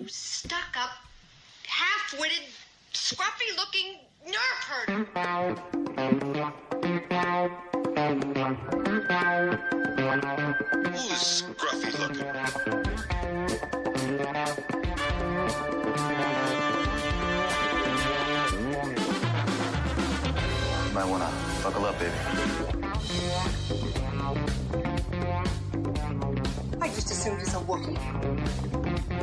[0.00, 0.92] You stuck up,
[1.66, 2.48] half witted,
[2.94, 5.04] scruffy looking nerve herder.
[10.88, 12.32] Who's scruffy looking?
[20.94, 21.30] Might wanna
[21.62, 22.14] buckle up, baby.
[26.80, 29.19] I just assumed it's a Wookiee.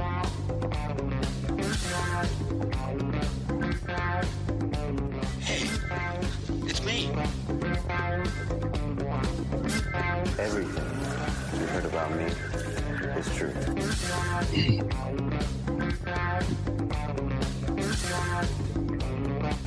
[5.39, 5.69] Hey,
[6.65, 7.11] it's me.
[10.39, 10.87] Everything
[11.59, 12.25] you heard about me
[13.19, 13.53] is true.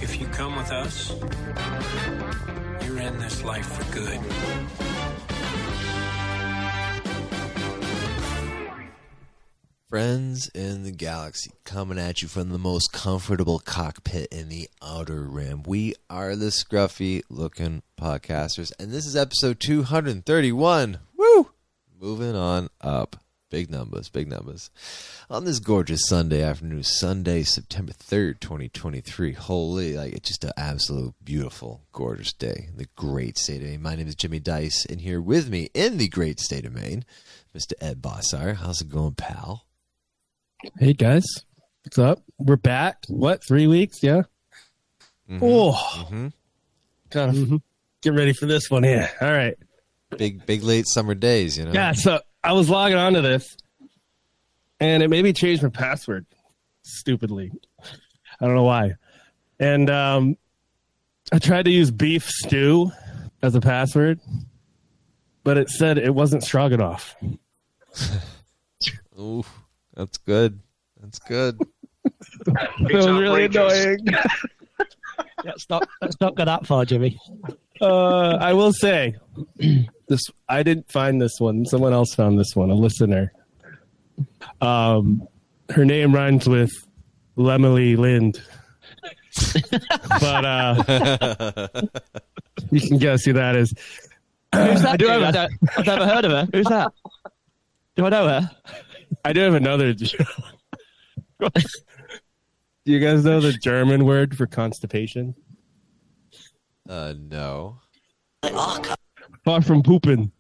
[0.03, 1.15] If you come with us,
[2.85, 4.21] you're in this life for good.
[9.91, 15.25] Friends in the galaxy coming at you from the most comfortable cockpit in the outer
[15.25, 15.65] rim.
[15.65, 20.99] We are the scruffy looking podcasters, and this is episode 231.
[21.17, 21.51] Woo!
[22.01, 23.17] Moving on up.
[23.51, 24.71] Big numbers, big numbers.
[25.29, 29.33] On this gorgeous Sunday afternoon, Sunday, September 3rd, 2023.
[29.33, 33.83] Holy, like, it's just an absolute beautiful, gorgeous day in the great state of Maine.
[33.83, 37.05] My name is Jimmy Dice, and here with me in the great state of Maine,
[37.53, 37.73] Mr.
[37.81, 38.55] Ed Bossar.
[38.55, 39.67] How's it going, pal?
[40.79, 41.25] Hey guys,
[41.85, 42.21] what's up?
[42.39, 42.99] We're back.
[43.09, 43.43] What?
[43.47, 44.03] Three weeks?
[44.03, 44.23] Yeah.
[45.41, 45.73] Oh,
[46.09, 46.29] hmm
[47.09, 47.61] gotta
[48.03, 49.09] get ready for this one here.
[49.21, 49.57] All right.
[50.17, 51.73] Big, big late summer days, you know?
[51.73, 51.93] Yeah.
[51.93, 53.57] So I was logging onto this,
[54.81, 56.27] and it made me change my password.
[56.83, 57.53] Stupidly,
[58.41, 58.95] I don't know why.
[59.59, 60.37] And um,
[61.33, 62.91] I tried to use beef stew
[63.43, 64.21] as a password,
[65.45, 67.15] but it said it wasn't stroganoff.
[69.19, 69.45] Ooh,
[70.01, 70.61] that's good.
[71.01, 71.59] That's good.
[72.47, 73.99] It was really annoying.
[75.45, 77.19] Let's not let's not go that far, Jimmy.
[77.81, 79.17] Uh, I will say
[80.09, 80.21] this.
[80.49, 81.67] I didn't find this one.
[81.67, 82.71] Someone else found this one.
[82.71, 83.33] A listener.
[84.63, 85.27] Um,
[85.71, 86.71] her name rhymes with
[87.37, 88.43] Lemily Lind,
[90.21, 91.69] but uh,
[92.71, 93.75] you can guess who that is.
[94.55, 94.93] Who's that?
[94.93, 95.11] I do dude?
[95.11, 96.49] have I a- don't, I've never heard of her.
[96.53, 96.93] Who's that?
[97.97, 98.51] Do I know her?
[99.25, 99.93] I do have another.
[99.95, 100.11] do
[102.85, 105.35] you guys know the German word for constipation?
[106.89, 107.81] Uh, no.
[109.45, 110.33] Far from pooping.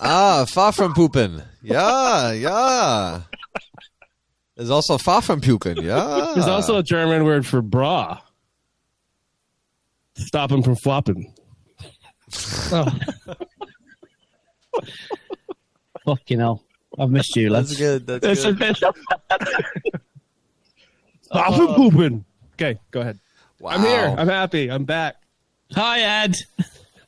[0.00, 1.42] Ah, far from pooping.
[1.62, 3.22] Yeah, yeah.
[4.56, 5.78] There's also far from puking.
[5.78, 6.32] Yeah.
[6.34, 8.20] There's also a German word for bra.
[10.16, 11.32] Stop him from flopping.
[12.70, 12.86] Oh.
[16.04, 16.64] Fucking hell.
[16.98, 18.06] I've missed you, That's good.
[18.06, 18.76] That's It's a good.
[18.80, 19.94] bit-
[21.22, 22.24] Stop him pooping.
[22.54, 23.18] Okay, go ahead.
[23.58, 23.70] Wow.
[23.72, 24.14] I'm here.
[24.18, 24.70] I'm happy.
[24.70, 25.16] I'm back.
[25.74, 26.34] Hi, Ed.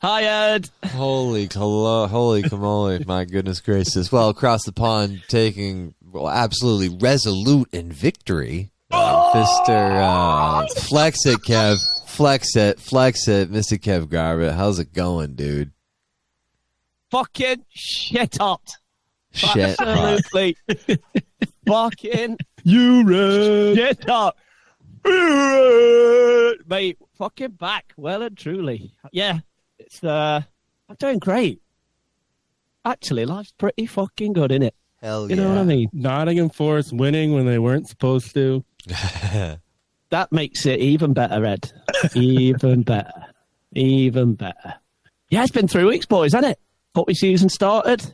[0.01, 0.69] Hi, Ed.
[0.87, 2.97] Holy, colo- holy camole!
[3.05, 4.11] My goodness gracious!
[4.11, 11.39] Well, across the pond, taking well, absolutely resolute in victory, uh, Mister uh, Flex it,
[11.39, 11.79] Kev.
[12.07, 14.55] Flex it, flex it, Mister Kev Garbutt.
[14.55, 15.71] How's it going, dude?
[17.11, 18.77] Fucking shit hot.
[19.35, 19.75] Shit.
[19.79, 19.87] hot.
[19.87, 20.57] Absolutely.
[21.67, 23.75] fucking You red.
[23.77, 24.35] shit hot.
[26.67, 27.93] Mate, fucking back.
[27.97, 28.91] Well and truly.
[29.11, 29.39] Yeah.
[29.79, 30.41] It's uh
[30.89, 31.61] I'm doing great.
[32.83, 34.75] Actually, life's pretty fucking good, isn't it?
[35.01, 35.43] Hell You yeah!
[35.43, 35.89] know what I mean?
[35.93, 38.63] Nottingham Forest winning when they weren't supposed to.
[40.11, 41.73] That makes it even better, Ed.
[42.13, 43.25] even better.
[43.73, 44.75] Even better.
[45.29, 46.59] Yeah, it's been three weeks, boys, hasn't it?
[46.93, 48.05] Footy season started.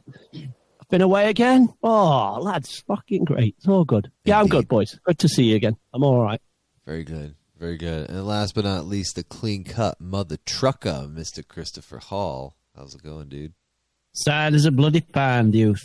[0.92, 1.74] Been away again.
[1.82, 3.56] Oh, lads, fucking great.
[3.58, 4.12] It's all good.
[4.26, 5.00] Yeah, I'm good, boys.
[5.06, 5.78] Good to see you again.
[5.94, 6.42] I'm all right.
[6.86, 7.36] Very good.
[7.58, 8.10] Very good.
[8.10, 11.48] And last but not least, the clean cut mother trucker, Mr.
[11.48, 12.58] Christopher Hall.
[12.76, 13.54] How's it going, dude?
[14.14, 15.82] Sad as a bloody pound, youth.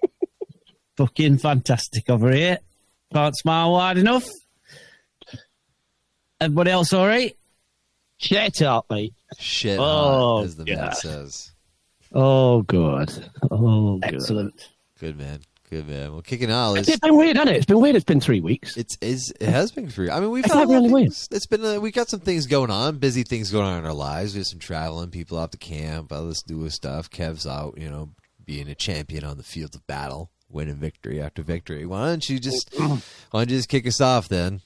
[0.96, 2.58] fucking fantastic over here.
[3.12, 4.26] Can't smile wide enough.
[6.40, 7.36] Everybody else all right?
[8.16, 9.12] Shut up, mate.
[9.38, 11.52] Shit Oh, hot, as the man says.
[12.14, 13.12] Oh, god.
[13.50, 14.14] Oh, good.
[14.14, 14.68] Excellent.
[15.00, 15.40] Good man.
[15.70, 16.12] Good man.
[16.12, 16.74] Well, kicking out.
[16.74, 17.58] It's Let's, been weird, hasn't it?
[17.58, 17.96] It's been weird.
[17.96, 18.76] It's been three weeks.
[18.76, 20.10] it's is it has been three.
[20.10, 21.08] I mean, we've It's had a not really weird.
[21.08, 23.94] It's been uh, we got some things going on, busy things going on in our
[23.94, 24.34] lives.
[24.34, 27.10] We have some traveling, people off to camp, others doing stuff.
[27.10, 28.10] Kev's out, you know,
[28.44, 31.86] being a champion on the field of battle, winning victory after victory.
[31.86, 33.00] Why don't you just why
[33.32, 34.60] don't you just kick us off then,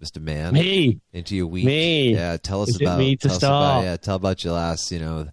[0.00, 0.54] Mister Man?
[0.54, 0.98] Me.
[1.12, 1.66] into your week.
[1.66, 2.14] Me.
[2.14, 3.84] Yeah, tell us Is it about me to tell us about start?
[3.84, 5.28] yeah, tell about your last, you know,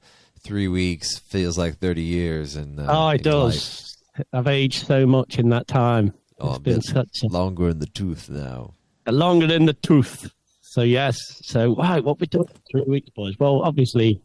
[0.45, 3.97] three weeks feels like thirty years and uh, Oh, it does.
[4.31, 6.13] I've aged so much in that time.
[6.39, 8.73] Oh, It's I'm been such a longer in the tooth now.
[9.07, 10.31] longer than the tooth.
[10.61, 11.17] So yes.
[11.43, 13.35] So right, what we done three weeks, boys?
[13.39, 14.21] Well, obviously,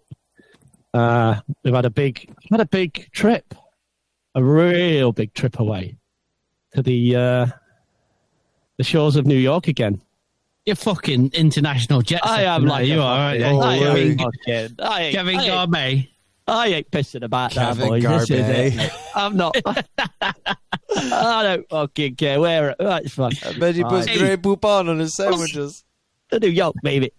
[0.94, 3.54] uh, we've had a big had a big trip,
[4.34, 5.96] a real big trip away
[6.74, 7.46] to the uh,
[8.78, 10.00] the shores of New York again.
[10.66, 12.20] You're fucking international jet.
[12.24, 13.44] I am like you are, aren't you?
[13.46, 16.08] fucking- I am Kevin, fucking- I ain't- Kevin I ain't- Garbe.
[16.46, 18.02] I ain't pissing about that, Kevin boys.
[18.02, 18.92] This is it.
[19.14, 19.56] I'm not.
[19.66, 22.74] I don't fucking care where.
[22.78, 23.32] It's fine.
[23.46, 24.18] I bet he puts Fine.
[24.18, 25.84] Grey Poupon on his sandwiches.
[26.30, 27.12] The New York, baby.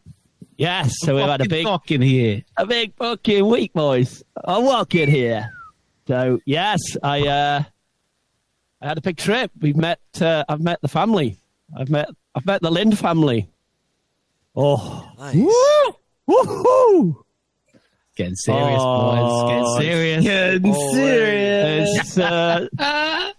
[0.58, 2.44] Yes, so we've had a big, fucking here.
[2.58, 4.22] a big fucking week, boys.
[4.44, 5.50] I'm walking here.
[6.08, 7.64] So yes, I uh,
[8.82, 9.50] I had a big trip.
[9.60, 10.00] We've met.
[10.20, 11.38] Uh, I've met the family.
[11.76, 12.10] I've met.
[12.36, 13.50] I've met the Lind family.
[14.56, 15.36] Oh, Nice.
[15.36, 15.96] woo,
[16.30, 17.16] woohoo!
[18.16, 19.50] Getting serious, Oh, boys.
[19.50, 20.24] Getting serious.
[20.24, 21.90] Getting Oh, serious.
[22.00, 23.32] It's uh,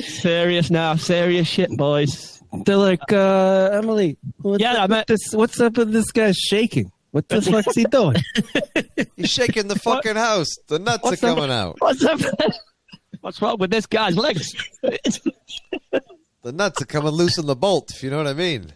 [0.00, 0.96] serious now.
[0.96, 2.42] Serious shit, boys.
[2.64, 6.10] They're like, uh, Emily, what's Yeah, up I with met- this, what's up with this
[6.12, 6.90] guy shaking?
[7.10, 8.16] What the fuck's he doing?
[9.16, 10.48] He's shaking the fucking house.
[10.68, 11.36] The nuts What's are up?
[11.36, 11.76] coming out.
[11.78, 12.20] What's up?
[13.20, 14.52] What's wrong with this guy's legs?
[16.44, 18.70] The nuts are coming loose in the bolt, if you know what I mean.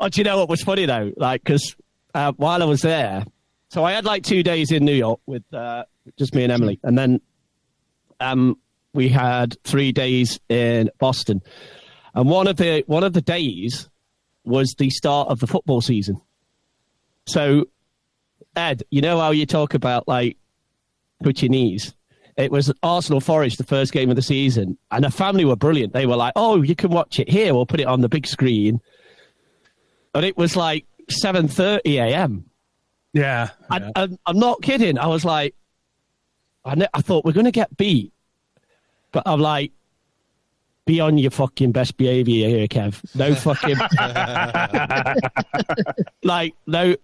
[0.00, 1.12] Oh, do you know what was funny though?
[1.16, 1.76] Like, because
[2.14, 3.24] uh, while I was there,
[3.70, 5.84] so I had like two days in New York with uh,
[6.18, 7.20] just me and Emily, and then
[8.18, 8.58] um,
[8.92, 11.42] we had three days in Boston,
[12.12, 13.88] and one of the one of the days
[14.42, 16.20] was the start of the football season.
[17.26, 17.66] So,
[18.56, 20.36] Ed, you know how you talk about like
[21.22, 21.94] put your knees.
[22.38, 25.92] It was Arsenal Forest, the first game of the season, and the family were brilliant.
[25.92, 27.52] They were like, "Oh, you can watch it here.
[27.52, 28.80] We'll put it on the big screen."
[30.14, 32.44] and it was like 7.30 a.m.
[33.12, 33.50] Yeah.
[33.70, 34.98] And, and I'm not kidding.
[34.98, 35.54] I was like,
[36.64, 38.12] I, ne- I thought we're going to get beat.
[39.12, 39.72] But I'm like,
[40.86, 43.00] be on your fucking best behavior here, Kev.
[43.14, 43.76] No fucking,
[46.22, 46.96] like, no,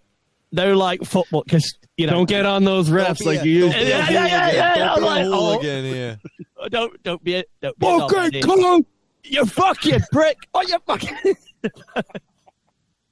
[0.55, 2.12] no, like football, because, you know.
[2.15, 3.83] Don't get on those refs like a- you used to.
[3.83, 4.95] a Yeah, yeah, yeah, yeah.
[4.95, 5.53] I'm Don't be like, a oh.
[5.53, 6.21] hooligan here.
[6.71, 8.87] don't, don't be, a, don't be Okay, come on.
[9.25, 10.37] you fucking prick.
[10.55, 11.37] Oh, you fucking.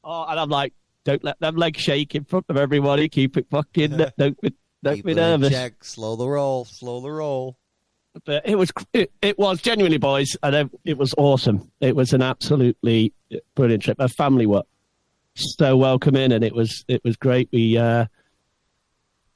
[0.04, 0.72] oh, and I'm like,
[1.04, 3.08] don't let them legs shake in front of everybody.
[3.08, 3.96] Keep it fucking.
[4.16, 4.54] don't be,
[4.84, 5.50] don't Keep be nervous.
[5.50, 5.82] check.
[5.84, 6.64] Slow the roll.
[6.64, 7.56] Slow the roll.
[8.24, 11.72] But it was, it, it was genuinely, boys, and it, it was awesome.
[11.80, 13.14] It was an absolutely
[13.54, 13.98] brilliant trip.
[14.00, 14.64] Our family were
[15.34, 17.48] so welcoming, and it was, it was great.
[17.52, 18.06] We, uh,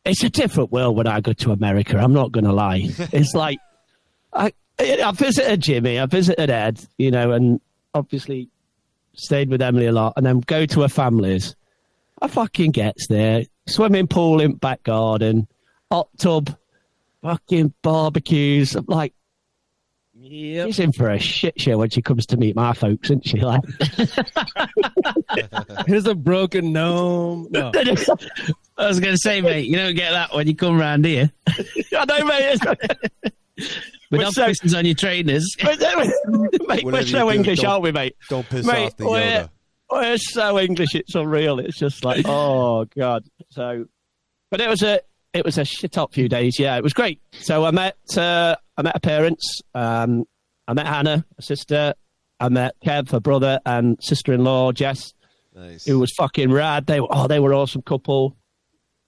[0.05, 1.99] it's a different world when I go to America.
[1.99, 2.91] I'm not going to lie.
[3.13, 3.59] It's like
[4.33, 7.61] I, I visited Jimmy, I visited Ed, you know, and
[7.95, 8.49] obviously
[9.15, 11.57] stayed with Emily a lot, and then go to her families.
[12.21, 15.49] I fucking gets there, swimming pool in back garden,
[15.91, 16.57] hot tub,
[17.23, 18.75] fucking barbecues.
[18.75, 19.15] I'm like,
[20.23, 23.41] she's in for a shit show when she comes to meet my folks, isn't she?
[23.41, 23.63] Like,
[25.87, 27.49] Here's a broken gnome.
[27.51, 27.71] No.
[28.79, 31.31] I was going to say, mate, you don't get that when you come round here.
[31.97, 32.59] I know, mate.
[34.11, 35.47] With We're no so- pistons on your trainers.
[35.63, 36.05] mate, Whatever
[36.85, 38.17] we're so do, English, don't- aren't we, mate?
[38.29, 39.51] Don't piss Mate, off the we're- Yoda.
[39.91, 41.61] We're so English, it's unreal.
[41.61, 43.25] It's just like, oh god.
[43.51, 43.85] So,
[44.51, 45.01] but it was a
[45.33, 46.59] it was a shit up few days.
[46.59, 47.21] Yeah, it was great.
[47.31, 49.61] So I met uh, I met her parents.
[49.75, 50.25] Um,
[50.69, 51.95] I met Hannah, her sister.
[52.39, 55.15] I met Kev, her brother, and sister in law Jess,
[55.55, 55.87] Nice.
[55.87, 56.87] who was fucking rad.
[56.87, 58.37] They were oh they were awesome couple.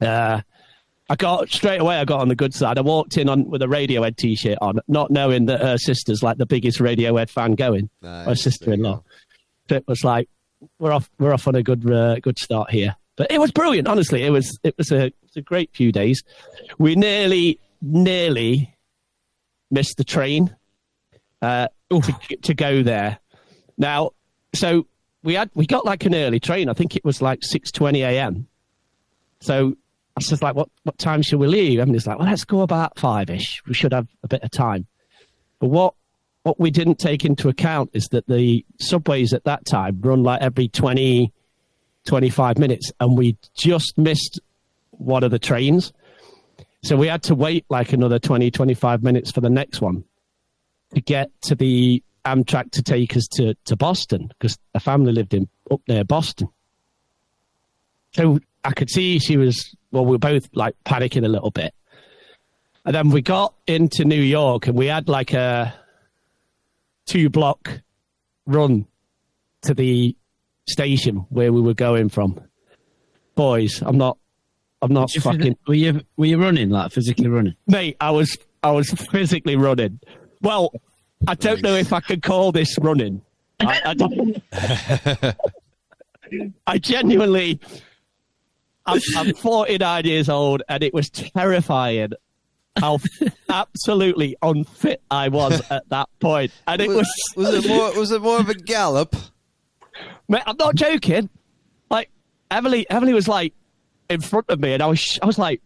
[0.01, 0.41] Uh,
[1.11, 1.97] I got straight away.
[1.97, 2.79] I got on the good side.
[2.79, 6.37] I walked in on with a Radiohead t-shirt on, not knowing that her sister's like
[6.39, 7.89] the biggest Radiohead fan going.
[8.03, 8.27] Nice.
[8.27, 9.03] Her sister-in-law.
[9.69, 10.29] So it was like
[10.79, 12.97] we're off we're off on a good uh, good start here.
[13.17, 14.23] But it was brilliant, honestly.
[14.23, 16.23] It was it was a it was a great few days.
[16.79, 18.75] We nearly nearly
[19.71, 20.55] missed the train
[21.43, 23.19] uh, to, to go there.
[23.77, 24.11] Now,
[24.55, 24.87] so
[25.23, 26.69] we had we got like an early train.
[26.69, 28.49] I think it was like six twenty a.m.
[29.41, 29.77] So
[30.17, 32.63] I was like, "What what time should we leave?" And it's like, "Well, let's go
[32.63, 33.63] about five ish.
[33.67, 34.87] We should have a bit of time."
[35.61, 35.95] But what
[36.43, 40.41] what we didn't take into account is that the subways at that time run like
[40.41, 41.33] every 20,
[42.07, 44.41] 25 minutes, and we just missed
[44.93, 45.93] one of the trains.
[46.83, 50.05] So we had to wait like another 20, 25 minutes for the next one
[50.95, 55.35] to get to the Amtrak to take us to, to Boston because a family lived
[55.35, 56.49] in up near Boston.
[58.13, 61.75] So I could see she was, well, we were both like panicking a little bit.
[62.85, 65.75] And then we got into New York and we had like a
[67.07, 67.81] two block
[68.47, 68.87] run
[69.63, 70.17] to the
[70.69, 72.41] station where we were going from.
[73.35, 74.19] Boys, I'm not,
[74.81, 77.55] I'm not You fucking, Were you were you running like physically running?
[77.67, 77.97] mate.
[78.01, 79.99] I was, I was physically running.
[80.43, 80.73] Well,
[81.27, 83.23] I don't know if I can call this running.
[83.61, 83.95] I,
[84.53, 85.35] I,
[86.67, 87.59] I genuinely,
[88.87, 92.13] I'm, I'm 49 years old, and it was terrifying
[92.79, 92.99] how
[93.49, 96.53] absolutely unfit I was at that point.
[96.69, 99.17] And it was, was it more was it more of a gallop?
[100.29, 101.29] Mate, I'm not joking.
[101.91, 102.11] Like
[102.51, 103.55] Emily, Emily was like
[104.09, 105.61] in front of me, and I was, I was like,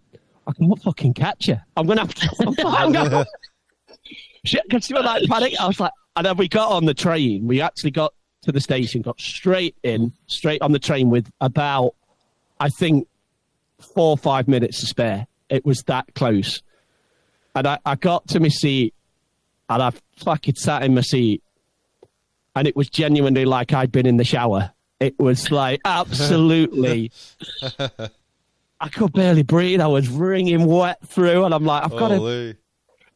[0.47, 1.59] I can't fucking catch you.
[1.77, 2.55] I'm gonna have to.
[2.67, 3.27] I'm gonna,
[4.45, 5.55] shit, because she was like panic.
[5.61, 7.47] I was like, and then we got on the train.
[7.47, 11.95] We actually got to the station, got straight in, straight on the train with about,
[12.59, 13.07] I think,
[13.95, 15.27] four or five minutes to spare.
[15.49, 16.63] It was that close,
[17.55, 18.95] and I, I got to my seat,
[19.69, 21.43] and I fucking sat in my seat,
[22.57, 24.73] and it was genuinely like I'd been in the shower.
[24.99, 27.13] It was like absolutely.
[28.83, 29.81] I could barely breathe.
[29.81, 32.17] I was wringing wet through, and I'm like, I've got to.
[32.17, 32.57] Holy.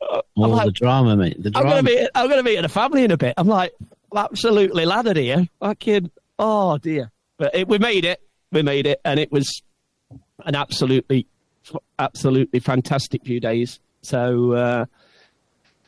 [0.00, 1.42] All like- the drama, mate.
[1.42, 2.08] The I'm gonna be.
[2.14, 3.34] I'm gonna meet the family in a bit.
[3.36, 3.74] I'm like,
[4.12, 5.48] I'm absolutely lathered here.
[5.58, 7.10] Fucking, oh dear.
[7.36, 8.20] But it, we made it.
[8.52, 9.62] We made it, and it was
[10.44, 11.26] an absolutely,
[11.98, 13.80] absolutely fantastic few days.
[14.02, 14.86] So, uh,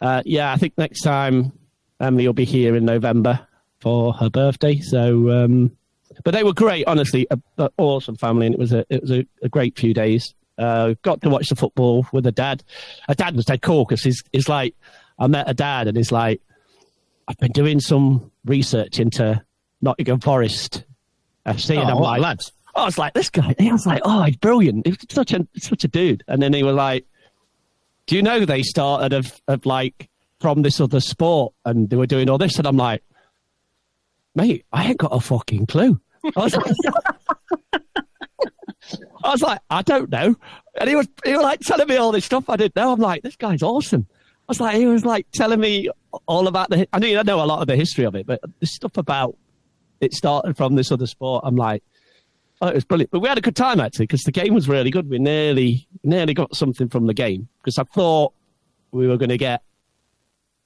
[0.00, 1.52] uh, yeah, I think next time
[2.00, 3.46] Emily will be here in November
[3.78, 4.80] for her birthday.
[4.80, 5.76] So, um,
[6.24, 9.10] but they were great, honestly, a, a awesome family, and it was a it was
[9.10, 10.34] a, a great few days.
[10.56, 12.64] Uh, got to watch the football with a dad.
[13.08, 14.74] A dad was dead cool because he's, he's like,
[15.16, 16.40] I met a dad and he's like,
[17.28, 19.40] I've been doing some research into
[19.80, 20.84] Nottingham Forest
[21.46, 22.52] FC, and Oh, I'm like, lads?
[22.74, 23.54] I was like, this guy.
[23.58, 24.86] I was like, oh, he's brilliant.
[24.86, 26.24] He's such a such a dude.
[26.26, 27.06] And then he was like,
[28.06, 30.08] do you know they started of of like
[30.40, 32.58] from this other sport and they were doing all this?
[32.58, 33.02] And I'm like,
[34.34, 36.00] mate, I ain't got a fucking clue.
[36.36, 36.76] I was like,
[39.24, 40.34] I was like, I don't know.
[40.80, 42.92] And he was, he was like telling me all this stuff I didn't know.
[42.92, 44.06] I'm like, this guy's awesome.
[44.10, 45.90] I was like, he was like telling me
[46.26, 48.40] all about the, I mean, I know a lot of the history of it, but
[48.60, 49.36] the stuff about
[50.00, 51.44] it started from this other sport.
[51.46, 51.82] I'm like,
[52.62, 53.10] oh, it was brilliant.
[53.10, 55.08] But we had a good time actually because the game was really good.
[55.10, 58.32] We nearly, nearly got something from the game because I thought
[58.90, 59.62] we were going to get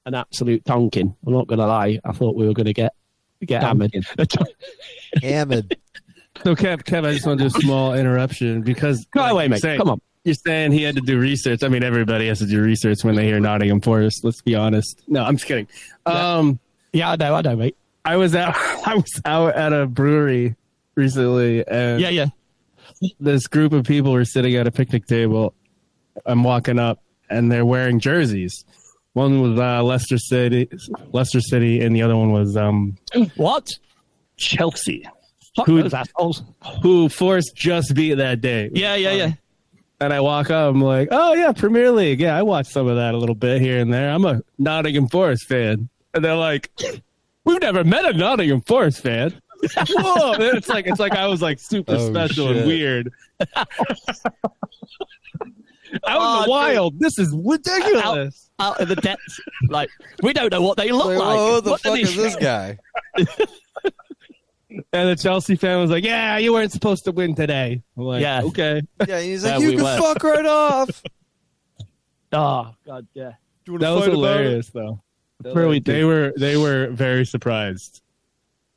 [0.06, 1.16] an absolute tonking.
[1.26, 1.98] I'm not going to lie.
[2.04, 2.94] I thought we were going to get,
[3.46, 3.92] get hammered.
[5.22, 5.76] Hammond.
[6.44, 9.42] So, Kev, Kev, I just want to do a small interruption because Go like away,
[9.44, 9.60] you're mate.
[9.60, 10.00] saying- Come on.
[10.24, 11.64] You're saying he had to do research.
[11.64, 14.22] I mean, everybody has to do research when they hear Nottingham Forest.
[14.24, 15.02] Let's be honest.
[15.08, 15.66] No, I'm just kidding.
[16.06, 16.60] Um,
[16.92, 17.76] Yeah, I know, I know, mate.
[18.04, 18.54] I was out.
[18.86, 20.54] I was out at a brewery
[20.94, 22.26] recently, and Yeah, yeah.
[23.18, 25.54] this group of people were sitting at a picnic table.
[26.24, 28.64] I'm walking up, and they're wearing jerseys.
[29.14, 30.68] One was uh, Leicester City,
[31.12, 32.96] Leicester City, and the other one was um,
[33.36, 33.68] What?
[34.38, 35.06] Chelsea,
[35.54, 36.42] Fuck Who- those assholes.
[36.82, 38.70] who Forest just beat that day.
[38.72, 39.32] Yeah, yeah, yeah.
[40.00, 42.20] And I walk up, I'm like, oh yeah, Premier League.
[42.20, 44.10] Yeah, I watched some of that a little bit here and there.
[44.10, 45.88] I'm a Nottingham Forest fan.
[46.14, 46.70] And they're like,
[47.44, 49.32] we've never met a Nottingham Forest fan.
[49.90, 50.32] Whoa!
[50.32, 52.56] And it's like it's like I was like super Oh, special shit.
[52.56, 53.12] and weird.
[56.06, 56.50] Out in Oh, the dude.
[56.50, 58.50] wild, this is ridiculous.
[58.58, 59.40] Out of the depths.
[59.68, 59.90] Like,
[60.22, 61.38] we don't know what they look Like, like.
[61.38, 62.78] who the What fuck is this guy?
[64.94, 68.22] And the Chelsea fan was like, "Yeah, you weren't supposed to win today." I'm like,
[68.22, 68.40] Yeah.
[68.44, 68.80] okay.
[69.06, 69.98] Yeah, he's Yeah, like, you we can were.
[69.98, 71.02] fuck right off.
[72.32, 73.32] Oh, God, yeah.
[73.66, 74.14] You That was fight about it?
[74.14, 75.02] hilarious, though.
[75.44, 76.04] Really they did.
[76.06, 78.00] were they were very surprised,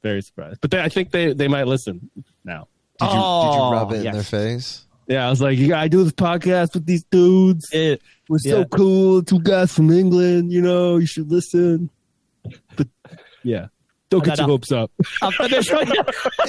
[0.04, 0.60] very surprised.
[0.60, 2.10] But they, I think they they might listen
[2.44, 2.68] now.
[3.00, 4.86] Did you, did you Oh, rub it in their face?
[5.08, 7.68] Yeah, I was like, you gotta do this podcast with these dudes.
[7.72, 8.64] It, We're so yeah.
[8.72, 9.22] cool.
[9.24, 10.52] Two guys from England.
[10.52, 11.90] You know, you should listen.
[12.76, 12.88] But
[13.44, 13.68] yeah,
[14.10, 14.92] don't And get your I- hopes up.
[15.22, 16.04] after this one, You know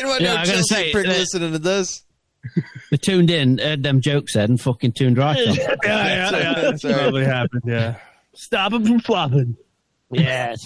[0.09, 0.21] what?
[0.21, 2.03] Yeah, no I gotta Chelsea say, prick uh, listening to this.
[2.91, 5.55] They tuned in, heard them jokes said, and fucking tuned right on.
[5.57, 6.55] yeah, yeah, yeah.
[6.55, 6.95] That's Sorry.
[6.95, 7.63] probably happened.
[7.67, 7.97] Yeah.
[8.35, 9.57] Stop them from flopping.
[10.13, 10.61] yes.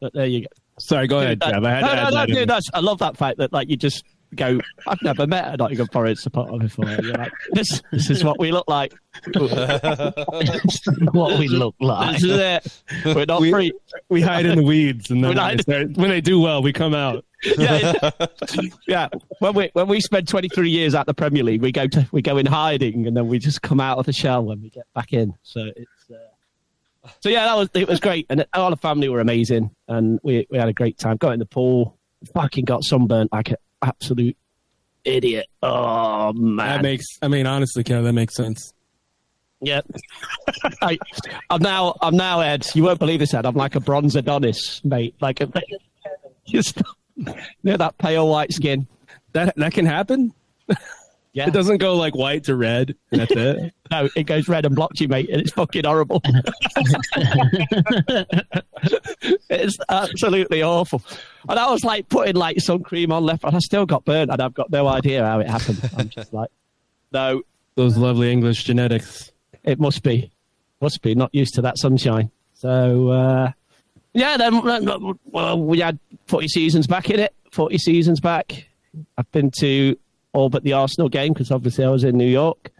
[0.00, 0.46] but there you go.
[0.80, 1.64] Sorry, go ahead, Kev.
[1.64, 3.52] I had no, to add no, no, that dude, that's, I love that fact that
[3.52, 4.60] like you just go.
[4.86, 6.86] I've never met a Nottingham Forest supporter before.
[6.86, 8.92] You're like, this, this is what we look like.
[11.12, 12.14] what we look like.
[12.14, 12.82] This is it.
[13.04, 13.72] We're not We- free.
[14.08, 16.40] We hide in the weeds, and then We when hide- they, start, when they do
[16.40, 17.24] well, we come out.
[17.44, 18.26] Yeah, yeah.
[18.88, 19.08] yeah.
[19.38, 22.22] When we when we spend 23 years at the Premier League, we go to we
[22.22, 24.84] go in hiding, and then we just come out of the shell when we get
[24.94, 25.34] back in.
[25.42, 26.10] So it's.
[26.10, 27.08] Uh...
[27.20, 30.46] So yeah, that was it was great, and all the family were amazing, and we
[30.50, 31.18] we had a great time.
[31.18, 31.98] Got in the pool,
[32.32, 34.36] fucking got sunburnt like an absolute
[35.04, 35.46] idiot.
[35.62, 37.06] Oh man, That makes.
[37.22, 38.72] I mean, honestly, Kev, that makes sense.
[39.60, 39.80] Yeah.
[40.82, 40.98] I,
[41.50, 43.46] I'm now, I'm now, Ed, you won't believe this, Ed.
[43.46, 45.14] I'm like a bronze Adonis, mate.
[45.20, 45.50] Like a,
[46.46, 46.82] just,
[47.16, 48.86] you know, that pale white skin.
[49.32, 50.32] That that can happen.
[51.34, 51.48] Yeah.
[51.48, 52.94] It doesn't go like white to red.
[53.10, 53.74] And that's it.
[53.90, 56.22] No, it goes red and blotchy, mate, and it's fucking horrible.
[59.50, 61.02] it's absolutely awful.
[61.48, 64.30] And I was like putting like sun cream on left, and I still got burnt,
[64.30, 65.90] and I've got no idea how it happened.
[65.96, 66.48] I'm just like,
[67.12, 67.42] no,
[67.74, 69.30] Those lovely English genetics.
[69.62, 70.30] it must be,
[70.80, 72.30] must be not used to that sunshine.
[72.54, 73.52] So uh,
[74.14, 74.62] yeah, then
[75.26, 77.34] well, we had 40 seasons back in it.
[77.52, 78.66] 40 seasons back.
[79.18, 79.96] I've been to
[80.34, 82.70] all but the Arsenal game because obviously I was in New York.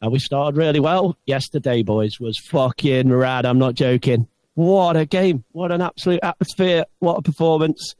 [0.00, 1.16] And we started really well.
[1.26, 3.46] Yesterday, boys, was fucking rad.
[3.46, 4.26] I'm not joking.
[4.54, 5.44] What a game.
[5.52, 6.86] What an absolute atmosphere.
[6.98, 7.94] What a performance.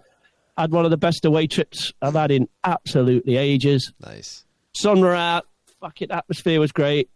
[0.59, 3.93] Had one of the best away trips I've had in absolutely ages.
[4.01, 4.45] Nice.
[4.75, 5.47] Sun were out.
[5.81, 7.09] Fucking atmosphere was great.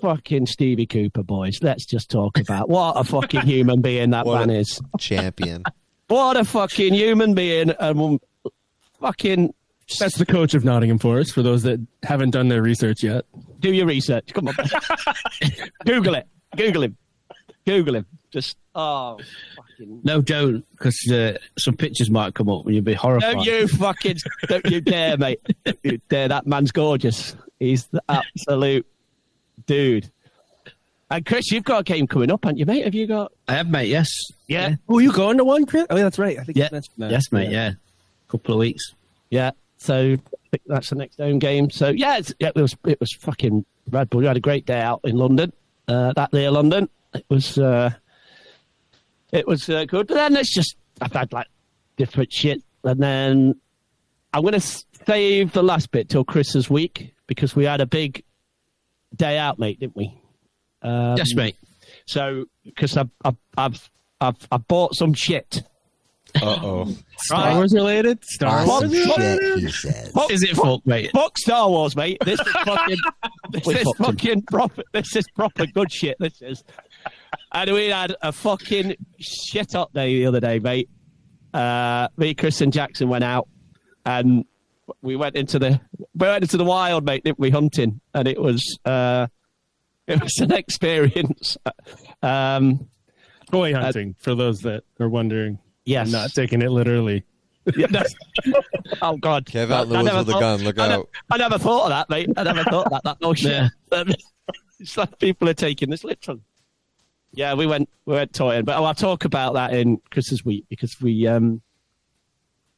[0.00, 1.58] Fucking Stevie Cooper, boys.
[1.60, 4.80] Let's just talk about what a fucking human being that What man is.
[4.98, 5.64] Champion.
[6.08, 7.70] What a fucking human being.
[7.70, 8.20] And um,
[9.00, 9.54] fucking
[9.98, 11.32] That's the coach of Nottingham Forest.
[11.34, 13.24] For those that haven't done their research yet.
[13.60, 14.32] do your research.
[14.32, 14.54] Come on.
[15.86, 16.26] Google it.
[16.56, 16.96] Google him.
[17.66, 18.06] Google him.
[18.30, 19.18] Just, oh,
[19.56, 20.00] fucking.
[20.04, 23.34] No, don't, because uh, some pictures might come up and you'll be horrified.
[23.34, 24.16] Don't you fucking,
[24.48, 25.40] don't you dare, mate.
[25.64, 26.28] Don't you dare.
[26.28, 27.36] That man's gorgeous.
[27.60, 28.86] He's the absolute
[29.66, 30.10] dude.
[31.10, 32.84] And Chris, you've got a game coming up, haven't you, mate?
[32.84, 33.32] Have you got?
[33.46, 33.88] I have, mate.
[33.88, 34.08] Yes.
[34.46, 34.76] Yeah.
[34.88, 35.86] Oh, you going to one, Chris?
[35.90, 36.38] Oh, yeah, that's right.
[36.38, 36.64] I think Yeah.
[36.64, 37.10] you mentioned that.
[37.10, 37.50] Yes, mate.
[37.50, 37.72] Yeah.
[38.28, 38.94] Couple of weeks.
[39.28, 39.50] Yeah.
[39.82, 40.16] So
[40.66, 41.68] that's the next home game.
[41.70, 44.20] So yeah, it's, yeah, it was it was fucking Red Bull.
[44.20, 45.52] We had a great day out in London.
[45.88, 47.90] Uh, that day London, it was uh,
[49.32, 50.06] it was uh, good.
[50.06, 51.48] But then it's just I've had like
[51.96, 53.60] different shit, and then
[54.32, 58.22] I'm gonna save the last bit till Chris's week because we had a big
[59.16, 60.16] day out, mate, didn't we?
[60.82, 61.56] Um, yes, mate.
[62.06, 65.64] So because I've, I've I've I've I've bought some shit.
[66.40, 66.96] Uh oh.
[67.18, 68.24] Star Wars related?
[68.24, 70.12] Star Fuck, Wars fuck, Shit, he says.
[70.12, 71.10] fuck, Is it fuck, fuck, mate?
[71.12, 72.18] Fuck Star Wars, mate.
[72.24, 72.96] This is fucking.
[73.50, 74.82] this We is fucked fucking proper.
[74.92, 76.16] This is proper good shit.
[76.18, 76.64] This is.
[77.52, 80.88] And we had a fucking shit up day the other day, mate.
[81.52, 83.46] Uh, me, Chris, and Jackson went out,
[84.06, 84.46] and
[85.02, 85.78] we went into the
[86.14, 87.24] we went into the wild, mate.
[87.24, 88.00] Didn't we hunting?
[88.14, 89.26] And it was uh,
[90.06, 91.58] it was an experience.
[92.22, 92.88] Um,
[93.50, 95.58] Toy hunting, for those that are wondering.
[95.84, 96.06] Yes.
[96.06, 97.24] I'm not taking it literally.
[97.76, 98.02] Yeah, no.
[99.02, 99.46] oh God!
[99.46, 100.60] Kev out I Lewis never with a thought- gun.
[100.64, 101.08] Look I, ne- out.
[101.30, 102.28] I never thought of that, mate.
[102.36, 103.04] I never thought of that.
[103.04, 103.70] That no shit.
[104.80, 106.40] it's like people are taking this literally.
[107.34, 110.96] Yeah, we went we went toying, but I'll talk about that in Chris's week because
[111.00, 111.62] we um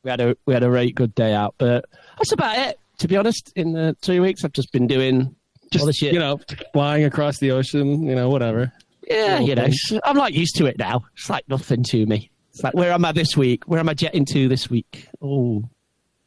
[0.03, 1.55] we had a we had a very good day out.
[1.59, 1.87] But
[2.19, 2.79] that's about it.
[2.99, 5.35] To be honest, in the two weeks I've just been doing
[5.79, 6.13] all the Just, shit.
[6.13, 6.39] you know,
[6.75, 8.71] flying across the ocean, you know, whatever.
[9.09, 9.67] yeah, you know.
[10.05, 11.05] I'm not used to it now.
[11.17, 12.31] It's like nothing to me.
[12.55, 13.65] It's like where am I this week?
[13.67, 15.09] Where am I jetting to this week?
[15.21, 15.69] Oh,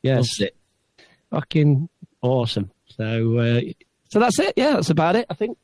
[0.03, 0.17] yes.
[0.37, 0.55] That's it.
[1.31, 1.87] fucking
[2.21, 2.69] awesome.
[2.87, 3.61] So, uh,
[4.09, 4.53] so that's it.
[4.57, 5.25] Yeah, that's about it.
[5.29, 5.57] I think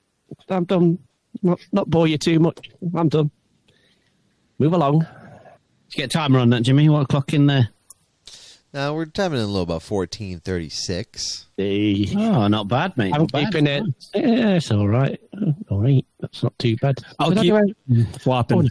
[0.49, 0.99] I'm done.
[1.41, 2.69] Not not bore you too much.
[2.95, 3.29] I'm done.
[4.57, 4.99] Move along.
[5.85, 6.87] Let's get a timer on that, Jimmy.
[6.87, 7.69] What o'clock in there?
[8.73, 11.47] Now we're timing in a little about fourteen thirty six.
[11.57, 13.13] The Oh, not bad, mate.
[13.13, 13.53] I'm Not bad.
[13.55, 13.83] it.
[14.15, 15.19] Yeah, it's all right.
[15.69, 16.95] All right, that's not too bad.
[17.19, 18.69] I'll Did keep- do it?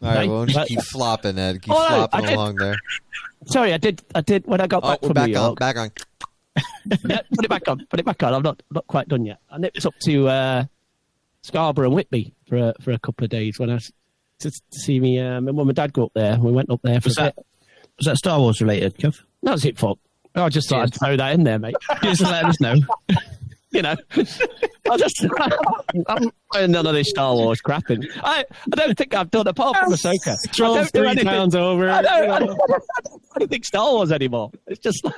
[0.00, 0.06] Flopping.
[0.06, 0.28] All right, Right.
[0.28, 1.62] well, just keep flopping, Ed.
[1.62, 2.76] Keep Oh, flopping did- along there.
[3.46, 4.02] Sorry, I did.
[4.14, 5.44] I did when I got Oh, back we're from back New on.
[5.44, 5.58] York.
[5.58, 5.90] Back on.
[7.08, 7.86] Yeah, put it back on.
[7.88, 8.34] Put it back on.
[8.34, 9.38] I'm not not quite done yet.
[9.50, 10.64] I nipped up to uh,
[11.42, 13.92] Scarborough and Whitby for a, for a couple of days when I s-
[14.40, 15.20] to, to see me.
[15.20, 16.38] Um, my mum and dad go up there.
[16.38, 17.46] We went up there for Was a that, bit.
[17.98, 19.20] was that Star Wars related, Kev?
[19.44, 19.98] That was it, fuck.
[20.34, 21.74] I just thought I'd throw that in there, mate.
[22.02, 22.74] Just let us know.
[23.70, 23.94] you know,
[24.90, 25.24] I just
[26.06, 28.06] I'm playing none of this Star Wars crapping.
[28.22, 30.36] I I don't think I've done apart from Ahsoka.
[30.42, 31.90] I Trolls don't do three anything- towns over.
[31.90, 32.46] I don't, you I know.
[32.46, 32.82] don't,
[33.34, 34.50] I don't think Star Wars anymore.
[34.66, 35.14] It's just like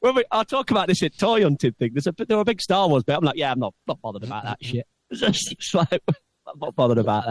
[0.00, 1.90] when we, I'll talk about this at toy hunting thing.
[1.92, 3.16] There's a there were a big Star Wars bit.
[3.16, 4.86] I'm like, yeah, I'm not not bothered about that shit.
[5.10, 6.02] It's just it's like
[6.46, 7.24] I'm not bothered about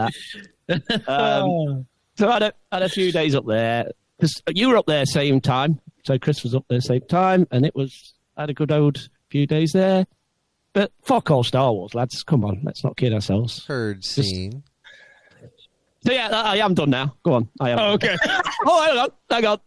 [0.68, 1.08] that.
[1.08, 4.86] Um, so I had a, had a few days up there because you were up
[4.86, 5.80] there same time.
[6.04, 9.08] So Chris was up there same time, and it was I had a good old
[9.30, 10.06] few days there.
[10.78, 12.22] But fuck all Star Wars, lads.
[12.22, 13.66] Come on, let's not kid ourselves.
[13.66, 14.62] Heard scene.
[16.06, 17.16] So yeah, I I am done now.
[17.24, 17.78] Go on, I am.
[17.80, 18.16] Oh, okay.
[18.64, 19.58] oh, hang on, hang on.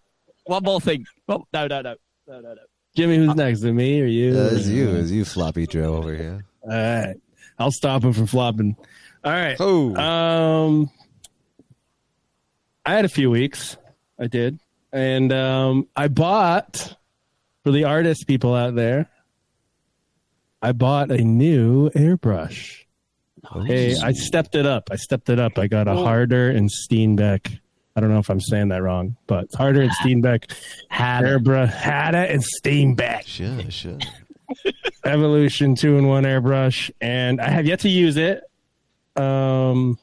[0.45, 1.05] One more thing.
[1.27, 1.95] Oh, no, no, no,
[2.29, 2.61] no, no, no.
[2.95, 3.59] Jimmy, who's next?
[3.59, 4.39] To me or you?
[4.39, 6.45] Uh, it's you, it's you, floppy Joe over here.
[6.61, 7.15] All right.
[7.59, 8.77] I'll stop him from flopping.
[9.25, 9.57] All right.
[9.59, 10.89] Oh, Um,
[12.85, 13.75] I had a few weeks.
[14.17, 14.61] I did,
[14.93, 16.95] and um, I bought
[17.65, 19.09] for the artist people out there.
[20.61, 22.85] I bought a new airbrush.
[23.65, 24.89] Hey, I stepped it up.
[24.91, 25.57] I stepped it up.
[25.57, 27.57] I got a Harder and Steenbeck.
[27.95, 30.53] I don't know if I'm saying that wrong, but Harder and Steenbeck
[30.89, 31.27] Had it.
[31.27, 31.69] airbrush.
[31.73, 33.23] Had it and Steenbeck.
[33.25, 33.97] sure, sure.
[35.05, 38.43] Evolution two in one airbrush, and I have yet to use it.
[39.15, 39.97] Um,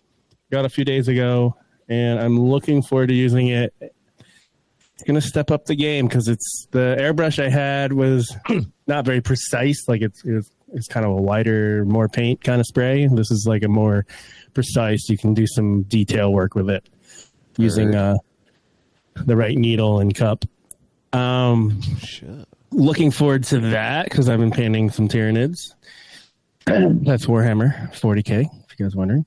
[0.51, 1.57] got a few days ago,
[1.88, 3.73] and I'm looking forward to using it.
[4.98, 8.34] It's gonna step up the game because it's the airbrush I had was
[8.88, 9.87] not very precise.
[9.87, 13.06] Like it's it's, it's kind of a wider, more paint kind of spray.
[13.06, 14.06] This is like a more
[14.54, 15.08] precise.
[15.08, 16.88] You can do some detail work with it
[17.58, 18.16] using uh,
[19.14, 20.44] the right needle and cup.
[21.12, 22.48] Um, Shit.
[22.72, 25.74] looking forward to that because I've been painting some Tyranids.
[26.66, 29.24] That's Warhammer 40k, if you guys wondering.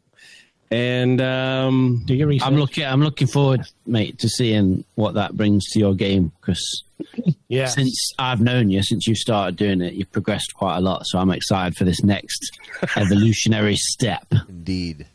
[0.71, 2.47] And um, Do your research.
[2.47, 2.85] I'm looking.
[2.85, 6.31] I'm looking forward, mate, to seeing what that brings to your game.
[6.39, 6.83] Because
[7.49, 11.05] yeah, since I've known you, since you started doing it, you've progressed quite a lot.
[11.05, 12.57] So I'm excited for this next
[12.95, 14.25] evolutionary step.
[14.47, 15.07] Indeed.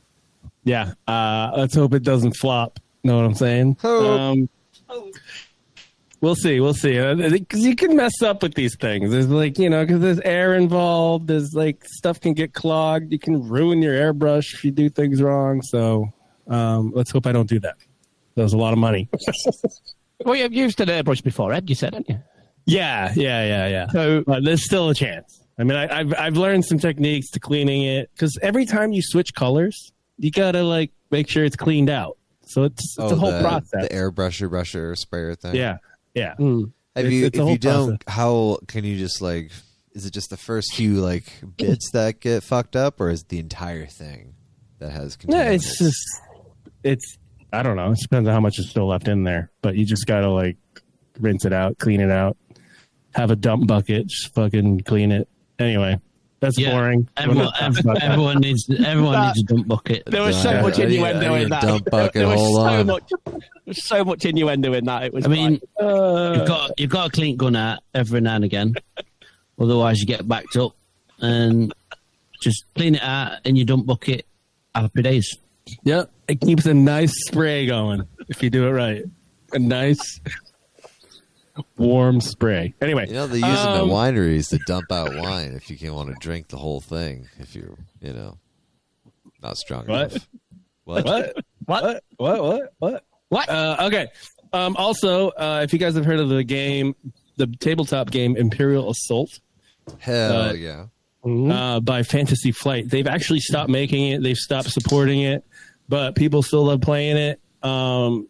[0.64, 0.92] yeah.
[1.08, 2.78] Uh, let's hope it doesn't flop.
[3.02, 3.78] Know what I'm saying?
[3.80, 4.20] Hope.
[4.20, 4.48] Um,
[6.20, 6.60] we'll see.
[6.60, 6.98] We'll see.
[7.14, 9.10] Because you can mess up with these things.
[9.10, 11.28] There's like you know, because there's air involved.
[11.28, 13.12] There's like stuff can get clogged.
[13.12, 15.62] You can ruin your airbrush if you do things wrong.
[15.62, 16.12] So
[16.48, 17.76] um, let's hope I don't do that.
[18.34, 19.08] That was a lot of money.
[20.24, 21.68] Well, you've used an airbrush before, Ed.
[21.68, 22.18] You said, didn't you?
[22.64, 23.86] Yeah, yeah, yeah, yeah.
[23.88, 25.42] So But there's still a chance.
[25.58, 29.02] I mean, I, I've I've learned some techniques to cleaning it because every time you
[29.02, 32.16] switch colors, you gotta like make sure it's cleaned out.
[32.46, 33.88] So it's it's a whole Oh, the, process.
[33.88, 35.54] The airbrusher, brusher, sprayer thing.
[35.54, 35.76] yeah,
[36.16, 36.34] yeah.
[36.38, 37.26] mm, Have It's- you?
[37.26, 39.52] it's if you don't, how can you just like?
[39.92, 41.24] Is it just the first few like
[41.56, 44.34] bits that get fucked up, or is it the entire thing
[44.80, 45.16] that has?
[45.26, 46.02] Yeah, it's just
[46.82, 47.16] it's
[47.52, 47.92] I don't know.
[47.92, 50.56] It depends on how much is still left in there, but you just gotta like
[51.20, 52.36] rinse it out, clean it out,
[53.14, 55.28] have a dump bucket, just fucking clean it.
[55.58, 55.98] Anyway,
[56.40, 57.08] that's Yeah, boring.
[57.16, 58.02] We're Everyone, not talking about that.
[58.10, 58.70] everyone needs.
[58.70, 60.02] Everyone needs a dump bucket.
[60.06, 61.62] there was so I- much I innuendo I in that.
[61.62, 62.86] dump bucket, there was so on.
[62.86, 63.02] much.
[63.24, 65.04] There was so much innuendo in that.
[65.04, 65.24] It was.
[65.24, 68.44] I mean, like, Uh, you've got you've got a clean gun out every now and
[68.44, 68.74] again.
[69.58, 70.76] Otherwise, you get backed up,
[71.20, 71.72] and
[72.42, 74.26] just clean it out in your dump bucket.
[74.74, 75.34] Happy days.
[75.84, 76.10] Yep.
[76.28, 79.04] It keeps a nice spray going if you do it right.
[79.52, 80.20] A nice
[81.76, 82.74] warm spray.
[82.80, 85.76] Anyway, You know they use them at um, wineries to dump out wine if you
[85.78, 87.28] can't want to drink the whole thing.
[87.38, 88.38] If you're, you know,
[89.42, 90.10] not strong What?
[90.12, 90.28] enough.
[90.84, 91.04] What?
[91.04, 91.36] What?
[91.66, 92.04] What?
[92.16, 92.42] What?
[92.42, 92.72] What?
[92.78, 93.04] What?
[93.28, 93.48] What?
[93.48, 94.06] Uh, okay.
[94.52, 96.94] Um, also, uh, if you guys have heard of the game,
[97.36, 99.40] the tabletop game Imperial Assault
[99.98, 100.86] Hell Uh, yeah!
[101.24, 104.22] uh, by Fantasy Flight, they've actually stopped making it.
[104.22, 105.44] They've stopped supporting it,
[105.88, 107.40] but people still love playing it.
[107.62, 108.28] Um,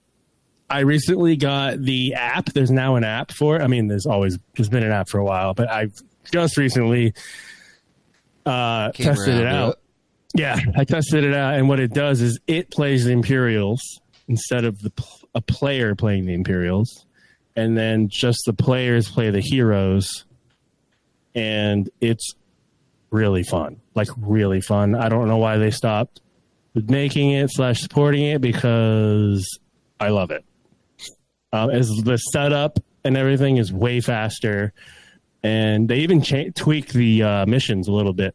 [0.68, 2.46] I recently got the app.
[2.46, 3.62] There's now an app for it.
[3.62, 5.92] I mean, there's always there's been an app for a while, but I've
[6.31, 7.14] just recently
[8.44, 9.74] uh, Came tested it out.
[10.35, 10.40] it.
[10.40, 13.81] Yeah, I tested it out, and what it does is it plays the Imperials
[14.29, 14.92] instead of the
[15.35, 17.07] a player playing the Imperials,
[17.55, 20.24] and then just the players play the heroes,
[21.35, 22.35] and it's
[23.11, 24.94] really fun, like really fun.
[24.94, 26.20] I don't know why they stopped
[26.85, 29.59] making it slash supporting it because
[29.98, 30.44] I love it.
[31.52, 34.72] Um, as the setup and everything is way faster,
[35.42, 38.35] and they even cha- tweak the uh, missions a little bit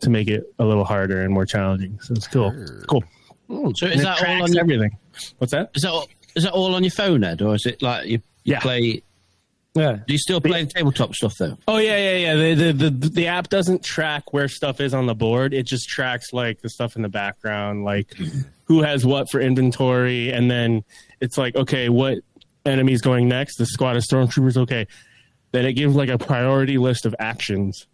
[0.00, 1.98] to make it a little harder and more challenging.
[2.00, 2.52] So it's cool.
[2.56, 3.04] It's cool.
[3.76, 4.96] So is that all on your, everything?
[5.38, 5.70] What's that?
[5.74, 8.18] is that all, is that all on your phone, Ed, or is it like you,
[8.44, 8.60] you Yeah.
[8.60, 9.02] play?
[9.74, 9.98] Yeah.
[10.06, 11.56] Do you still play the tabletop stuff though?
[11.68, 12.54] Oh yeah, yeah, yeah.
[12.54, 15.52] The, the the the app doesn't track where stuff is on the board.
[15.54, 18.12] It just tracks like the stuff in the background, like
[18.64, 20.84] who has what for inventory, and then
[21.20, 22.18] it's like, okay, what
[22.68, 23.56] enemy's going next?
[23.56, 24.56] The squad of stormtroopers.
[24.56, 24.86] Okay,
[25.52, 27.86] then it gives like a priority list of actions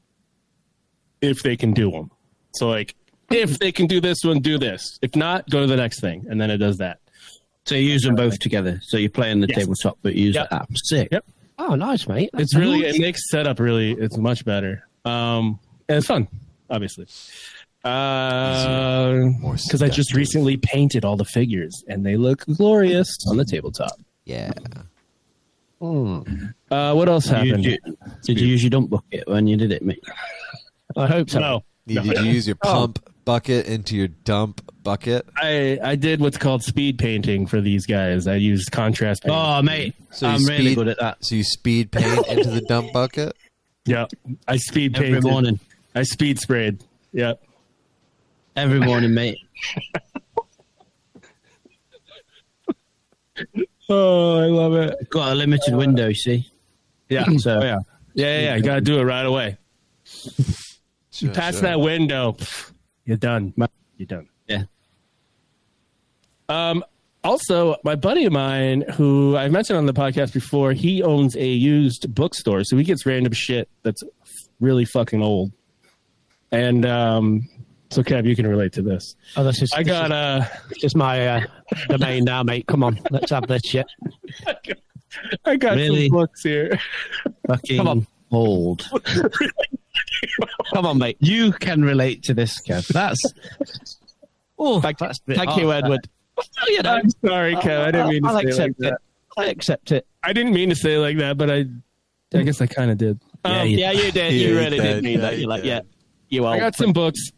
[1.21, 2.11] if they can do them.
[2.55, 2.95] So like,
[3.31, 4.99] if they can do this one, do this.
[5.03, 6.99] If not, go to the next thing, and then it does that.
[7.67, 8.79] So you use them both together.
[8.83, 9.61] So you're playing the Yes.
[9.61, 10.51] tabletop, but you use Yep.
[10.51, 10.69] the app.
[10.85, 11.09] Sick.
[11.13, 11.25] Yep.
[11.59, 12.29] oh, nice, mate.
[12.35, 14.87] It's really it makes setup really it's much better.
[15.07, 15.59] Um,
[15.89, 16.29] and it's fun,
[16.69, 17.07] obviously.
[17.85, 23.45] Uh, because I just recently painted all the figures and they look glorious on the
[23.45, 23.93] tabletop.
[24.25, 24.53] Yeah.
[25.81, 26.23] Uh,
[26.95, 27.65] what else Did you, happened?
[27.65, 30.03] did you- did you use your dump bucket when you did it, mate?
[30.97, 31.41] I hope so.
[31.41, 35.27] No, Did, did you use your pump bucket into your dump bucket?
[35.37, 38.27] I I did what's called speed painting for these guys.
[38.27, 39.25] I used contrast.
[39.25, 39.35] Paint.
[39.37, 41.19] Oh, mate, So you I'm really speed- good at that.
[41.23, 43.37] So you speed paint into the dump bucket?
[43.85, 44.07] yeah,
[44.49, 45.61] I speed Every morning.
[45.95, 46.83] I speed sprayed.
[47.13, 47.43] Yep.
[48.57, 49.39] Every morning, mate.
[53.89, 55.11] Oh, I love it.
[55.11, 56.51] Got a limited window, you see.
[57.09, 57.25] Yeah.
[57.39, 57.79] So Oh, yeah.
[58.15, 58.57] Yeah, yeah, yeah.
[58.57, 59.59] You got to do it right away.
[60.05, 61.63] Sure, Past sure.
[61.69, 62.37] that window,
[63.05, 63.53] you're done.
[63.97, 64.29] You're done.
[64.49, 64.65] yeah.
[66.49, 66.85] Um,
[67.23, 71.47] also, my buddy of mine, who I've mentioned on the podcast before, he owns a
[71.47, 74.03] used bookstore, so he gets random shit that's
[74.61, 75.53] really fucking old.
[76.53, 77.49] And um,
[77.91, 79.15] so, Kev, you can relate to this.
[79.37, 79.73] Oh, this is.
[79.73, 81.41] I this got is, uh, this is my uh,
[81.89, 82.67] domain now, mate.
[82.67, 83.87] Come on, let's have this shit.
[85.45, 86.09] I got Really?
[86.09, 86.79] some books here.
[87.47, 88.07] Fucking Come on.
[88.33, 88.89] old.
[90.73, 91.17] Come on, mate.
[91.21, 92.87] You can relate to this, Kev.
[92.89, 93.23] That's.
[94.59, 96.09] Oh, Thank, that's a bit thank you, Edward.
[96.37, 96.69] that.
[96.69, 97.81] You know, I'm sorry, Kev.
[97.81, 98.83] I didn't mean to I'll say it like accept it.
[98.83, 98.99] that.
[99.37, 100.07] I accept it.
[100.23, 101.65] I didn't mean to say it like that, but I,
[102.35, 103.21] I guess I kind of did.
[103.45, 104.33] Yeah, Um, you- Yeah, you did.
[104.33, 104.83] You you really did.
[104.95, 105.33] did mean Yeah, that.
[105.35, 105.69] you You're like, did.
[105.69, 105.81] yeah,
[106.29, 106.55] you are.
[106.55, 107.31] I got some books.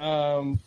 [0.00, 0.60] Um,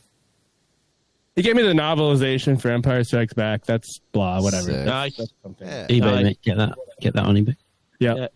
[1.35, 3.65] he gave me the novelization for Empire Strikes Back.
[3.65, 4.71] That's blah, whatever.
[4.71, 4.85] Sick.
[4.85, 5.15] Nice.
[5.17, 5.67] That's something.
[5.67, 5.87] Yeah.
[5.87, 6.23] eBay, Aye.
[6.23, 6.39] mate.
[6.43, 6.75] Get that.
[7.01, 7.55] Get that on eBay.
[7.99, 8.15] Yeah.
[8.15, 8.27] Yeah.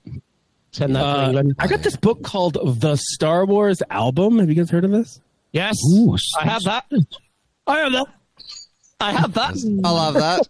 [0.71, 1.55] Send that to Uh, England.
[1.59, 4.39] I got this book called The Star Wars Album.
[4.39, 5.19] Have you guys heard of this?
[5.51, 6.85] Yes, Ooh, I have that.
[7.67, 8.05] I have that.
[8.99, 9.81] I have that.
[9.83, 10.47] I love that.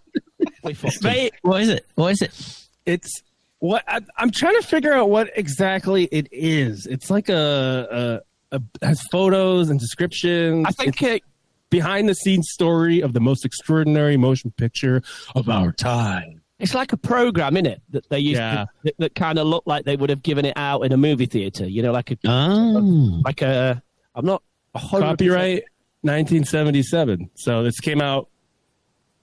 [0.63, 1.11] We fucked him.
[1.11, 1.85] Mate, what is it?
[1.95, 2.65] What is it?
[2.85, 3.21] It's
[3.59, 6.85] what I, I'm trying to figure out what exactly it is.
[6.85, 8.21] It's like a,
[8.53, 10.65] a, a has photos and descriptions.
[10.67, 11.23] I think it,
[11.69, 15.01] behind the scenes story of the most extraordinary motion picture
[15.35, 16.41] of our time.
[16.59, 17.81] it's like a program, is it?
[17.89, 18.53] That they used Yeah.
[18.65, 20.97] to, that, that kind of looked like they would have given it out in a
[20.97, 21.67] movie theater.
[21.67, 23.21] You know, like a Oh.
[23.25, 23.81] like a.
[24.15, 24.41] I'm not
[24.75, 25.63] a hundred percent- Copyright
[26.03, 27.29] 1977.
[27.35, 28.29] So this came out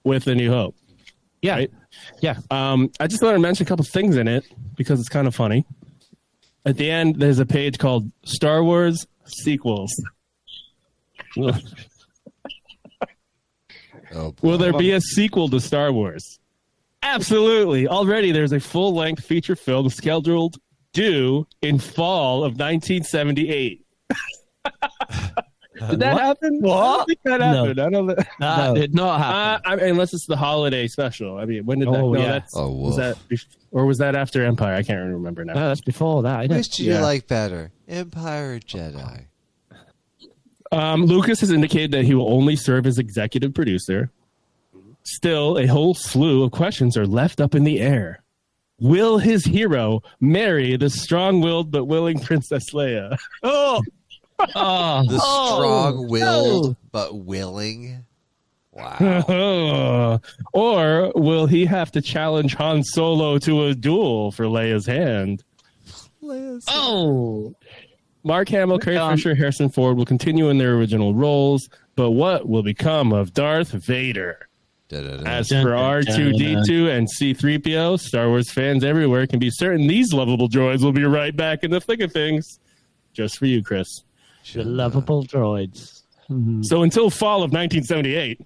[0.03, 0.75] with A New Hope.
[1.41, 1.71] Yeah, right?
[2.21, 2.37] yeah.
[2.51, 4.43] Um, I just wanted to mention a couple things in it
[4.75, 5.65] because it's kind of funny.
[6.65, 9.91] At the end, there's a page called Star Wars Sequels.
[14.13, 14.35] Oh.
[14.41, 16.39] Will there be a sequel to Star Wars?
[17.01, 17.87] Absolutely.
[17.87, 20.57] Already there's a full length feature film scheduled
[20.93, 23.85] due in fall of 1978.
[25.89, 26.61] Did that happen?
[26.63, 27.45] I don't think that No.
[27.65, 27.79] happened.
[27.79, 28.15] I don't know.
[28.39, 29.71] That did not Uh, happen.
[29.71, 31.37] I mean, unless it's the holiday special.
[31.37, 31.99] I mean, when did that?
[32.01, 32.31] Oh, no, yeah.
[32.33, 34.75] that's, Oh, was that bef- or was that after Empire?
[34.75, 35.53] I can't remember now.
[35.53, 36.45] no, that's before that.
[36.45, 36.75] Isn't Which it?
[36.77, 37.01] do you Yeah.
[37.01, 39.25] like better, Empire or Jedi?
[40.71, 44.09] Um, Lucas has indicated that he will only serve as executive producer.
[45.03, 48.23] Still, a whole slew of questions are left up in the air.
[48.79, 53.17] Will his hero marry the strong-willed but willing Princess Leia?
[53.43, 53.81] Oh,
[54.55, 55.03] Oh.
[55.07, 56.75] The Oh, strong-willed no.
[56.91, 58.05] but willing.
[58.73, 60.21] Wow.
[60.53, 65.43] or will he have to challenge Han Solo to a duel for Leia's hand?
[66.67, 67.53] Oh.
[68.23, 72.47] Mark Hamill, Carrie Um, Fisher, Harrison Ford will continue in their original roles, but what
[72.47, 74.47] will become of Darth Vader?
[74.89, 75.23] Da-da-da.
[75.29, 80.13] As for dun, dun, R2D2 and C3PO, Star Wars fans everywhere can be certain these
[80.13, 82.59] lovable droids will be right back in the thick of things.
[83.13, 84.03] Just for you, Chris.
[84.53, 86.03] The lovable droids.
[86.61, 88.39] So until fall of 1978,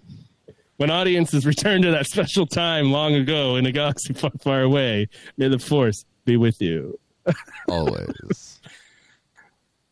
[0.77, 5.08] when audiences return to that special time long ago in a galaxy far, far away,
[5.38, 6.99] may the Force be with you.
[7.69, 8.60] Always.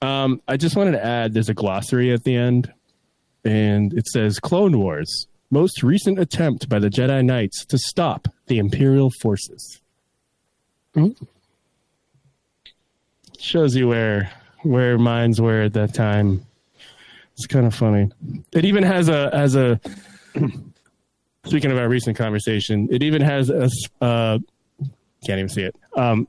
[0.02, 2.74] Um, I just wanted to add there's a glossary at the end,
[3.46, 8.58] and it says Clone Wars, most recent attempt by the Jedi Knights to stop the
[8.58, 9.80] Imperial forces.
[13.38, 14.32] Shows you where
[14.64, 16.46] where minds were at that time.
[17.34, 18.10] It's kind of funny.
[18.52, 19.80] It even has a has a
[21.46, 23.70] speaking of our recent conversation, it even has a
[24.02, 24.40] uh,
[25.26, 25.76] can't even see it.
[25.96, 26.28] Um,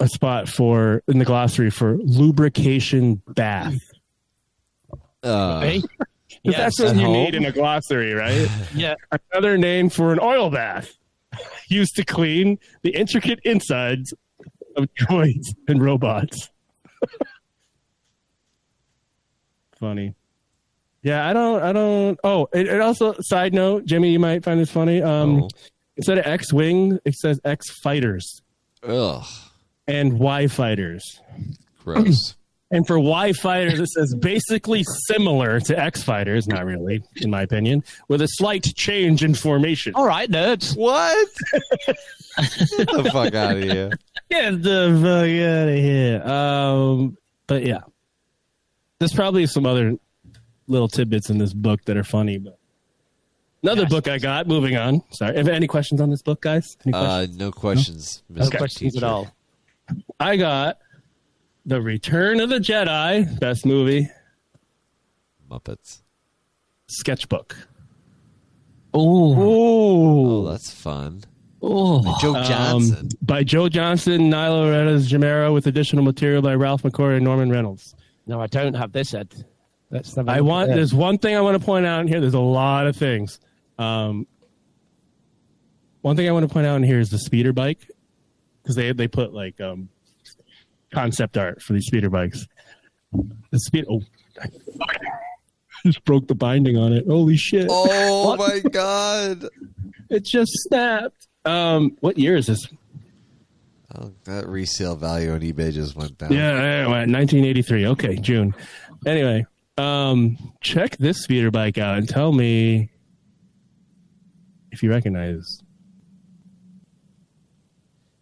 [0.00, 3.76] a spot for in the glossary for lubrication bath.
[5.22, 5.82] Uh, Hey?
[6.42, 7.12] If that's what you home.
[7.12, 8.48] need in a glossary, right?
[8.74, 8.94] Yeah.
[9.32, 10.92] Another name for an oil bath
[11.68, 14.12] used to clean the intricate insides
[14.76, 16.50] of droids and robots.
[19.78, 20.14] Funny.
[21.02, 21.62] Yeah, I don't.
[21.62, 22.18] I don't.
[22.24, 23.14] Oh, it, it also.
[23.20, 25.02] Side note, Jimmy, you might find this funny.
[25.02, 25.48] Um, Oh.
[25.96, 28.40] instead of X wing, it says X fighters
[28.82, 29.24] ugh.
[29.86, 31.20] and Y fighters.
[31.82, 32.34] Gross.
[32.70, 37.42] And for Y fighters, it says basically similar to X fighters, not really, in my
[37.42, 39.92] opinion, with a slight change in formation.
[39.94, 40.76] All right, nerds.
[40.76, 41.28] what?
[41.86, 41.96] Get
[42.90, 43.90] the fuck out of here.
[44.28, 46.22] Get the fuck out of here.
[46.26, 47.80] Um, but yeah,
[48.98, 49.94] there's probably some other
[50.66, 52.38] little tidbits in this book that are funny.
[52.38, 52.58] But
[53.62, 53.90] another Yes.
[53.90, 54.46] book I got.
[54.46, 55.02] Moving on.
[55.12, 55.36] Sorry.
[55.36, 56.76] Have any questions on this book, guys?
[56.86, 57.36] Any questions?
[57.40, 58.22] Uh, no questions.
[58.28, 58.58] No Mr.
[58.58, 59.04] questions Teacher.
[59.06, 59.30] at all.
[60.18, 60.78] I got
[61.66, 64.08] The Return of the Jedi, best movie
[65.50, 66.00] Muppets.
[66.86, 67.56] sketchbook.
[68.92, 69.34] Oh.
[69.36, 71.24] Oh, that's fun.
[71.60, 72.16] Oh.
[72.20, 72.98] Joe Johnston.
[72.98, 77.94] Um, by Joe Johnston, Nilo Rodis-Jamero, with additional material by Ralph McCoy and Norman Reynolds.
[78.26, 79.32] No, I don't have this, Ed.
[79.90, 80.70] Let's have a I look want.
[80.70, 80.76] at it.
[80.76, 82.20] There's one thing I want to point out in here.
[82.20, 83.38] There's a lot of things.
[83.78, 84.26] Um,
[86.00, 87.86] one thing I want to point out in here is the speeder bike
[88.62, 89.88] because they they put like um,
[90.92, 92.46] concept art for these speeder bikes.
[93.50, 93.84] The speed.
[93.90, 94.00] Oh,
[94.40, 94.48] I
[95.86, 97.06] just broke the binding on it.
[97.06, 97.68] Holy shit!
[97.70, 98.38] Oh What?
[98.38, 99.46] my god!
[100.10, 101.28] It just snapped.
[101.44, 102.66] Um, what year is this?
[103.96, 106.32] Oh, that resale value on eBay just went down.
[106.32, 107.86] Yeah, yeah, well, 1983.
[107.88, 108.54] Okay, June.
[109.06, 109.46] Anyway,
[109.78, 112.90] um, check this speeder bike out and tell me
[114.72, 115.60] if you recognize.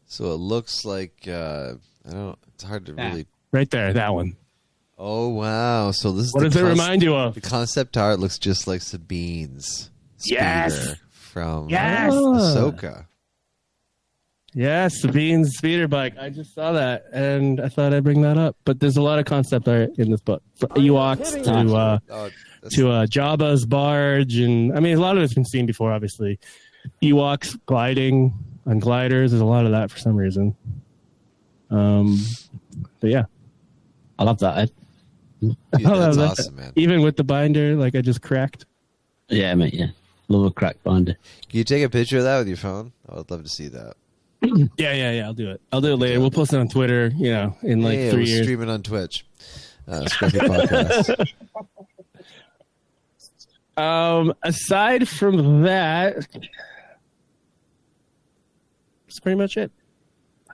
[0.06, 1.74] So it looks like uh,
[2.06, 2.38] I don't.
[2.54, 3.08] It's hard to Ah.
[3.08, 3.26] really.
[3.50, 4.36] Right there, that one.
[4.98, 5.90] Oh wow!
[5.90, 7.34] So this is What the does it remind you of?
[7.34, 10.94] The concept art looks just like Sabine's speeder Yes!
[11.10, 12.12] from Yes!
[12.12, 13.06] Ahsoka.
[14.54, 16.14] Yes, Sabine's speeder bike.
[16.18, 18.56] I just saw that and I thought I'd bring that up.
[18.64, 20.42] But there's a lot of concept art in this book.
[20.56, 22.30] From Ewoks to uh, Oh,
[22.70, 25.90] to uh, Jabba's barge, and I mean a lot of it's been seen before.
[25.92, 26.38] Obviously,
[27.02, 28.34] Ewoks gliding
[28.66, 29.30] on gliders.
[29.30, 30.54] There's a lot of that for some reason.
[31.70, 32.18] Um,
[33.00, 33.24] but yeah,
[34.18, 34.58] I love that.
[34.58, 34.70] Ed.
[35.40, 36.42] dude, I love that's that.
[36.42, 36.72] awesome, man.
[36.76, 38.66] Even with the binder, like I just cracked.
[39.28, 39.72] Yeah, mate.
[39.74, 39.86] Yeah,
[40.28, 41.14] love a crack binder.
[41.48, 42.92] Can you take a picture of that with your phone?
[43.08, 43.94] I would love to see that.
[44.76, 45.24] Yeah, yeah, yeah.
[45.26, 45.60] I'll do it.
[45.72, 46.18] I'll do it later.
[46.20, 47.12] We'll post it on Twitter.
[47.16, 48.42] You know, in like yeah, three years.
[48.44, 49.24] stream it on Twitch.
[49.86, 51.30] Uh, podcast.
[53.74, 56.28] Um, aside from that,
[59.06, 59.72] that's pretty much it.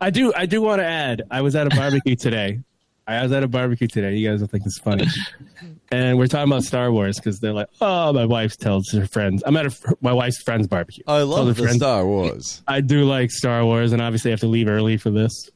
[0.01, 1.23] I do, I do want to add.
[1.29, 2.61] I was at a barbecue today.
[3.09, 4.15] I was at a barbecue today.
[4.17, 5.07] You guys will think it's funny,
[5.91, 9.43] and we're talking about Star Wars because they're like, "Oh, my wife tells her friends."
[9.47, 11.03] I'm at a, my wife's friend's barbecue.
[11.07, 12.63] I love the friends- Star Wars.
[12.69, 15.51] I do like Star Wars, and obviously I have to leave early for this.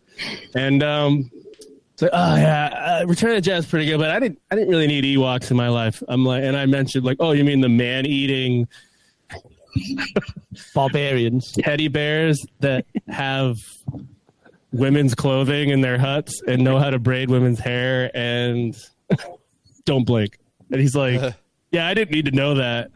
[0.55, 1.31] And um,
[1.97, 4.41] so, like, oh yeah, uh, Return of the Jedi is pretty good, but I didn't,
[4.51, 6.03] I didn't really need Ewoks in my life.
[6.09, 8.67] I'm like, and I mentioned like, oh, you mean the man-eating
[10.75, 11.53] Barbarians.
[11.59, 13.57] teddy bears that have
[14.72, 18.74] women's clothing in their huts and know how to braid women's hair and
[19.85, 20.38] don't blink.
[20.70, 21.35] And he's like,
[21.70, 22.90] yeah, I didn't need to know that.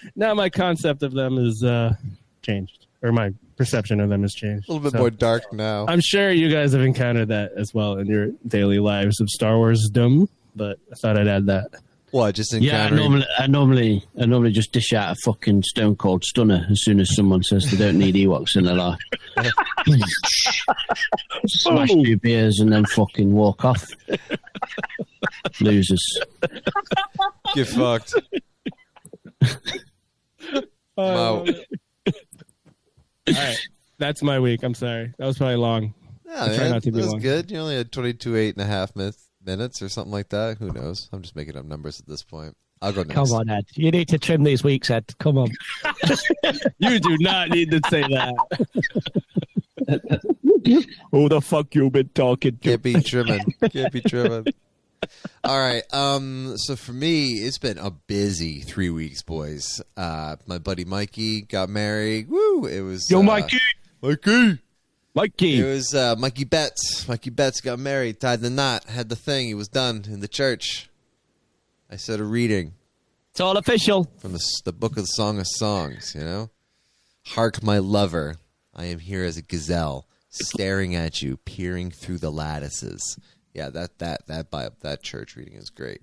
[0.16, 1.94] now, my concept of them is uh,
[2.42, 4.68] changed, or my perception of them has changed.
[4.68, 5.86] A little bit So, more dark now.
[5.88, 9.56] I'm sure you guys have encountered that as well in your daily lives of Star
[9.56, 11.68] Wars dumb, but I thought I'd add that.
[12.10, 12.34] What?
[12.34, 16.24] Just Yeah, I normally, I normally, I normally just dish out a fucking stone cold
[16.24, 18.98] stunner as soon as someone says they don't need Ewoks in their life.
[21.46, 22.04] Smash oh.
[22.04, 23.86] two beers and then fucking walk off.
[25.60, 26.20] Losers.
[27.54, 28.14] Get fucked.
[30.98, 31.44] Wow.
[31.44, 31.46] All
[33.28, 33.56] right.
[33.98, 34.64] That's my week.
[34.64, 35.14] I'm sorry.
[35.16, 35.94] That was probably long.
[36.26, 37.20] Yeah, I try man, not to be that was long.
[37.20, 37.50] good.
[37.52, 40.58] You only had 22 eight and a half minutes, minutes or something like that.
[40.58, 41.08] Who knows?
[41.12, 42.56] I'm just making up numbers at this point.
[42.80, 43.14] I'll go next.
[43.14, 43.64] Come on, Ed.
[43.74, 45.06] You need to trim these weeks, Ed.
[45.18, 45.50] Come on.
[46.78, 48.34] You do not need to say that.
[51.10, 52.68] Who the fuck you been talking to?
[52.68, 53.44] Can't be trimming.
[53.70, 54.46] Can't be trimming.
[55.44, 55.82] All right.
[55.92, 56.54] Um.
[56.56, 59.80] So for me, it's been a busy three weeks, boys.
[59.96, 62.28] Uh, my buddy Mikey got married.
[62.28, 62.66] Woo!
[62.66, 63.58] It was Yo, uh, Mikey.
[64.02, 64.58] Mikey.
[65.62, 67.06] It was uh, Mikey Betts.
[67.08, 69.46] Mikey Betts got married, tied the knot, had the thing.
[69.48, 70.88] He was done in the church.
[71.90, 72.74] I said a reading
[73.30, 74.04] It's all official.
[74.18, 76.50] from the, the book of the Song of Songs, you know?
[77.28, 78.36] Hark, my lover,
[78.74, 83.18] I am here as a gazelle, staring at you, peering through the lattices.
[83.54, 86.00] Yeah, that that that Bible, that church reading is great.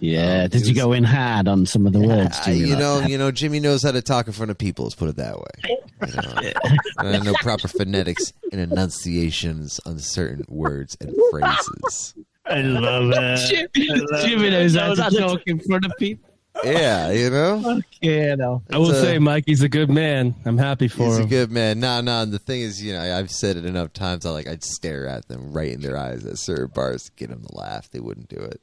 [0.00, 0.44] Yeah.
[0.44, 2.36] Um, Did it you was- go in hard on some of the words?
[2.40, 3.10] I, Jimmy, you like know, that?
[3.10, 4.84] you know, Jimmy knows how to talk in front of people.
[4.86, 5.78] Let's put it that way.
[6.08, 6.52] You know,
[6.98, 12.14] and I know proper phonetics and enunciations on certain words and phrases.
[12.44, 13.70] I love it.
[13.74, 16.30] Jimmy knows how to talk in front of people.
[16.64, 17.80] Yeah, you know.
[18.00, 18.62] Yeah, no.
[18.70, 20.34] I will It's, uh, say Mikey's a good man.
[20.44, 21.10] I'm happy for him.
[21.10, 21.80] He's a good man.
[21.80, 22.24] No, no.
[22.24, 24.24] The thing is, you know, I- I've said it enough times.
[24.26, 27.30] I like I'd stare at them right in their eyes at certain bars to get
[27.30, 27.90] them to laugh.
[27.90, 28.60] They wouldn't do it.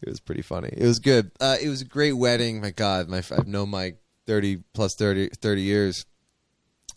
[0.00, 0.68] It was pretty funny.
[0.72, 1.30] It was good.
[1.40, 2.60] Uh, it was a great wedding.
[2.60, 6.04] My God, my I've known Mike thirty plus 30, 30 years,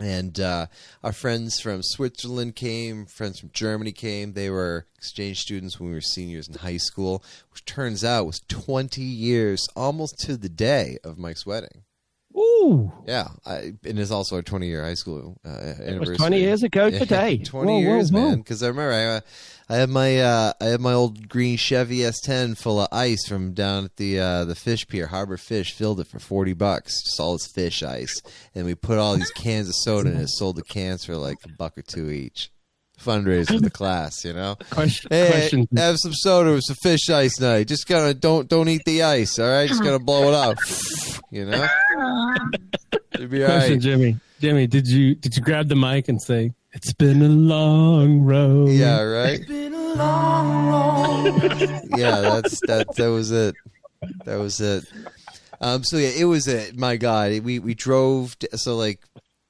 [0.01, 0.67] and uh,
[1.03, 3.05] our friends from Switzerland came.
[3.05, 4.33] Friends from Germany came.
[4.33, 8.41] They were exchange students when we were seniors in high school, which turns out was
[8.47, 11.83] twenty years, almost to the day of Mike's wedding.
[12.35, 12.91] Ooh.
[13.07, 15.95] Yeah, I, and it's also our 20 year high school uh, anniversary.
[15.95, 17.37] It was 20 years ago today.
[17.43, 18.21] 20 Whoa, whoa, years, whoa.
[18.21, 18.37] man.
[18.37, 19.21] Because I remember I, uh,
[19.69, 23.53] I had my uh, I had my old green Chevy S10 full of ice from
[23.53, 25.73] down at the uh, the fish pier, Harbor Fish.
[25.73, 28.21] Filled it for 40 bucks, just all this fish ice,
[28.55, 30.29] and we put all these cans of soda in it.
[30.29, 32.51] Sold the cans for like a buck or two each.
[33.03, 34.55] Fundraiser for the class, you know.
[34.69, 35.09] Question.
[35.11, 35.67] Hey, question.
[35.75, 37.67] have some soda with some fish ice night.
[37.67, 39.67] Just gonna don't don't eat the ice, all right?
[39.67, 40.57] Just gonna blow it out,
[41.31, 41.67] you know.
[43.13, 43.79] It'd be Question, right.
[43.81, 44.17] Jimmy.
[44.39, 48.69] Jimmy, did you did you grab the mic and say, It's been a long road.
[48.69, 49.39] Yeah, right.
[49.39, 51.81] It's been a long road.
[51.97, 52.87] yeah, that's that.
[52.95, 53.55] That was it.
[54.25, 54.85] That was it.
[55.59, 55.83] Um.
[55.83, 56.75] So yeah, it was it.
[56.77, 58.37] My God, we we drove.
[58.39, 59.01] t- so like,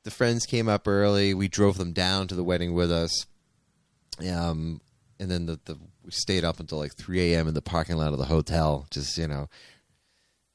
[0.03, 1.33] the friends came up early.
[1.33, 3.25] We drove them down to the wedding with us.
[4.29, 4.81] Um,
[5.19, 7.47] and then the the we stayed up until like three a.m.
[7.47, 8.87] in the parking lot of the hotel.
[8.91, 9.47] Just you know,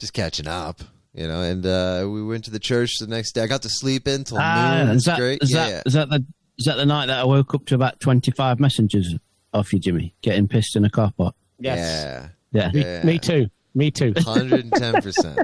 [0.01, 0.81] just catching up.
[1.15, 3.43] You know, and uh, we went to the church the next day.
[3.43, 4.89] I got to sleep in till Ah, noon.
[4.89, 5.43] It is was that, great.
[5.43, 6.25] is yeah, that is that the
[6.59, 9.15] is that the night that I woke up to about twenty five messages
[9.55, 11.35] off you, Jimmy, getting pissed in a car park?
[11.59, 11.79] Yes.
[11.79, 12.29] yeah.
[12.53, 12.71] Yeah.
[12.73, 13.03] Me, Yeah.
[13.05, 13.47] me too.
[13.75, 14.13] Me too.
[14.19, 15.39] Hundred and ten percent.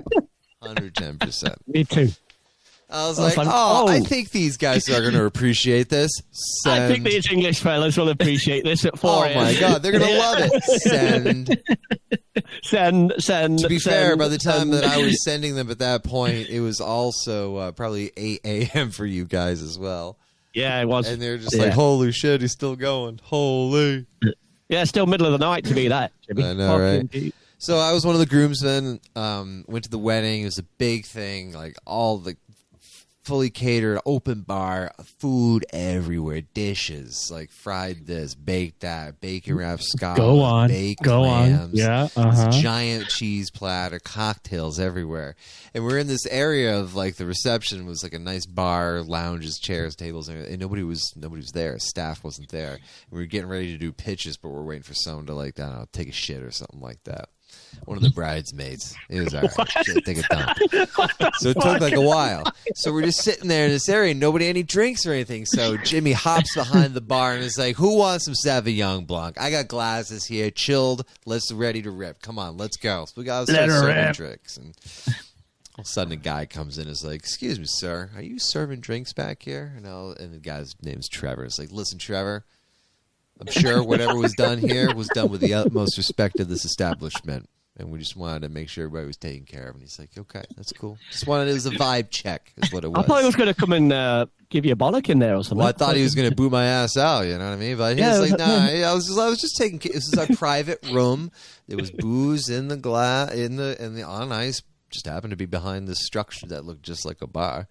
[0.61, 1.57] Hundred ten percent.
[1.67, 2.09] Me too.
[2.93, 3.47] I was Oh, like, fun.
[3.49, 4.05] oh, I Oh.
[4.05, 6.11] think these guys are going to appreciate this.
[6.67, 10.05] I think these English fellas will appreciate this at 4 Oh my god, they're going
[10.09, 10.63] to love it.
[10.83, 11.63] Send.
[12.63, 13.59] Send, send.
[13.61, 14.73] To be send, fair, by the time send.
[14.75, 18.91] that I was sending them at that point, it was also uh, probably 8 a.m.
[18.91, 20.19] for you guys as well.
[20.55, 21.09] Yeah, it was.
[21.09, 21.65] And they're just Yeah.
[21.65, 23.21] like, holy shit, he's still going.
[23.23, 24.07] Holy.
[24.69, 26.13] Yeah, still middle of the night to be that.
[26.27, 26.45] Jimmy.
[26.45, 27.11] I know, Fucking right?
[27.11, 27.35] deep.
[27.59, 29.01] So I was one of the groomsmen.
[29.15, 30.43] Um, went to the wedding.
[30.43, 31.53] It was a big thing.
[31.53, 32.37] Like all the
[33.23, 40.17] fully catered, open bar, food everywhere, dishes like fried this, baked that, bacon wrapped scallop,
[40.17, 40.69] Go on.
[40.69, 41.71] baked Go on.
[41.73, 42.51] Yeah, uh-huh.
[42.51, 45.37] giant cheese platter, cocktails everywhere.
[45.73, 49.59] And we're in this area of like the reception was like a nice bar, lounges,
[49.59, 51.79] chairs, tables, and and nobody was nobody was there.
[51.79, 52.79] Staff wasn't there.
[53.11, 55.67] we were getting ready to do pitches, but we're waiting for someone to like I
[55.67, 57.29] don't know, take a shit or something like that.
[57.85, 58.95] One of the bridesmaids.
[59.09, 59.71] It was all right.
[59.85, 60.59] Shit, take a dump.
[61.39, 62.45] So it took like a while.
[62.75, 65.47] So we're just sitting there in this area, nobody any drinks or anything.
[65.47, 69.41] So Jimmy hops behind the bar and is like, "Who wants some Sauvignon Blanc?
[69.41, 71.05] I got glasses here, chilled.
[71.27, 72.23] Let's ready to rip.
[72.23, 74.75] Come on, let's go." So we got Let her serving drinks, and
[75.09, 75.15] all
[75.79, 78.39] of a sudden a guy comes in and is like, "Excuse me, sir, are you
[78.39, 81.45] serving drinks back here?" And, I'll, and the guy's name's Trevor.
[81.45, 82.45] It's like, "Listen, Trevor."
[83.41, 87.49] I'm sure whatever was done here was done with the utmost respect of this establishment.
[87.79, 89.75] And we just wanted to make sure everybody was taken care of.
[89.75, 90.99] And he's like, okay, that's cool.
[91.11, 93.03] Just wanted it was a vibe check, is what it was.
[93.03, 95.37] I thought he was going to come and uh, give you a bollock in there
[95.37, 95.59] or something.
[95.59, 97.23] well, I thought he was going to boot my ass out.
[97.23, 97.79] You know what I mean?
[97.79, 98.67] But he Yeah, was like, nah.
[98.67, 99.79] I was just, I was just taking.
[99.79, 101.33] ca- This is our private room.
[101.67, 104.61] There was booze in the glass, in the in the on ice.
[104.91, 107.67] Just happened to be behind this structure that looked just like a bar.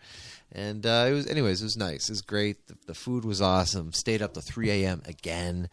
[0.51, 2.09] And uh, it was, anyways, it was nice.
[2.09, 2.65] It was great.
[2.65, 3.93] The, the food was awesome.
[3.93, 5.03] Stayed up to 3 a.m.
[5.05, 5.69] again.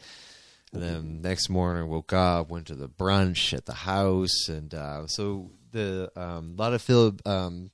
[0.73, 5.07] And then next morning, woke up, went to the brunch at the house, and uh,
[5.07, 7.71] so the um, a lot of Phil, um,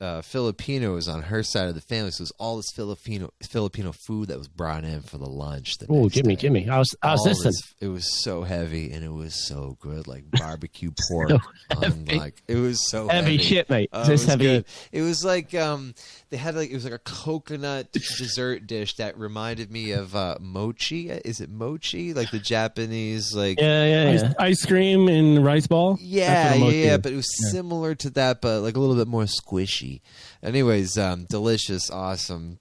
[0.00, 2.10] uh, Filipinos on her side of the family.
[2.10, 5.78] So it was all this Filipino Filipino food that was brought in for the lunch.
[5.78, 6.42] the Oh, Jimmy, day.
[6.42, 6.62] Jimmy.
[6.64, 7.46] How's, how's All this then?
[7.46, 11.30] this- It was so heavy and it was so good, like barbecue pork.
[11.30, 11.38] So
[11.82, 13.88] on, like it was so Heavy heavy, shit, mate.
[13.92, 14.44] Oh, Is it was heavy?
[14.44, 14.64] good.
[14.92, 15.94] It was like um,
[16.30, 20.36] they had like it was like a coconut dessert dish that reminded me of uh,
[20.40, 21.08] mochi.
[21.10, 22.12] Is it mochi?
[22.14, 24.32] Like the Japanese like Yeah, yeah, Ice, yeah.
[24.38, 25.98] ice cream and rice ball.
[26.00, 29.24] yeah, yeah, yeah, but it was similar to that, but like a little bit more
[29.24, 30.00] squishy.
[30.42, 32.58] Anyways, um, delicious, awesome.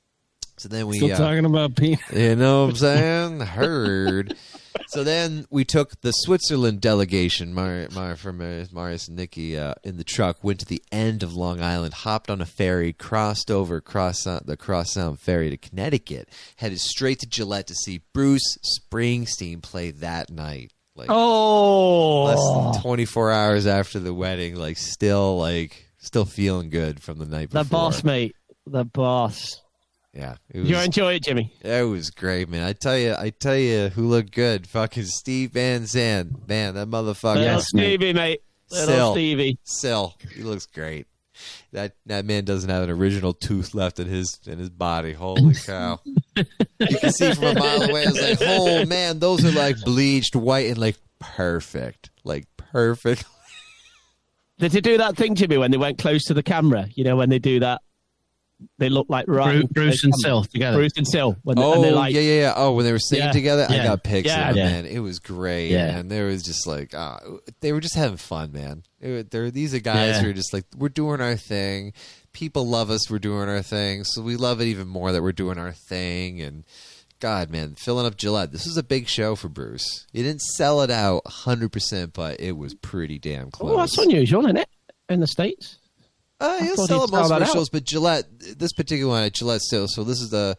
[0.57, 1.99] So then we Still uh, talking about peanut.
[2.13, 3.39] you know what I'm saying?
[3.41, 4.35] Heard.
[4.87, 9.73] So then we took the Switzerland delegation, Mar- Mar- from uh, Marius and Nikki, uh,
[9.83, 13.49] in the truck, went to the end of Long Island, hopped on a ferry, crossed
[13.51, 18.57] over cross the Cross Sound ferry to Connecticut, headed straight to Gillette to see Bruce
[18.79, 20.71] Springsteen play that night.
[20.97, 27.01] Like less Oh, than 24 hours after the wedding, like still like still feeling good
[27.01, 27.63] from the night before.
[27.63, 28.33] the boss, mate.
[28.65, 29.61] The boss.
[30.15, 31.51] Yeah, it Did you enjoy it, Jimmy?
[31.61, 32.63] That was great, man.
[32.63, 34.65] I tell you, I tell you, who looked good?
[34.65, 36.75] Fucking Steve Van Zandt, man.
[36.75, 37.35] That motherfucker.
[37.35, 38.41] Little Stevie, mate.
[38.71, 39.11] Little Still.
[39.11, 39.59] Stevie.
[39.65, 41.07] Still, he looks great.
[41.73, 45.11] That that man doesn't have an original tooth left in his in his body.
[45.11, 45.99] Holy cow!
[46.37, 48.03] you can see from a mile away.
[48.03, 53.25] It's like, oh man, those are like bleached white and like perfect, like perfect.
[54.59, 56.87] Did you do that thing, Jimmy, when they went close to the camera?
[56.95, 57.81] You know, when they do that,
[58.77, 59.59] they look like right.
[59.59, 60.77] Bru- Bruce and Sil together.
[60.77, 61.35] Bruce and Sil.
[61.43, 62.53] When Oh and they're like, yeah, yeah, yeah.
[62.55, 63.31] Oh, when they were singing Yeah.
[63.31, 64.49] together, I got pics Yeah.
[64.49, 64.65] of it, Yeah.
[64.69, 64.85] man.
[64.85, 65.87] It was great, Yeah.
[65.91, 66.07] man.
[66.07, 67.17] There was just like, uh,
[67.61, 68.83] they were just having fun, man.
[69.01, 70.21] It, wa- they're these are guys Yeah.
[70.23, 71.93] who are just like, we're doing our thing.
[72.31, 73.09] People love us.
[73.09, 76.41] We're doing our thing, so we love it even more that we're doing our thing.
[76.41, 76.63] And
[77.19, 78.51] God, man, filling up Gillette.
[78.51, 80.05] This was a big show for Bruce.
[80.11, 83.71] He didn't sell it out 100, percent but it was pretty damn close.
[83.73, 84.69] oh, that's unusual, isn't it?
[85.09, 85.77] In the States.
[86.39, 88.25] Uh, he'll thought sell he'd most of that shows, but Gillette,
[88.57, 89.87] this particular one at Gillette still.
[89.87, 90.57] So this is the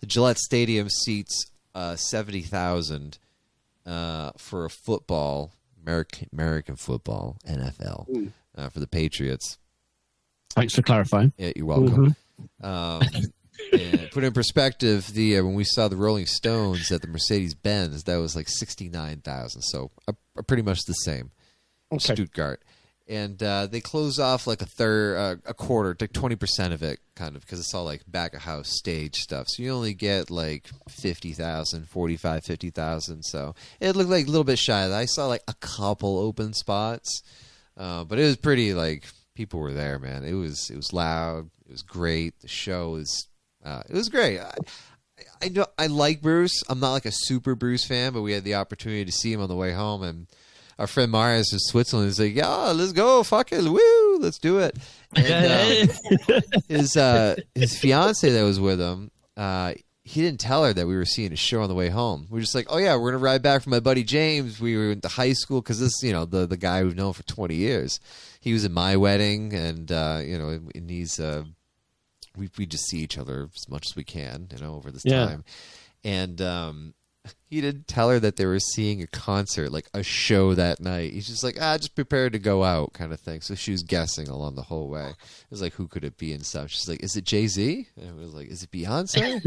[0.00, 3.18] the Gillette Stadium seats uh, seventy thousand
[3.84, 5.52] uh, for a football
[5.82, 8.26] American American football NFL Hmm.
[8.56, 9.58] uh, for the Patriots.
[10.50, 11.32] Thanks for clarifying.
[11.36, 12.14] Yeah, you're welcome.
[12.62, 12.66] Mm-hmm.
[12.66, 13.02] Um,
[13.72, 17.54] and put in perspective, the uh, when we saw the Rolling Stones at the Mercedes
[17.54, 19.60] Benz, that was like sixty nine thousand.
[19.62, 21.32] So uh, uh, pretty much the same.
[21.92, 22.14] Okay.
[22.14, 22.62] Stuttgart,
[23.08, 26.82] and uh, they close off like a third, uh, a quarter, like twenty percent of
[26.82, 29.46] it, kind of because it's all like back of house stage stuff.
[29.48, 33.22] So you only get like 50,000, 45, 50,000.
[33.22, 34.92] So it looked like a little bit shy.
[34.92, 37.22] I saw like a couple open spots,
[37.76, 39.04] uh, but it was pretty like
[39.34, 40.24] people were there, man.
[40.24, 41.50] It was it was loud.
[41.64, 42.40] It was great.
[42.40, 43.28] The show was
[43.64, 44.38] uh, it was great.
[44.38, 44.54] I,
[45.42, 46.62] I know I like Bruce.
[46.68, 49.40] I'm not like a super Bruce fan, but we had the opportunity to see him
[49.40, 50.26] on the way home, and
[50.78, 54.58] our friend Marius from Switzerland is like, "Yeah, let's go, fuck it, woo, let's do
[54.58, 54.78] it."
[55.16, 55.90] And
[56.30, 59.74] um, his uh, his fiance that was with him, uh,
[60.04, 62.26] he didn't tell her that we were seeing a show on the way home.
[62.30, 64.60] We are just like, "Oh yeah, we're gonna ride back from my buddy James.
[64.60, 67.22] We were into high school because this, you know, the the guy we've known for
[67.24, 68.00] 20 years.
[68.40, 71.44] He was at my wedding, and uh, you know, and he's uh,
[72.36, 75.02] we we just see each other as much as we can, you know, over this
[75.04, 75.26] Yeah.
[75.26, 75.44] time.
[76.04, 76.94] And um,
[77.50, 81.12] he didn't tell her that they were seeing a concert, like a show that night.
[81.12, 83.40] He's just like, ah, just prepared to go out, kind of thing.
[83.40, 85.10] So she was guessing along the whole way.
[85.10, 86.70] It was like, who could it be and stuff.
[86.70, 87.86] She's like, is it Jay Z?
[87.96, 89.42] And it was like, is it Beyonce?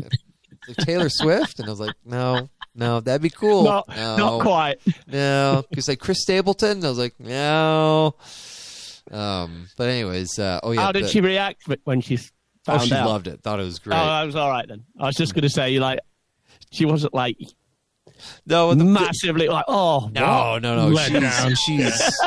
[0.67, 1.59] Like Taylor Swift?
[1.59, 3.63] And I was like, no, no, that'd be cool.
[3.63, 4.79] Not, no, not quite.
[5.07, 6.71] no, he's like Chris Stapleton.
[6.77, 8.15] And I was like, no.
[9.09, 12.31] Um, but anyways, uh, oh yeah, How did the- she react when she found
[12.67, 13.07] Oh, she out?
[13.07, 13.41] loved it.
[13.41, 13.95] Thought it was great.
[13.95, 14.83] Oh, I was all right then.
[14.99, 15.99] I was just going to say, like,
[16.71, 17.37] she wasn't like
[18.45, 20.61] no, the, massively like, oh, no, what?
[20.61, 20.87] no, no.
[20.87, 21.55] Let She's, down.
[21.65, 22.19] she's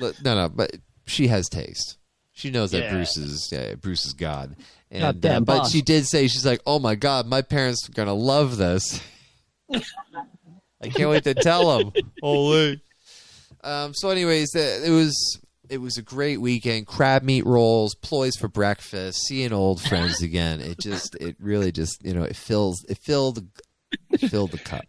[0.24, 0.48] no, no.
[0.48, 0.76] But
[1.06, 1.98] she has taste.
[2.32, 2.92] She knows that Yeah.
[2.92, 4.56] Bruce is yeah, Bruce is God.
[4.90, 5.72] And uh, but boss.
[5.72, 9.00] she did say she's like, "Oh my God, my parents are gonna love this."
[9.72, 11.92] I can't wait to tell them.
[12.22, 12.80] Holy.
[13.64, 13.94] Um.
[13.94, 16.86] So, anyways, uh, it was it was a great weekend.
[16.86, 20.60] Crab meat rolls, ploys for breakfast, seeing old friends again.
[20.60, 23.44] It just, it really just, you know, it fills, it filled,
[24.10, 24.84] it filled the cup.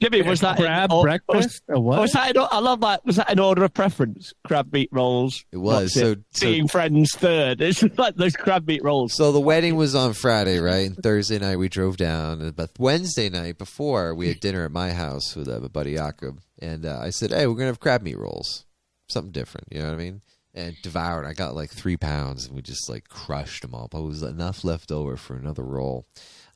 [0.00, 1.62] Jimmy, was that crab in, breakfast?
[1.68, 2.00] Or what?
[2.00, 3.04] Was that in, I love that.
[3.04, 4.32] Was that in order of preference?
[4.46, 5.44] Crab meat rolls.
[5.52, 5.92] It was.
[5.92, 6.18] So- it?
[6.30, 7.60] so- seeing friends third.
[7.70, 9.14] It's like those crab meat rolls.
[9.14, 10.86] So the wedding was on Friday, right?
[10.86, 12.50] And Thursday night we drove down.
[12.52, 16.40] But Wednesday night before, we had dinner at my house with uh, my buddy Jakob.
[16.58, 18.64] And uh, I said, hey, we're going to have crab meat rolls.
[19.08, 20.22] Something different, you know what I mean?
[20.54, 21.26] And devoured.
[21.26, 23.88] I got like three pounds and we just like crushed them all.
[23.90, 26.06] But it was enough left over for another roll.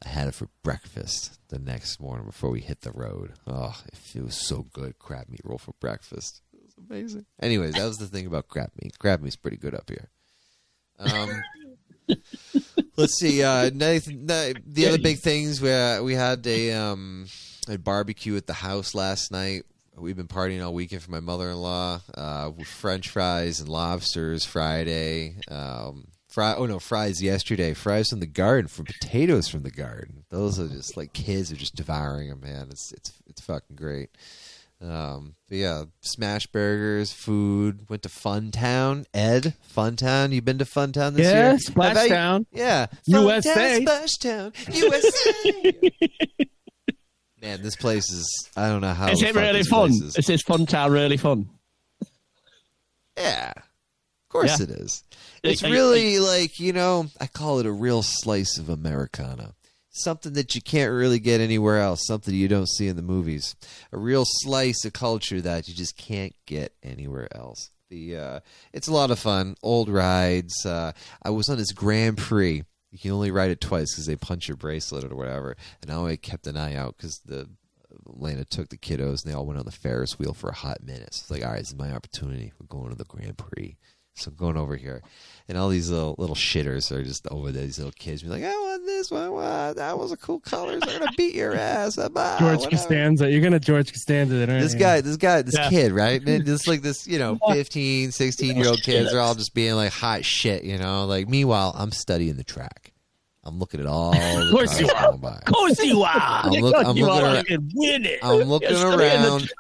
[0.05, 3.33] I had it for breakfast the next morning before we hit the road.
[3.47, 3.75] Oh,
[4.15, 4.99] it, was so good.
[4.99, 6.43] Crab meat roll for breakfast.
[6.53, 7.27] It was amazing.
[7.41, 8.99] Anyways, that was the thing about crab meat.
[8.99, 10.11] Crab meat's pretty good up here.
[10.99, 11.43] Um,
[12.97, 13.43] let's see.
[13.43, 17.27] Uh, Nathan, the the other big things we uh, we had a um
[17.69, 19.65] a barbecue at the house last night.
[19.97, 22.01] We've been partying all weekend for my mother in law.
[22.15, 25.37] Uh, French fries and lobsters Friday.
[25.49, 27.73] Um, fry oh no fries yesterday.
[27.75, 30.25] Fries from the garden from potatoes from the garden.
[30.31, 32.41] Those are just like kids are just devouring them.
[32.41, 34.11] Man, it's it's it's fucking great.
[34.83, 37.89] Um, but yeah, smash burgers, food.
[37.89, 39.07] Went to Fun Town.
[39.15, 40.33] Ed, Fun Town.
[40.33, 41.35] You been to Fun Town this year?
[41.35, 41.59] Yeah, year?
[41.59, 42.47] Splash I bet you- Town.
[42.53, 43.81] Yeah, USA.
[43.81, 45.73] Splash Town, USA.
[47.41, 48.49] Man, this place is.
[48.57, 49.09] I don't know how.
[49.11, 49.91] Is it really fun?
[49.91, 50.17] is.
[50.17, 51.49] Is this fun town really fun?
[53.17, 53.53] Yeah,
[54.35, 54.65] course Yeah.
[54.65, 55.03] it is.
[55.43, 57.07] It's you- really like you know.
[57.21, 59.55] I call it a real slice of Americana.
[59.97, 62.05] Something that you can't really get anywhere else.
[62.07, 63.55] Something you don't see in the movies.
[63.93, 67.71] A real slice of culture that you just can't get anywhere else.
[67.91, 68.41] The uh,
[68.73, 69.55] it's a lot of fun.
[69.63, 70.67] Old rides.
[70.67, 72.65] Uh, I was on this Grand Prix.
[72.91, 75.57] You can only ride it twice because they punch your bracelet or whatever.
[75.83, 77.49] And I always kept an eye out because the
[78.07, 80.83] Lana took the kiddos and they all went on the Ferris wheel for a hot
[80.83, 81.15] minute.
[81.15, 82.53] So it's like, all right, this is my opportunity.
[82.59, 83.77] We're going to the Grand Prix.
[84.15, 85.03] So going over here.
[85.47, 87.65] And all these little little shitters are just over there.
[87.67, 89.31] These little kids be like, I want this one.
[89.33, 90.83] Wow, that was a cool colors.
[90.87, 91.97] They're going to beat your ass.
[91.97, 92.09] Blah,
[92.39, 93.31] George whatever." Costanza.
[93.31, 94.79] You're gonna George Costanza it, aren't This you?
[94.79, 95.69] guy, this guy, this Yeah.
[95.69, 96.27] kid, right?
[96.27, 99.75] And Just like this, you know, 15, 16 year old kids are all just being
[99.75, 101.05] like hot shit, you know?
[101.05, 102.93] Like, meanwhile, I'm studying the track.
[103.43, 105.13] I'm looking at all the course you are.
[105.19, 105.35] by.
[105.47, 106.11] Of course you are.
[106.45, 107.35] I'm look- I'm you looking are.
[107.35, 108.21] around- win it.
[108.23, 109.51] I'm looking You're around.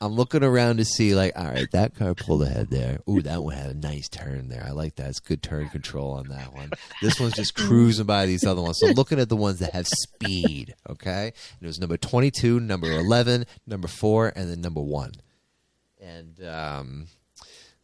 [0.00, 3.00] I'm looking around to see, like, all right, that car pulled ahead there.
[3.08, 4.64] Ooh, that one had a nice turn there.
[4.66, 5.08] I like that.
[5.08, 6.72] It's good turn control on that one.
[7.00, 8.78] This one's just cruising by these other ones.
[8.80, 10.74] So I'm looking at the ones that have speed.
[10.88, 15.12] Okay, and it was number 22, number 11, number four, and then number one.
[16.00, 17.06] And um,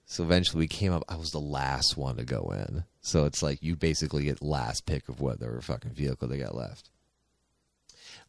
[0.05, 1.05] so eventually we came up.
[1.09, 2.85] I was the last one to go in.
[3.01, 6.90] So it's like you basically get last pick of whatever fucking vehicle they got left.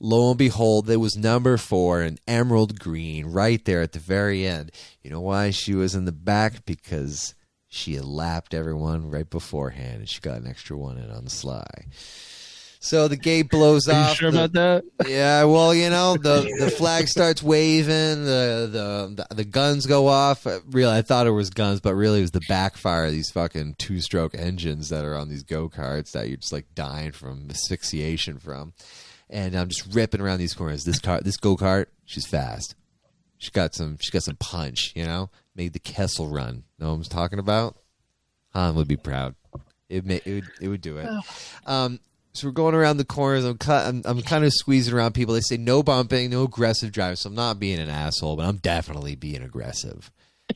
[0.04, 4.48] Lo and behold, there was number four, an emerald green, right there at the very
[4.48, 4.72] end.
[5.04, 6.66] You know why she was in the back?
[6.66, 7.36] Because
[7.68, 11.30] she had lapped everyone right beforehand, and she got an extra one in on the
[11.30, 11.86] sly.
[12.84, 14.16] So the gate blows Are you off.
[14.18, 15.08] sure the- about that?
[15.08, 20.48] Yeah, well, you know, the the flag starts waving, the the the guns go off.
[20.72, 23.76] Really, I thought it was guns, but really it was the backfire of these fucking
[23.78, 27.46] two stroke engines that are on these go karts that you're just like dying from
[27.52, 28.74] asphyxiation from.
[29.32, 30.84] And I'm just ripping around these corners.
[30.84, 32.76] This car, this go kart, she's fast.
[33.38, 34.92] She got some, she got some punch.
[34.96, 36.66] You know, made the Kessel run.
[36.78, 37.78] Know what I'm talking about?
[38.54, 39.36] Han would be proud.
[39.90, 41.10] It may, it would, it would do it.
[41.66, 42.00] Um,
[42.34, 43.44] so we're going around the corners.
[43.44, 45.34] I'm, cut, I'm, I'm kind of squeezing around people.
[45.34, 47.18] They say no bumping, no aggressive driving.
[47.18, 50.12] So I'm not being an asshole, but I'm definitely being aggressive.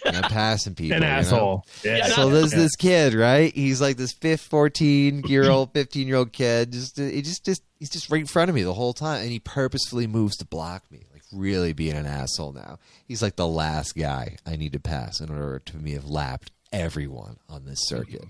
[0.05, 0.97] And I'm passing people.
[0.97, 1.13] An you know?
[1.13, 1.65] asshole.
[1.83, 2.07] Yeah.
[2.07, 2.59] So there's Yeah.
[2.59, 3.53] this kid, right?
[3.53, 6.71] He's like this fifth, 14 year old, 15 year old kid.
[6.71, 9.31] Just, he just, just, he's just right in front of me the whole time, and
[9.31, 11.03] he purposefully moves to block me.
[11.13, 12.79] Like really being an asshole now.
[13.07, 16.51] He's like the last guy I need to pass in order to me have lapped
[16.73, 18.25] everyone on this circuit.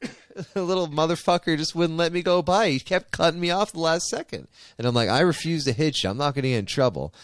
[0.54, 2.70] the little motherfucker just wouldn't let me go by.
[2.70, 6.02] He kept cutting me off the last second, and I'm like, I refuse to hit
[6.02, 6.10] you.
[6.10, 7.14] I'm not going to get in trouble.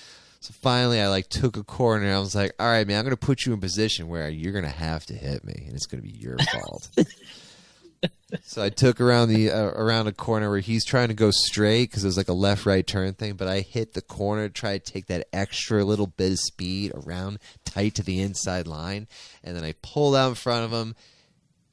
[0.41, 2.07] So finally, I like took a corner.
[2.07, 4.29] and I was like, "All right, man, I'm going to put you in position where
[4.29, 6.89] you're going to have to hit me, and it's going to be your fault."
[8.43, 11.91] so I took around the uh, around a corner where he's trying to go straight
[11.91, 14.55] because it was like a left right turn thing, but I hit the corner to
[14.55, 19.09] try to take that extra little bit of speed around tight to the inside line,
[19.45, 20.95] and then I pulled out in front of him.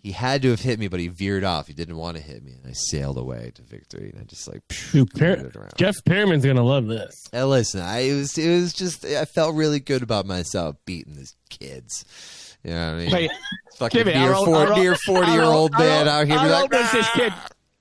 [0.07, 1.67] He had to have hit me, but he veered off.
[1.67, 4.09] He didn't want to hit me, and I sailed away to victory.
[4.13, 4.61] And I just like
[4.93, 5.67] Dude, Per-.
[5.75, 7.13] Jeff Pearman's gonna love this.
[7.29, 11.15] Hey, listen, I it was it was just I felt really good about myself beating
[11.15, 12.55] these kids.
[12.63, 13.11] You know what I mean?
[13.11, 13.31] Wait,
[13.79, 16.37] Fucking Jimmy, near, four, near forty year old man out here.
[16.37, 17.33] How like, old was this kid?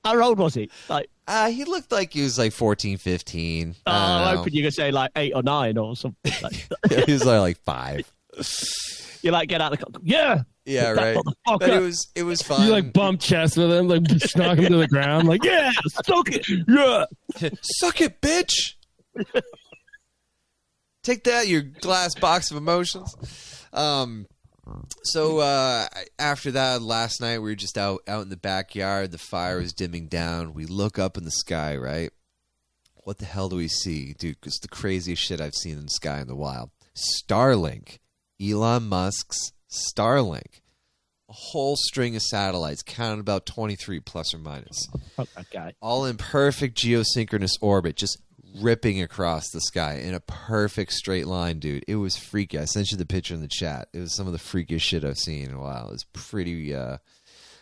[0.04, 0.68] How old was he?
[0.88, 3.76] Like, Uh, he looked like he was like 14, 15.
[3.86, 6.32] oh, I don't hoping you could say like eight or nine or something.
[6.42, 6.54] Like,
[7.06, 8.12] he was like, like five.
[9.22, 10.00] you like get out of the car.
[10.02, 11.16] Yeah, Yeah, right.
[11.46, 12.66] But it was it was fun.
[12.66, 14.02] You like bump chest with him, like
[14.36, 15.70] knock him to the ground, like yeah,
[16.04, 16.46] suck it.
[16.68, 17.04] Yeah.
[17.62, 18.74] Suck it, bitch.
[21.02, 23.14] Take that, your glass box of emotions.
[23.72, 24.26] Um,
[25.04, 25.86] so uh,
[26.18, 29.12] after that, last night we were just out out in the backyard.
[29.12, 30.52] The fire was dimming down.
[30.52, 32.10] We look up in the sky, right?
[33.04, 34.38] What the hell do we see, dude?
[34.44, 36.70] It's the craziest shit I've seen in the sky in the wild.
[36.96, 37.98] Starlink,
[38.42, 39.52] Elon Musk's
[39.90, 40.60] Starlink,
[41.28, 44.86] a whole string of satellites, counted about twenty three plus or minus
[45.52, 45.74] guy.
[45.80, 48.18] all in perfect geosynchronous orbit, just
[48.60, 51.84] ripping across the sky in a perfect straight line, dude.
[51.86, 52.58] It was freaky.
[52.58, 53.88] I sent you the picture in the chat.
[53.92, 55.88] It was some of the freakiest shit I've seen in a while.
[55.88, 56.74] It was pretty.
[56.74, 56.98] Uh,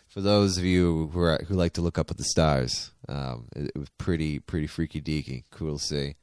[0.07, 3.49] for those of you who are who like to look up at the stars, um,
[3.57, 5.45] it, it was pretty pretty freaky deaky.
[5.51, 6.15] Cool to see.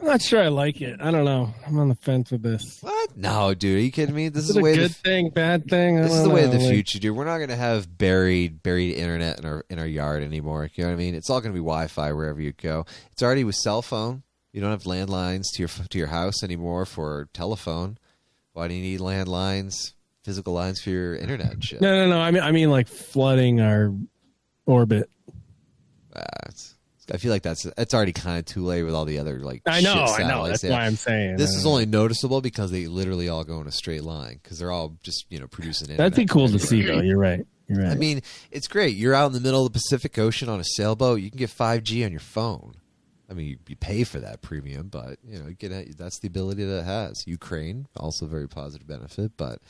[0.00, 1.00] I'm not sure I like it.
[1.00, 1.54] I don't know.
[1.66, 2.78] I'm on the fence with this.
[2.82, 3.16] What?
[3.16, 3.78] No, dude.
[3.78, 4.28] Are you kidding me?
[4.28, 5.98] This Is is the a way good the thing, bad thing?
[5.98, 7.16] I This is the way of the Like, future, dude.
[7.16, 10.68] We're not gonna have buried buried internet in our in our yard anymore.
[10.74, 11.14] You know what I mean?
[11.14, 12.84] It's all gonna be Wi-Fi wherever you go.
[13.12, 14.24] It's already with cell phone.
[14.52, 17.96] You don't have landlines to your to your house anymore for telephone.
[18.52, 19.92] Why do you need landlines,
[20.24, 21.80] physical lines for your internet and shit?
[21.80, 22.20] No, no, no.
[22.20, 23.92] I mean, I mean, like flooding our
[24.66, 25.08] orbit.
[26.16, 26.74] It's-
[27.12, 29.62] I feel like that's it's already kind of too late with all the other like.
[29.66, 30.46] I know, I know.
[30.46, 33.72] That's why I'm saying This is only noticeable because they literally all go in a
[33.72, 35.88] straight line because they're all just you know producing.
[35.88, 35.96] know.
[35.96, 37.00] That'd be cool to see, though.
[37.00, 37.46] You're right.
[37.66, 37.92] You're right.
[37.92, 38.96] I mean, it's great.
[38.96, 41.20] You're out in the middle of the Pacific Ocean on a sailboat.
[41.20, 42.74] You can get 5G on your phone.
[43.30, 46.18] I mean, you, you pay for that premium, but you know, you get it, that's
[46.20, 47.24] the ability that it has.
[47.26, 49.60] Ukraine also very positive benefit, but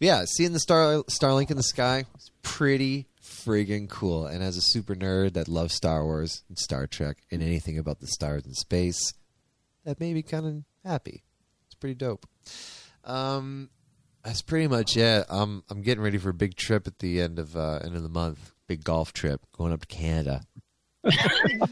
[0.00, 4.26] yeah, seeing the star Starlink in the sky is pretty friggin' cool.
[4.26, 8.00] And as a super nerd that loves Star Wars and Star Trek and anything about
[8.00, 9.12] the stars and space,
[9.84, 11.22] that made me kind of happy.
[11.66, 12.26] It's pretty dope.
[13.04, 13.70] Um,
[14.24, 15.24] that's pretty much it.
[15.28, 18.02] I'm I'm getting ready for a big trip at the end of uh, end of
[18.02, 18.52] the month.
[18.66, 20.42] Big golf trip going up to Canada.
[21.06, 21.64] And,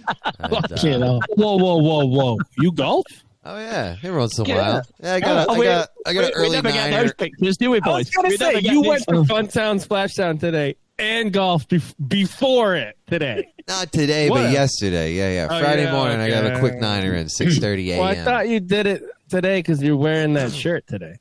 [0.55, 1.21] uh, You.
[1.37, 2.39] Whoa, whoa, whoa, whoa!
[2.59, 3.05] You golf?
[3.45, 4.83] oh yeah, every once in a while.
[5.03, 6.91] Yeah, I got a, Oh, I got I got we, an we early never get
[6.91, 7.03] niner.
[7.03, 8.11] those pictures, do we, I was boys?
[8.11, 11.95] gonna We never say get you these- went to Funtown Splashtown today and golf bef-
[12.09, 13.49] before it today.
[13.69, 15.15] Not today, What but a- yesterday.
[15.15, 15.49] Yeah, yeah.
[15.51, 18.01] Oh, Friday yeah, morning, I got a quick niner in six thirty a.m.
[18.01, 21.17] Well, I thought you did it today because you're wearing that shirt today.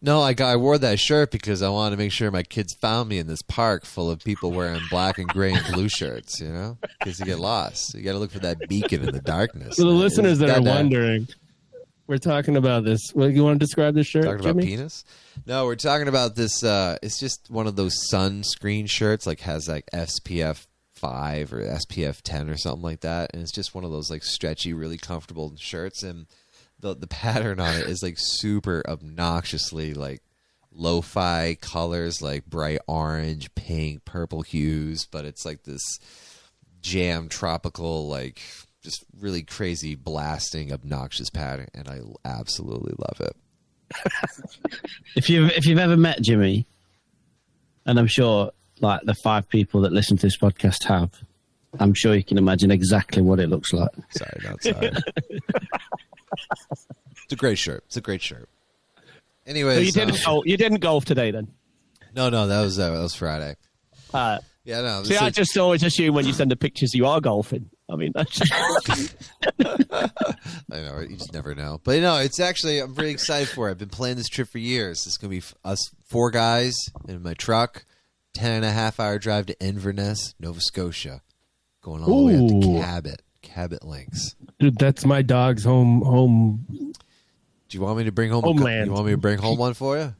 [0.00, 2.74] No, I got I wore that shirt because I wanted to make sure my kids
[2.74, 6.40] found me in this park full of people wearing black and gray and blue shirts.
[6.40, 7.94] You know, because you get lost.
[7.94, 9.76] You got to look for that beacon in the darkness.
[9.76, 11.28] For the listeners that are wondering,
[12.06, 13.00] we're talking about this.
[13.12, 15.04] What you want to describe this shirt, Talking about penis?
[15.44, 16.62] No, we're talking about this.
[16.62, 22.20] Uh, it's just one of those sunscreen shirts, like has like SPF five or SPF
[22.22, 25.52] ten or something like that, and it's just one of those like stretchy, really comfortable
[25.56, 26.26] shirts, and
[26.80, 30.22] the the pattern on it is like super obnoxiously like
[30.72, 35.82] lo-fi colors, like bright orange, pink, purple hues, but it's like this
[36.82, 38.40] jam tropical like
[38.86, 43.36] just really crazy blasting obnoxious pattern and I absolutely love it.
[45.16, 46.66] If you've if you've ever met Jimmy,
[47.86, 51.10] and I'm sure like the five people that listen to this podcast have,
[51.80, 53.90] I'm sure you can imagine exactly what it looks like.
[54.10, 54.92] Sorry, not sorry.
[56.70, 57.82] it's a great shirt.
[57.86, 58.48] It's a great shirt.
[59.46, 61.48] Anyway, So you didn't um, golf, you didn't golf today then?
[62.14, 63.56] no, no, that was uh, that was Friday.
[64.14, 65.02] Uh, Yeah, no.
[65.02, 67.70] see, this I just always assume when you send the pictures you are golfing.
[67.88, 69.70] I mean, that's I
[70.70, 71.08] know, right?
[71.08, 71.80] you just never know.
[71.84, 73.72] But no, it's actually I'm really excited for it.
[73.72, 75.06] I've been planning this trip for years.
[75.06, 76.74] It's gonna be us four guys
[77.06, 77.84] in my truck,
[78.34, 81.22] ten and a half hour drive to Inverness, Nova Scotia,
[81.82, 84.34] going all the way up to Cabot, Cabot Links.
[84.58, 86.66] Dude, that's my dog's home home.
[87.68, 88.42] Do you want me to bring home?
[88.44, 88.86] A, Homeland.
[88.86, 90.14] you want me to bring home one for you?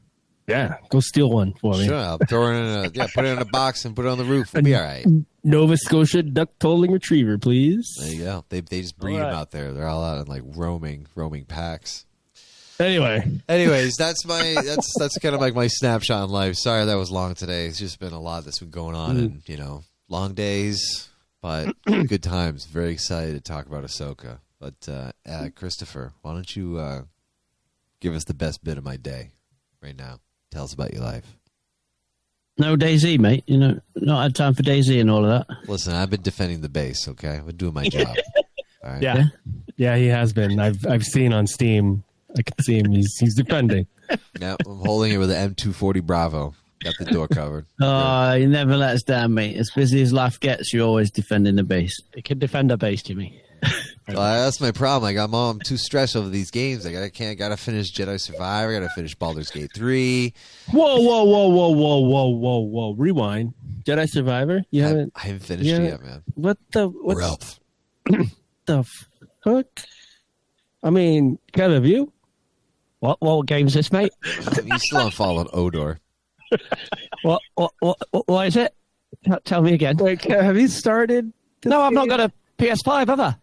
[0.46, 1.86] Yeah, go steal one for me.
[1.86, 4.08] Sure, I'll throw it in a yeah, put it in a box and put it
[4.08, 4.54] on the roof.
[4.54, 5.04] We'll be all right.
[5.42, 7.88] Nova Scotia duck tolling retriever, please.
[8.00, 8.44] There you go.
[8.48, 9.72] They they just breed All them out there.
[9.72, 12.06] They're all out in like roaming roaming packs.
[12.78, 16.56] Anyway, Anyways, that's my that's that's kind of like my snapshot in life.
[16.56, 17.66] Sorry that was long today.
[17.66, 21.08] It's just been a lot that's been going on, and you know, long days,
[21.40, 22.66] but good times.
[22.66, 24.38] Very excited to talk about Ahsoka.
[24.60, 27.02] But uh, uh, Christopher, why don't you uh,
[28.00, 29.30] give us the best bit of my day
[29.82, 30.20] right now?
[30.50, 31.24] Tell us about your life.
[32.58, 33.44] No Daisy, mate.
[33.46, 35.68] You know, not had time for Daisy and all of that.
[35.68, 37.06] Listen, I've been defending the base.
[37.08, 38.08] Okay, I've been doing my job.
[38.82, 39.02] All right.
[39.02, 39.24] yeah,
[39.76, 40.58] yeah, he has been.
[40.58, 42.02] I've I've seen on Steam.
[42.36, 42.90] I can see him.
[42.92, 43.86] He's he's defending.
[44.40, 46.54] Now I'm holding it with an M240 Bravo.
[46.82, 47.66] Got the door covered.
[47.80, 49.56] Oh, you never let us down, mate.
[49.56, 51.98] As busy as life gets, you're always defending the base.
[52.14, 53.40] you can defend a base, Jimmy.
[54.08, 55.02] So that's my problem.
[55.02, 56.84] Like I'm, I'm too stressed over these games.
[56.84, 57.36] Like I can't.
[57.36, 58.72] Got to finish Jedi Survivor.
[58.72, 60.32] Got to finish Baldur's Gate three.
[60.70, 62.94] Whoa, whoa, whoa, whoa, whoa, whoa, whoa, whoa!
[62.94, 63.54] Rewind.
[63.82, 64.62] Jedi Survivor.
[64.70, 65.12] You I, haven't.
[65.16, 65.78] I haven't finished yeah.
[65.78, 66.22] it yet, man.
[66.34, 67.58] What the what Ralph.
[68.66, 68.84] the
[69.42, 69.66] fuck?
[70.84, 72.12] I mean, Kev, have you?
[73.00, 74.12] What what game's this, mate?
[74.64, 75.98] You still on following Odor?
[77.22, 78.72] What what what, what, what is it?
[79.24, 79.96] Tell- Tell me again.
[79.96, 81.32] Wait, have you started?
[81.64, 82.18] No, I've not game?
[82.18, 83.34] got a PS5, have I?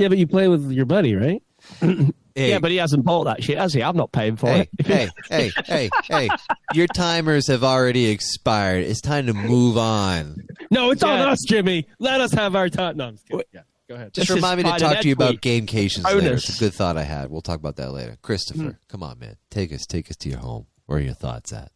[0.00, 1.42] Yeah, but you play with your buddy, right?
[2.36, 3.82] Hey, Yeah, but he hasn't bought that shit, has he?
[3.82, 4.86] I'm not paying for hey, it.
[4.86, 6.28] hey, hey, hey, hey!
[6.74, 8.84] Your timers have already expired.
[8.84, 10.36] It's time to move on.
[10.70, 11.88] No, it's on us, Jimmy.
[11.98, 12.98] Let us have our time.
[12.98, 13.44] No, I'm just kidding.
[13.52, 14.14] Yeah, go ahead.
[14.14, 15.40] Just This remind me to talk to you next about week.
[15.40, 16.34] gamecations later.
[16.34, 17.30] It's a good thought I had.
[17.32, 18.16] We'll talk about that later.
[18.22, 19.36] Christopher, come on, man.
[19.50, 20.66] Take us, take us to your home.
[20.86, 21.72] Where are your thoughts at?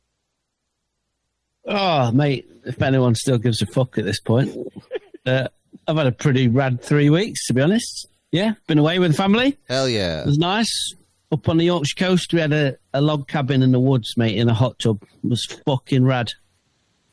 [1.67, 4.57] Oh, mate, if anyone still gives a fuck at this point.
[5.27, 5.49] uh,
[5.89, 8.07] I've had a pretty rad three weeks, to be honest.
[8.35, 9.57] Yeah, been away with the family.
[9.69, 10.23] Hell yeah!
[10.23, 10.95] It was nice.
[11.31, 14.37] Up on the Yorkshire coast, we had a, a log cabin in the woods, mate,
[14.37, 15.01] in a hot tub.
[15.23, 16.33] It was fucking rad.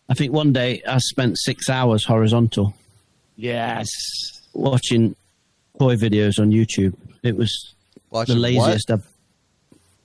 [0.09, 2.73] I think one day I spent six hours horizontal
[3.37, 3.87] Yes.
[4.53, 5.15] watching
[5.79, 6.95] toy videos on YouTube.
[7.23, 7.73] It was
[8.09, 9.07] Watching the laziest I've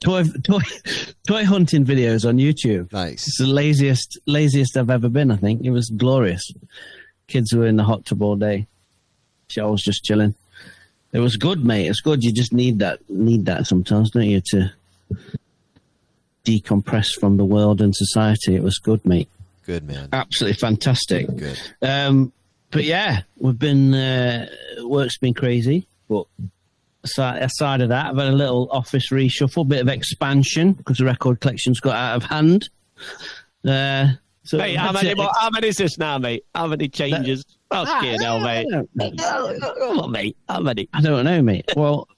[0.00, 0.60] toy toy
[1.26, 2.92] toy hunting videos on YouTube.
[2.92, 3.04] what?
[3.06, 3.26] Nice.
[3.26, 5.30] It's the laziest laziest I've ever been.
[5.30, 6.42] I think it was glorious.
[7.26, 8.66] Kids were in the hot tub all day.
[9.48, 10.34] So I was just chilling.
[11.16, 11.86] It was good, mate.
[11.86, 12.22] It's good.
[12.22, 14.70] You just need that need that sometimes, don't you, to
[16.44, 18.54] decompress from the world and society.
[18.54, 19.30] It was good, mate.
[19.64, 20.10] Good man.
[20.12, 21.34] Absolutely fantastic.
[21.34, 21.58] Good.
[21.80, 22.34] Um,
[22.70, 24.46] but yeah, we've been uh,
[24.82, 26.26] work's been crazy, but
[27.02, 31.06] aside, aside of that, I've had a little office reshuffle, bit of expansion because the
[31.06, 32.68] record collection's got out of hand.
[33.66, 34.08] Uh,
[34.44, 35.16] so Mate, how many, it.
[35.16, 36.44] more, how many is this now, mate?
[36.54, 37.42] How many changes?
[37.70, 38.66] Fucking hell, mate.
[38.98, 40.36] Come on, mate.
[40.48, 40.88] How many?
[40.92, 41.64] I don't know, mate.
[41.76, 42.08] Well,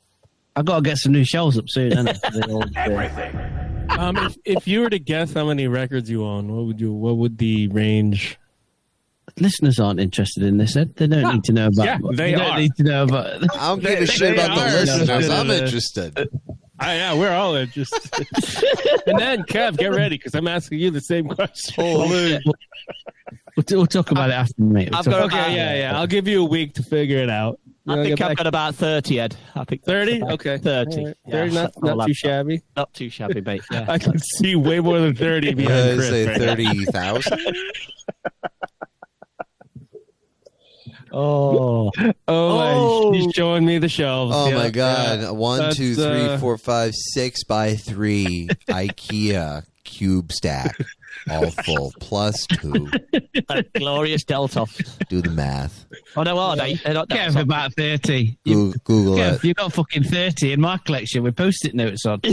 [0.57, 1.93] I've got to get some new shelves up soon.
[1.93, 2.31] haven't I?
[2.31, 6.67] The uh, Um, if, if you were to guess how many records you own, what
[6.67, 6.93] would you?
[6.93, 8.39] What would the range?
[9.41, 10.77] listeners aren't interested in this.
[10.77, 10.95] Ed.
[10.97, 11.85] They don't need to know about.
[11.85, 12.59] Yeah, they don't are.
[12.59, 13.57] need to know about.
[13.57, 15.29] I don't give a shit about the are listeners.
[15.31, 16.29] I'm interested.
[16.81, 18.27] Ah, yeah, we're all interested.
[19.07, 21.75] and then, Kev, get ready because I'm asking you the same question.
[21.75, 22.39] Holy.
[23.69, 24.89] We'll, we'll talk about it after, mate.
[24.91, 25.57] We'll I've got- about Okay, it.
[25.57, 25.99] yeah, yeah.
[25.99, 27.59] I'll give you a week to figure it out.
[27.89, 29.37] I I'll think I've back- got about 30, Ed.
[29.57, 30.23] I think 30?
[30.23, 30.59] Okay.
[30.59, 30.97] 30.
[31.01, 31.17] All right.
[31.27, 32.63] Yeah, 30, not, not too shabby.
[32.77, 33.63] Not too shabby, mate.
[33.73, 33.87] Yeah.
[33.89, 36.09] I can see way more than 30 I behind Chris.
[36.11, 37.41] say right thirty thousand.
[41.13, 41.91] oh.
[41.97, 43.13] Oh, Oh.
[43.13, 44.33] he's showing me the shelves.
[44.37, 45.21] Oh Yeah, my god!
[45.21, 45.31] yeah.
[45.31, 50.79] One, That's, two, three, uh, four, five, six by three IKEA cube stack.
[51.31, 52.89] All full plus two.
[53.75, 55.09] Glorious Deltoff.
[55.09, 55.87] Do the math.
[56.17, 56.75] Oh no, are they?
[56.75, 58.39] They're not Kev, about 30.
[58.45, 59.45] You, Google, Google Kev, it.
[59.45, 62.21] you've got fucking 30 in my collection with post-it notes on.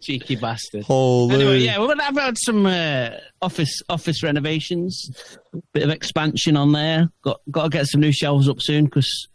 [0.00, 0.84] Cheeky bastard.
[0.84, 1.34] Holy.
[1.34, 3.10] Anyway, yeah, we're gonna have had some uh,
[3.42, 5.38] office office renovations,
[5.72, 7.08] bit of expansion on there.
[7.22, 9.28] Got got to get some new shelves up soon because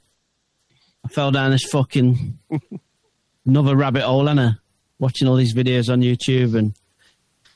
[1.06, 2.40] I fell down this fucking
[3.46, 4.52] another rabbit hole, and I
[5.00, 6.74] watching all these videos on YouTube and.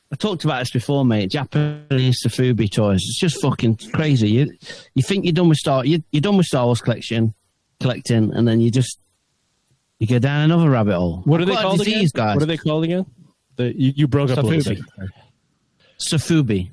[0.10, 1.32] I talked about this before, mate.
[1.32, 3.02] Japanese sofubi toys.
[3.04, 4.30] It's just fucking crazy.
[4.30, 4.54] You
[4.96, 7.34] you think you're done with Star you, you're done with Star Wars collection
[7.82, 9.00] collecting, and then you just
[10.00, 11.24] you go down another rabbit hole.
[11.26, 12.06] What are they called again?
[12.14, 12.36] guys.
[12.36, 13.06] What are they called again?
[13.56, 14.82] The, you, you broke up little sofubi.
[16.00, 16.72] sofubi.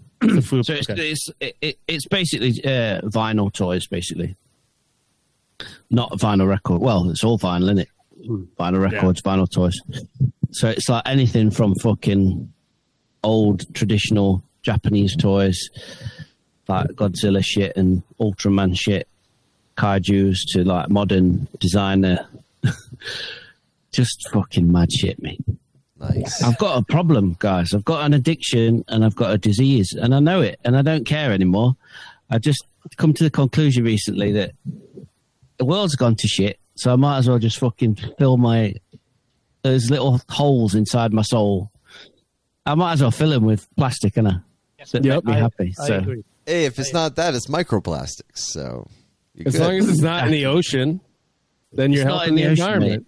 [0.64, 1.10] So it's okay.
[1.10, 4.36] it's it, it, it's basically uh, vinyl toys, basically,
[5.90, 6.80] not vinyl record.
[6.80, 7.88] Well, it's all vinyl, isn't it?
[8.24, 9.80] Vinyl records, vinyl toys.
[10.52, 12.52] So it's like anything from fucking
[13.22, 15.70] old traditional Japanese toys,
[16.68, 19.08] like Godzilla shit and Ultraman shit,
[19.76, 22.26] kaiju's to like modern designer.
[23.92, 25.40] Just fucking mad shit, mate.
[26.00, 26.42] Nice.
[26.42, 27.72] I've got a problem, guys.
[27.72, 30.82] I've got an addiction and I've got a disease, and I know it, and I
[30.82, 31.76] don't care anymore.
[32.30, 32.64] I've just
[32.96, 34.52] come to the conclusion recently that
[35.58, 38.74] the world's gone to shit, so I might as well just fucking fill my
[39.62, 41.70] those little holes inside my soul.
[42.66, 44.34] I might as well fill them with plastic, and I
[44.92, 45.24] that Yep.
[45.24, 45.74] make me I- happy.
[45.80, 46.24] I so agree.
[46.46, 48.38] Hey, if it's not that, it's microplastics.
[48.38, 48.86] So
[49.34, 49.62] you're As good.
[49.62, 51.00] long as it's not in the ocean,
[51.72, 53.06] then you're It's helping in the, the ocean, environment.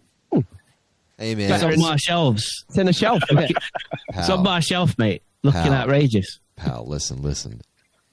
[1.18, 2.64] hey it's on my shelves.
[2.68, 3.22] It's in a shelf.
[3.30, 5.22] It's on my shelf, mate.
[5.42, 5.72] Looking Pal.
[5.74, 6.40] outrageous.
[6.56, 7.60] pal, listen, listen.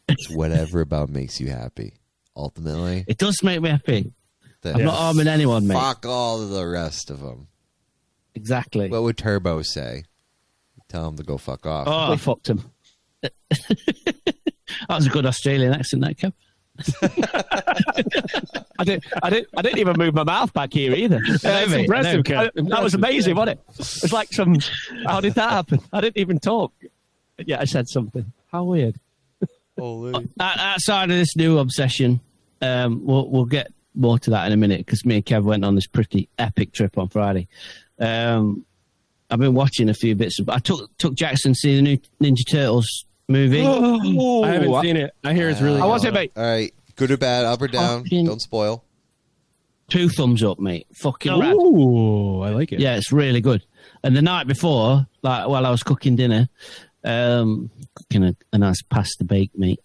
[0.09, 1.93] It's whatever about makes you happy.
[2.35, 4.11] Ultimately, It does make me happy.
[4.63, 5.75] Then I'm not arming anyone, mate.
[5.75, 7.47] fuck all the rest of them.
[8.35, 8.89] Exactly.
[8.89, 10.03] What would Turbo say?
[10.89, 11.87] Tell him to go fuck off.
[11.87, 12.63] oh, We fucked him.
[13.21, 16.33] that was a good Australian accent, that Kev.
[18.79, 19.03] I didn't.
[19.21, 19.47] I didn't.
[19.55, 21.21] I didn't even move my mouth back here either.
[21.41, 22.69] That's mate, impressive, I I- Kev.
[22.69, 23.65] that was amazing, wasn't it?
[23.79, 24.57] It's like some.
[25.05, 25.79] How did that happen?
[25.91, 26.73] I didn't even talk.
[27.37, 28.31] Yeah, I said something.
[28.51, 28.95] How weird.
[29.77, 30.27] Holy.
[30.39, 32.19] Outside of this new obsession,
[32.61, 35.63] um, we'll, we'll get more to that in a minute because me and Kev went
[35.65, 37.47] on this pretty epic trip on Friday.
[37.99, 38.65] Um,
[39.29, 40.39] I've been watching a few bits.
[40.39, 43.61] Of, I took took Jackson to see the new Ninja Turtles movie.
[43.65, 45.13] I haven't seen it.
[45.23, 45.79] I hear it's really.
[45.79, 45.91] How good.
[45.91, 46.31] was it, mate?
[46.35, 48.03] All right, good or bad, up or down?
[48.03, 48.83] Fucking- Don't spoil.
[49.89, 50.87] Two thumbs up, mate.
[50.95, 51.51] Fucking rad.
[51.51, 52.79] I like it.
[52.79, 53.63] Yeah, it's really good.
[54.03, 56.47] And the night before, like while I was cooking dinner,
[57.03, 59.81] um, cooking a, a nice pasta bake, mate.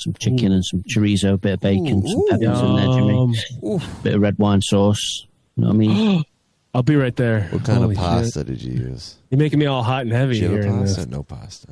[0.00, 3.18] Some chicken and some chorizo, a bit of bacon, some peppers in there, Jimmy.
[3.62, 5.26] Um, Bit of red wine sauce.
[5.56, 6.24] You know what I mean?
[6.74, 7.48] I'll be right there.
[7.50, 8.08] What kind Holy of shit.
[8.08, 9.16] pasta did you use?
[9.30, 10.62] You're making me all hot and heavy Did here.
[10.64, 11.06] pasta?
[11.06, 11.68] No pasta.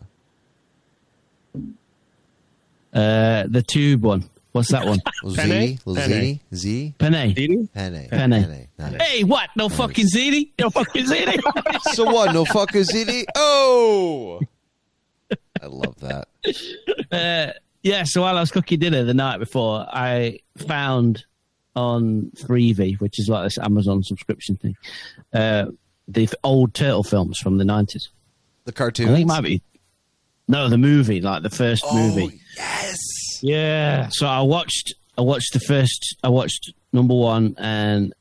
[2.92, 4.24] Uh, the tube one.
[4.52, 4.98] What's that one?
[5.28, 5.36] Z?
[5.36, 5.78] Penne?
[5.94, 6.40] Z?
[6.54, 6.94] Z?
[6.98, 7.14] Penne.
[7.36, 7.68] Eating?
[7.68, 8.08] Penne.
[8.08, 8.68] Penne.
[8.78, 9.02] Nice.
[9.02, 9.50] Hey, what?
[9.56, 10.50] No fucking ziti?
[10.58, 11.38] No fucking ziti?
[11.94, 12.32] So what?
[12.34, 13.24] No fucking ziti?
[13.36, 14.40] Oh!
[15.62, 16.28] I love that.
[17.12, 17.52] uh,
[17.82, 21.24] yeah, so while I was cooking dinner the night before, I found
[21.76, 24.76] on Freevee, which is like this Amazon subscription thing,
[25.32, 25.66] uh,
[26.08, 28.08] the old turtle films from the 90s.
[28.64, 29.08] The cartoon.
[29.08, 29.62] I think it might be.
[30.48, 32.40] No, the movie, like the first Oh, movie.
[32.56, 32.96] yes!
[33.42, 34.08] Yeah.
[34.10, 34.94] So I watched.
[35.16, 36.16] I watched the first.
[36.24, 38.14] I watched number one, and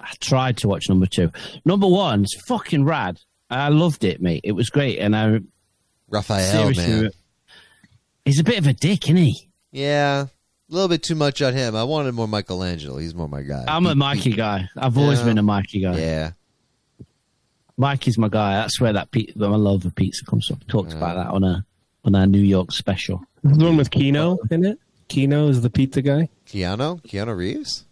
[0.00, 1.30] I tried to watch number two.
[1.64, 3.20] Number one's fucking rad.
[3.50, 4.40] I loved it, mate.
[4.44, 5.40] It was great, and I
[6.08, 7.10] Raphael, man.
[8.24, 9.48] He's a bit of a dick, isn't he?
[9.72, 10.22] Yeah.
[10.70, 11.76] A little bit too much on him.
[11.76, 12.96] I wanted more Michelangelo.
[12.98, 13.64] He's more my guy.
[13.68, 14.68] I'm a Mikey guy.
[14.76, 15.24] I've always Yeah.
[15.26, 15.98] been a Mikey guy.
[15.98, 16.30] Yeah.
[17.76, 18.54] Mikey's my guy.
[18.54, 20.58] That's where that pe- my love of pizza comes from.
[20.68, 21.64] Talked about that on a
[22.04, 23.22] on our New York special.
[23.42, 24.78] The one with Kino in it.
[25.08, 26.28] Kino is the pizza guy.
[26.46, 27.02] Keanu?
[27.02, 27.84] Keanu Reeves?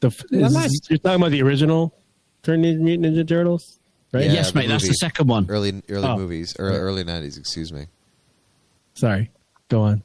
[0.00, 1.94] The f- is, you're talking about the original
[2.42, 3.78] Teenage Mutant Ninja Turtles,
[4.12, 4.24] right?
[4.26, 4.68] Yeah, yes, the mate.
[4.68, 5.46] That's the second one.
[5.48, 6.16] Early early Oh.
[6.16, 6.54] movies.
[6.58, 7.86] Or early 90s, excuse me.
[8.94, 9.30] Sorry.
[9.68, 10.02] Go on.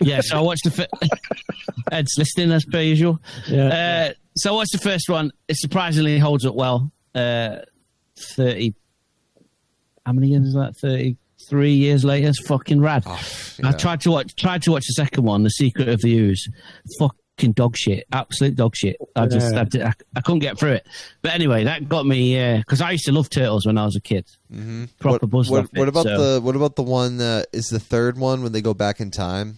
[0.00, 0.70] yeah, so I watched the.
[0.70, 0.86] Fir-
[1.92, 3.18] Ed's listening as per usual.
[3.48, 4.10] Yeah.
[4.10, 5.32] Uh, so I watched the first one.
[5.48, 6.92] It surprisingly holds up well.
[7.14, 7.56] Uh,
[8.36, 8.74] Thirty.
[10.04, 10.74] How many years is that?
[10.82, 12.28] Thirty-three years later.
[12.28, 13.04] It's fucking rad.
[13.06, 13.20] Oh,
[13.64, 14.34] I tried to watch.
[14.36, 16.46] Tried to watch the second one, The Secret of the Ooze.
[17.40, 18.06] Fucking dog shit.
[18.12, 18.96] Absolute dog shit.
[19.16, 19.54] I just.
[19.54, 19.84] Yeah.
[19.84, 20.86] I, I, I couldn't get through it.
[21.22, 24.00] But anyway, that got me because I used to love turtles when I was a
[24.00, 24.26] kid.
[24.52, 24.84] Mm-hmm.
[24.98, 27.66] Proper What, buzzed what, off it, about so- the what about the one that is
[27.68, 29.56] the third one when they go back in time?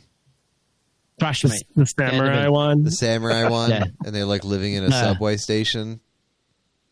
[1.18, 2.84] Trash The, the samurai Yeah, one.
[2.84, 3.84] The samurai one Yeah.
[4.04, 4.96] and they're like living in a No.
[4.96, 6.00] subway station.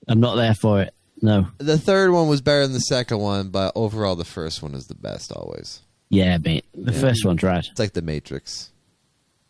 [0.09, 0.95] I'm not there for it.
[1.22, 1.49] No.
[1.59, 4.86] The third one was better than the second one, but overall, the first one is
[4.86, 5.80] the best always.
[6.09, 6.64] Yeah, mate.
[6.74, 7.64] The first one's right.
[7.64, 8.70] It's like The Matrix.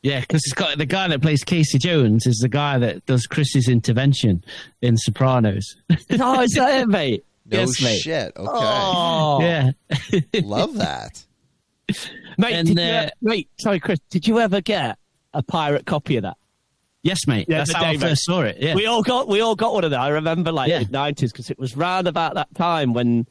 [0.02, 3.26] Yeah, because it's got the guy that plays Casey Jones is the guy that does
[3.26, 4.42] Chris's intervention
[4.80, 5.76] in Sopranos.
[6.18, 7.24] oh, is that it, mate?
[7.46, 8.00] No yes, mate.
[8.00, 8.32] shit.
[8.36, 8.48] Okay.
[8.50, 9.70] Oh, Yeah.
[10.42, 11.24] Love that.
[12.38, 12.52] mate.
[12.54, 13.98] And, did you, uh, wait, sorry, Chris.
[14.08, 14.98] Did you ever get
[15.34, 16.36] a pirate copy of that?
[17.02, 17.46] yes, mate.
[17.48, 18.08] Yeah, That's the how I day, mate.
[18.10, 18.56] first saw it.
[18.60, 18.74] Yeah.
[18.74, 20.00] We all got we all got one of that.
[20.00, 20.80] I remember like Yeah.
[20.80, 23.26] mid nineties because it was round about that time when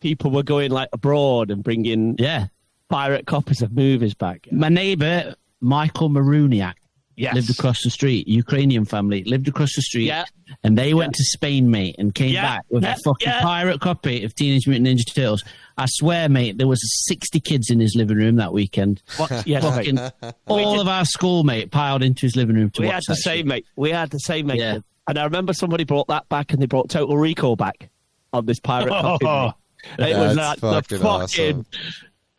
[0.00, 2.48] people were going like abroad and bringing yeah.
[2.90, 4.46] pirate copies of movies back.
[4.52, 6.74] My neighbour, Michael Maruniak,
[7.16, 7.34] Yes.
[7.34, 8.26] lived across the street.
[8.26, 10.06] Ukrainian family lived across the street.
[10.06, 10.24] Yeah.
[10.64, 12.42] And they went to Spain, mate, and came Yeah.
[12.56, 12.94] back with Yeah.
[12.94, 13.42] a fucking Yeah.
[13.42, 15.44] pirate copy of Teenage Mutant Ninja Turtles.
[15.76, 19.02] I swear, mate, there was 60 kids in his living room that weekend.
[19.18, 19.30] What?
[19.46, 19.98] Yes, Fucking
[20.46, 23.12] all of our school, mate, piled into his living room to We watch had the
[23.12, 23.22] that shit.
[23.24, 23.66] same mate.
[23.76, 24.58] We had the same mate.
[24.58, 24.78] Yeah.
[25.06, 27.90] And I remember somebody brought that back, and they brought Total Recall back
[28.32, 29.24] on this pirate copy.
[29.26, 29.52] mate.
[29.98, 31.66] It was like That's the fucking fucking awesome.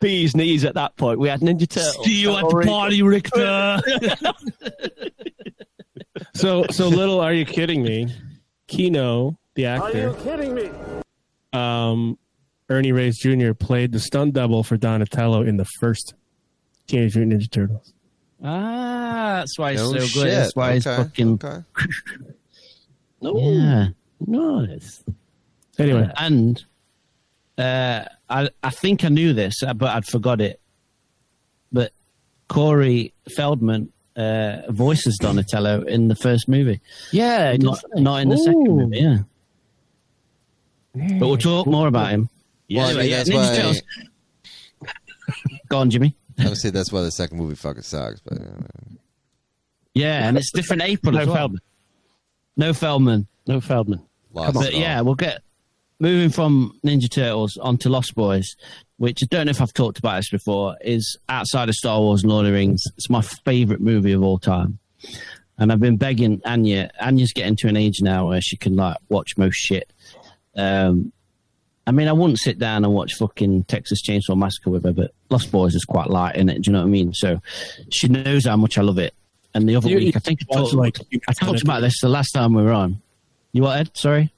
[0.04, 1.18] Bee's knees at that point.
[1.18, 2.04] We had Ninja Turtles.
[2.04, 3.80] See you at the party, Richter.
[6.34, 7.20] So, so little.
[7.20, 8.12] Are you kidding me?
[8.66, 10.08] Keno, the actor.
[10.10, 10.70] Are you kidding me?
[11.52, 12.18] Um,
[12.68, 13.52] Ernie Reyes Jr.
[13.52, 16.14] played the stunt double for Donatello in the first
[16.86, 17.92] Teenage Mutant Ninja Turtles.
[18.42, 20.14] ah, that's why he's No so shit.
[20.24, 20.32] good.
[20.32, 21.02] That's why he's okay.
[21.02, 21.32] fucking.
[21.44, 21.58] Okay.
[23.22, 23.86] Yeah.
[24.26, 25.02] Nice.
[25.78, 26.62] Anyway, And
[27.58, 30.60] uh, I, I think I knew this, uh, but I'd forgot it.
[31.72, 31.92] But
[32.48, 36.80] Corey Feldman uh, voices Donatello in the first movie,
[37.12, 38.98] Yeah, not, not in the second movie.
[38.98, 39.18] Yeah,
[41.18, 42.28] but we'll talk more about him.
[42.70, 43.56] Well, I Anyway, mean, yeah, that's Ninja why.
[43.56, 43.82] Turtles.
[45.68, 46.14] Go on, Jimmy.
[46.38, 48.20] Obviously, that's why the second movie fucking sucks.
[48.20, 48.44] But uh,
[49.94, 51.40] Yeah, and it's different April as No well.
[51.42, 51.60] Feldman.
[52.56, 53.26] No Feldman.
[53.46, 54.00] No Feldman.
[54.32, 54.80] lost But it all.
[54.80, 55.42] yeah, we'll get
[56.00, 58.56] moving from Ninja Turtles onto Lost Boys,
[58.96, 62.22] which I don't know if I've talked about this before, is outside of Star Wars
[62.22, 62.82] and Lord of the Rings.
[62.96, 64.78] It's my favorite movie of all time.
[65.58, 66.90] And I've been begging Anya.
[67.00, 69.92] Anya's getting to an age now where she can like watch most shit.
[70.56, 71.12] Um,
[71.86, 75.12] I mean, I wouldn't sit down and watch fucking Texas Chainsaw Massacre with her, but
[75.30, 76.62] Lost Boys is quite light in it.
[76.62, 77.12] Do you know what I mean?
[77.12, 77.40] So
[77.90, 79.14] she knows how much I love it.
[79.54, 82.08] And the other You- week, I think I talked, like, I talked about this the
[82.08, 83.00] last time we were on.
[83.52, 83.90] You what, Ed?
[83.94, 84.32] Sorry.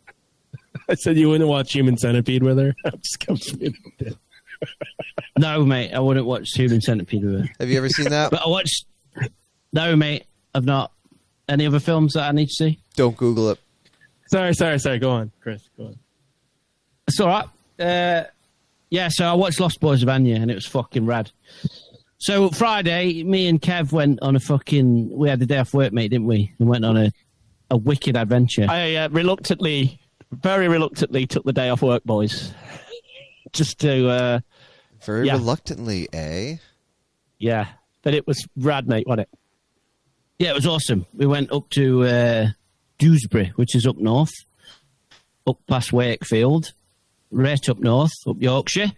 [0.89, 2.75] I said you wouldn't watch Human Centipede with her.
[2.85, 3.75] I'm just kidding.
[5.39, 7.49] No, mate, I wouldn't watch Human Centipede with her.
[7.61, 8.31] Have you ever seen that?
[8.31, 8.87] But I watched.
[9.71, 10.25] No, mate,
[10.55, 10.93] I've not.
[11.47, 12.79] Any other films that I need to see?
[12.97, 13.59] Don't Google it.
[14.29, 14.99] Sorry, sorry, sorry.
[14.99, 15.63] Go on, Chris.
[15.77, 15.99] Go on.
[17.07, 17.45] It's all right.
[17.79, 18.25] Uh,
[18.89, 21.31] yeah, so I watched Lost Boys of Anya, and it was fucking rad.
[22.17, 25.11] So Friday, me and Kev went on a fucking.
[25.11, 26.55] We had the day off work, mate, didn't we?
[26.59, 27.13] And went on a
[27.71, 28.67] a wicked adventure.
[28.69, 30.01] I uh, reluctantly,
[30.33, 32.53] very reluctantly, took the day off work, boys,
[33.53, 34.41] just to, uh,
[35.05, 35.35] Very Yeah.
[35.35, 36.57] reluctantly, eh?
[37.39, 37.69] yeah.
[38.03, 39.39] But it was rad, mate, wasn't it?
[40.39, 41.07] Yeah, it was awesome.
[41.15, 42.47] We went up to uh,
[42.99, 44.33] Dewsbury, which is up north,
[45.47, 46.73] up past Wakefield,
[47.31, 48.93] right up north, up Yorkshire,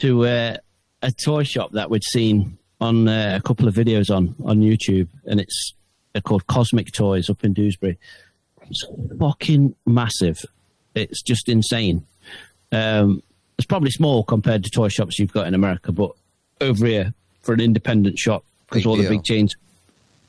[0.00, 0.56] to uh,
[1.02, 5.08] a toy shop that we'd seen on uh, a couple of videos on on YouTube,
[5.24, 5.74] and it's
[6.12, 7.98] they're called Cosmic Toys up in Dewsbury.
[8.70, 8.84] It's
[9.18, 10.44] fucking massive.
[10.94, 12.06] It's just insane.
[12.72, 13.22] Um,
[13.58, 16.12] it's probably small compared to toy shops you've got in America, but
[16.60, 19.54] over here for an independent shop because Big all the big chains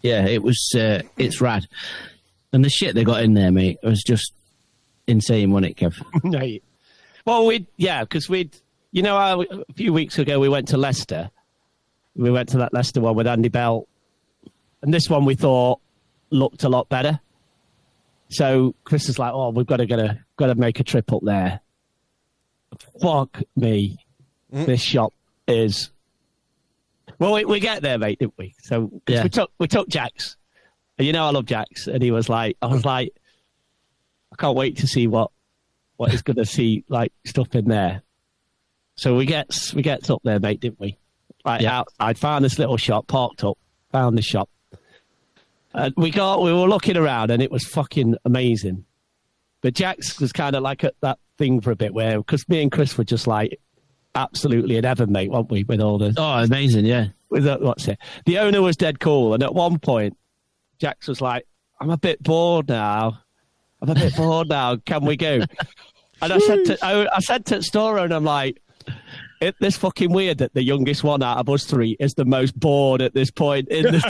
[0.05, 0.71] yeah, it was.
[0.75, 1.67] Uh, it's rad,
[2.53, 4.33] and the shit they got in there, mate, was just
[5.07, 5.99] insane, wasn't it, Kev?
[6.23, 6.63] Right.
[7.25, 8.55] Well, we yeah, because we'd
[8.91, 11.31] you know how a few weeks ago we went to Leicester.
[12.15, 13.87] We went to that Leicester one with Andy Bell,
[14.83, 15.79] and this one we thought
[16.29, 17.19] looked a lot better.
[18.29, 21.11] So Chris is like, "Oh, we've got to get a got to make a trip
[21.13, 21.61] up there."
[23.01, 23.97] Fuck me,
[24.53, 24.65] mm.
[24.65, 25.13] this shop
[25.47, 25.91] is.
[27.19, 28.55] Well, we, we get there, mate, didn't we?
[28.63, 29.23] So Yeah.
[29.23, 30.35] we took we took Jax,
[30.97, 33.13] and you know I love Jax, and he was like, I was like,
[34.33, 35.31] I can't wait to see what
[35.97, 38.01] what is going to see like stuff in there.
[38.97, 40.97] So we get we get up there, mate, didn't we?
[41.45, 41.79] Right Yeah.
[41.79, 43.57] outside, found this little shop, parked up,
[43.91, 44.49] found the shop,
[45.75, 48.85] and we got we were looking around, and it was fucking amazing.
[49.61, 52.61] But Jax was kind of like at that thing for a bit where because me
[52.61, 53.59] and Chris were just like
[54.13, 55.63] absolutely in heaven, mate, weren't we?
[55.63, 56.85] With all the Oh, amazing!
[56.85, 57.99] Yeah, with the, what's it?
[58.25, 60.17] The owner was dead cool, and at one point,
[60.79, 61.45] Jax was like,
[61.79, 63.19] "I'm a bit bored now.
[63.81, 64.77] I'm a bit bored now.
[64.77, 65.41] Can we go?"
[66.21, 68.61] And I said to I, I said to the store owner, "I'm like."
[69.45, 72.59] It, this fucking weird that the youngest one out of us three is the most
[72.59, 74.01] bored at this point in the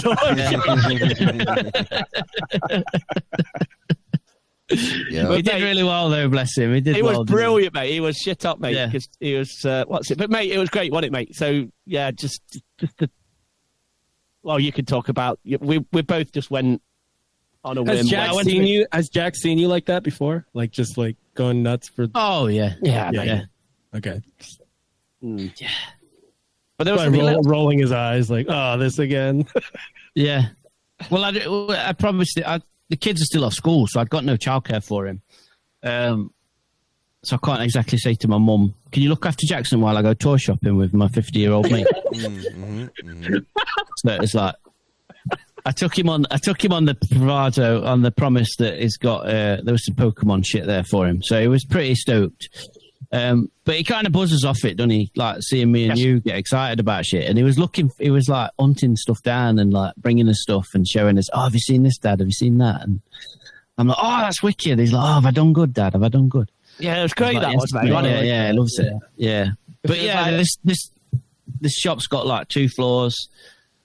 [5.12, 5.32] Yeah.
[5.36, 6.28] he did really well though.
[6.28, 6.74] Bless him.
[6.74, 6.96] He did.
[6.96, 7.44] He was well, didn't he?
[7.44, 7.92] brilliant, mate.
[7.92, 8.76] He was shit up, mate.
[8.76, 8.88] Yeah.
[8.88, 10.18] Because he was uh, what's it?
[10.18, 11.36] But mate, it was great, wasn't it, mate?
[11.36, 12.42] So yeah, just
[12.80, 13.10] just the.
[14.42, 15.40] Well, you could talk about.
[15.46, 16.82] We we both just went
[17.64, 17.96] on a whim.
[17.96, 18.88] Has Jack I went to seen the- you?
[18.92, 20.48] Has Jack seen you like that before?
[20.56, 22.08] Like just like going nuts for?
[22.16, 23.24] Oh yeah, Yeah, Yeah.
[23.24, 23.42] yeah.
[23.96, 24.20] Okay.
[26.78, 29.46] But there was By roll, little- rolling his eyes, like, oh, this again.
[30.18, 30.46] Yeah.
[31.12, 32.48] Well, I, I promised it.
[32.48, 35.22] I, the kids are still off school, so I've got no childcare for him.
[35.84, 36.32] Um,
[37.26, 40.02] so I can't exactly say to my mum, "Can you look after Jackson while I
[40.02, 41.86] go toy shopping with my fifty-year-old mate?"
[43.98, 44.56] so it's like
[45.66, 46.26] I took him on.
[46.32, 49.28] I took him on the bravado on the promise that he's got.
[49.28, 52.48] Uh, there was some Pokemon shit there for him, so he was pretty stoked.
[53.12, 55.12] Um, but he kind of buzzes off it, doesn't he?
[55.16, 56.06] Like seeing me and Yes.
[56.06, 57.28] you get excited about shit.
[57.30, 60.68] And he was looking, he was like hunting stuff down and like bringing us stuff
[60.74, 62.20] and showing us, oh, have you seen this, Dad?
[62.20, 62.82] Have you seen that?
[62.84, 63.02] And
[63.78, 64.80] I'm like, oh, that's wicked.
[64.80, 65.94] He's like, oh, have I done good, Dad?
[65.94, 66.50] Have I done good?
[66.80, 67.36] yeah, it was great.
[67.36, 67.88] Like, that was, mate.
[67.90, 68.94] yeah, yeah, yeah, he loves it.
[69.16, 69.48] Yeah,
[69.84, 70.92] but yeah, like- this this
[71.62, 73.30] this shop's got like two floors,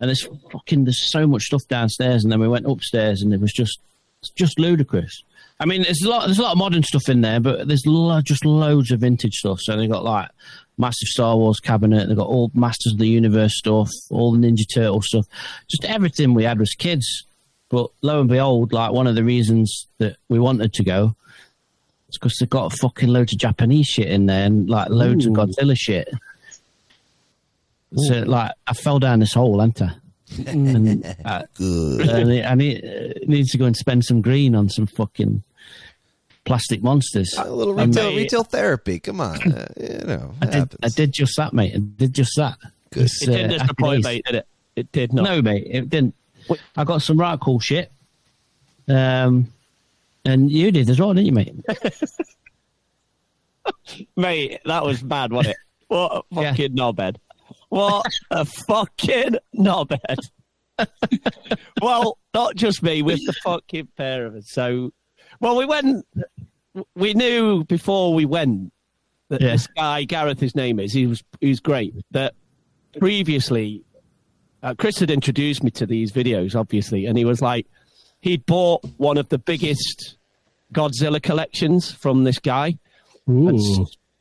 [0.01, 3.41] and there's fucking there's so much stuff downstairs, and then we went upstairs, and it
[3.41, 3.79] was just
[4.35, 5.23] just ludicrous.
[5.61, 7.86] I mean, there's a lot there's a lot of modern stuff in there, but there's
[7.86, 9.61] lo- just loads of vintage stuff.
[9.61, 10.28] So they got like
[10.78, 14.64] massive Star Wars cabinet, they got all Masters of the Universe stuff, all the Ninja
[14.72, 15.26] Turtle stuff,
[15.70, 17.24] just everything we had as kids.
[17.68, 21.14] But lo and behold, like one of the reasons that we wanted to go
[22.11, 25.32] it's because they've got fucking loads of Japanese shit in there and like loads of
[25.32, 26.12] Godzilla shit.
[27.94, 29.92] So like I fell down this hole, ain't I?
[30.48, 32.11] and uh, Good.
[32.11, 35.44] I need, I need, uh, need to go and spend some green on some fucking
[36.51, 37.32] plastic monsters.
[37.38, 38.98] A little retail, mate, retail therapy.
[38.98, 39.38] Come on.
[39.53, 40.34] Uh, you know.
[40.42, 40.74] I did.
[40.82, 41.74] I did just that, mate.
[41.76, 42.59] I did just that.
[42.90, 43.05] Good.
[43.05, 44.48] It's, It didn't uh, disappoint, mate, did it?
[44.74, 45.22] It did not.
[45.24, 46.16] No, mate, it didn't.
[46.76, 47.92] I got some right cool shit.
[48.88, 49.46] Um,
[50.24, 51.55] and you did as well, didn't you, mate?
[54.16, 55.57] Mate, that was bad, wasn't it?
[55.88, 56.51] What a Yeah.
[56.51, 57.16] fucking knobhead.
[57.68, 60.18] What a fucking knobhead.
[61.82, 64.46] well, not just me, with the fucking pair of us.
[64.51, 64.92] So,
[65.41, 66.07] well, we went,
[66.95, 68.72] we knew before we went
[69.28, 69.53] that Yeah.
[69.53, 71.95] this guy, Gareth, his name is, he was, he was great.
[72.12, 72.34] That
[72.99, 73.82] previously,
[74.62, 77.66] uh, Chris had introduced me to these videos, obviously, and he was like,
[78.20, 80.16] he'd bought one of the biggest
[80.72, 82.78] Godzilla collections from this guy
[83.26, 83.59] and,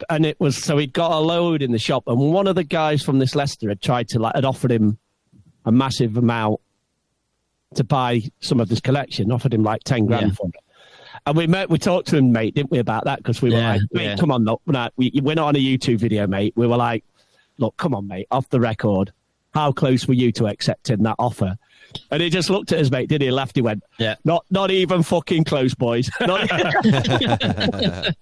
[0.10, 2.64] and it was so he'd got a load in the shop, and one of the
[2.64, 4.98] guys from this Leicester had tried to like had offered him
[5.66, 6.60] a massive amount
[7.76, 10.34] to buy some of this collection, offered him like ten grand Yeah.
[10.36, 10.56] for it.
[11.26, 13.18] And we met, we talked to him, mate, didn't we, about that?
[13.18, 14.16] Because we were Yeah, like, mate, yeah.
[14.18, 16.54] come on, look, we're, not, we, we're not on a YouTube video, mate.
[16.56, 17.04] We were like,
[17.58, 19.12] look, come on, mate, off the record.
[19.54, 21.58] How close were you to accepting that offer?
[22.12, 23.28] And he just looked at us, mate, did he?
[23.28, 23.56] He laughed.
[23.56, 24.16] He went, Yeah.
[24.24, 26.10] not, not even fucking close, boys.
[26.22, 26.48] Not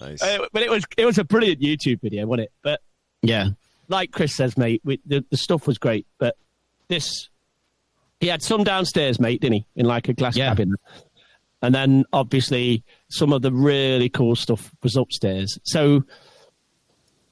[0.00, 0.22] Nice.
[0.22, 2.52] Uh, but it was it was a brilliant YouTube video, wasn't it?
[2.62, 2.80] But
[3.22, 3.50] Yeah.
[3.88, 6.36] like Chris says, mate, we, the the stuff was great, but
[6.88, 7.28] this
[8.20, 9.66] he had some downstairs, mate, didn't he?
[9.76, 10.48] In like a glass Yeah.
[10.48, 10.74] cabin,
[11.62, 15.58] and then obviously some of the really cool stuff was upstairs.
[15.64, 16.04] So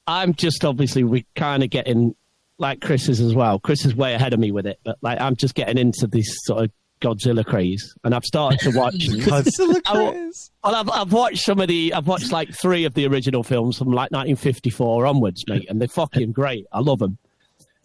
[0.07, 2.15] I'm just obviously we kind of getting
[2.57, 3.59] like Chris is as well.
[3.59, 6.27] Chris is way ahead of me with it, but like I'm just getting into this
[6.45, 6.71] sort of
[7.01, 8.93] Godzilla craze, and I've started to watch.
[9.09, 10.51] Godzilla I craze.
[10.63, 13.77] Well, I've, I've watched some of the, I've watched like three of the original films
[13.79, 16.67] from like 1954 onwards, mate, and they're fucking great.
[16.71, 17.17] I love them.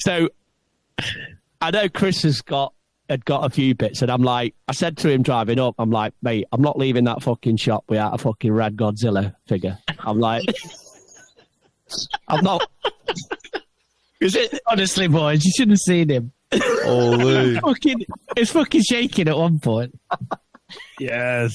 [0.01, 0.29] So
[1.61, 2.75] I know Chris has got,
[3.09, 5.91] had got a few bits, and I'm like, I said to him driving up, I'm
[5.91, 9.79] like, mate, I'm not leaving that fucking shop without a fucking Rad Godzilla figure.
[10.01, 10.45] I'm like,
[12.29, 12.69] I'm not.
[14.21, 14.59] Is it?
[14.67, 16.33] Honestly, boys, you shouldn't have seen him.
[16.53, 17.55] Holy.
[17.61, 18.05] fucking,
[18.37, 19.99] it's fucking shaking at one point.
[20.99, 21.55] Yes.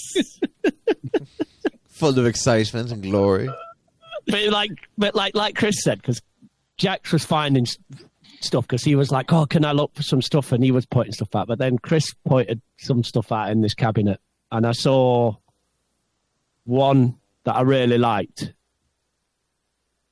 [1.89, 3.49] Full of excitement and glory.
[4.27, 6.21] but like, but like, like Chris said, because
[6.77, 7.77] Jax was finding s-
[8.43, 10.85] stuff because he was like, "Oh, can I look for some stuff?" And he was
[10.85, 11.47] pointing stuff out.
[11.47, 14.19] But then Chris pointed some stuff out in this cabinet,
[14.51, 15.35] and I saw
[16.65, 18.53] one that I really liked,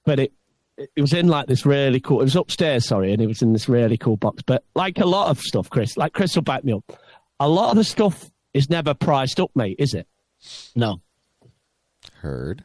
[0.06, 0.34] but it
[0.77, 2.22] it was in like this really cool.
[2.22, 4.41] It was upstairs, sorry, and it was in this really cool box.
[4.43, 6.99] But like a lot of stuff, Chris, like Chris will back me up.
[7.39, 10.07] A lot of the stuff is never priced up, mate, is it?
[10.76, 11.01] No.
[12.15, 12.64] Heard.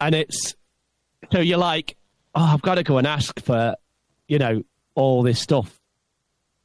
[0.00, 0.54] and it's
[1.32, 1.96] so you're like,
[2.34, 3.74] oh, I've got to go and ask for,
[4.28, 4.62] you know,
[4.98, 5.80] all this stuff.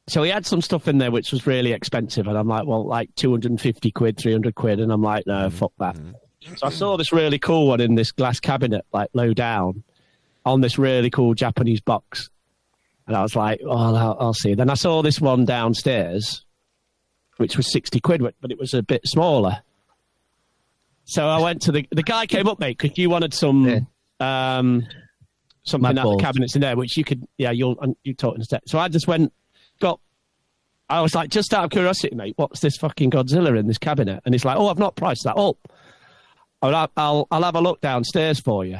[0.08, 2.84] So he had some stuff in there which was really expensive, and I'm like, well,
[2.84, 5.96] like 250 quid, 300 quid, and I'm like, no, fuck that.
[6.56, 9.84] So I saw this really cool one in this glass cabinet, like low down,
[10.44, 12.28] on this really cool Japanese box,
[13.06, 14.54] and I was like, oh, I'll, I'll see.
[14.54, 16.44] Then I saw this one downstairs,
[17.36, 19.62] which was 60 quid, but it was a bit smaller.
[21.04, 23.86] So I went to the the guy came up, mate, because you wanted some
[24.18, 24.86] um
[25.64, 26.16] something Mad out balls.
[26.18, 28.62] the cabinets in there, which you could yeah you'll you talk in a sec.
[28.66, 29.32] So I just went
[29.80, 30.00] got.
[30.88, 34.20] I was like, just out of curiosity, mate, what's this fucking Godzilla in this cabinet?
[34.26, 35.56] And he's like, oh, I've not priced that up.
[36.60, 38.78] I'll, I'll, I'll have a look downstairs for you.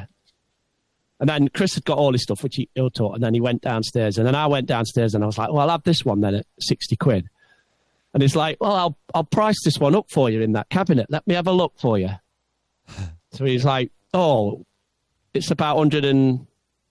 [1.19, 3.41] And then Chris had got all his stuff, which he, he'll talk, and then he
[3.41, 4.17] went downstairs.
[4.17, 6.35] And then I went downstairs and I was like, well, I'll have this one then
[6.35, 7.27] at 60 quid.
[8.13, 11.07] And he's like, well, I'll, I'll price this one up for you in that cabinet.
[11.09, 12.09] Let me have a look for you.
[13.31, 14.65] so he's like, oh,
[15.33, 16.47] it's about 100 and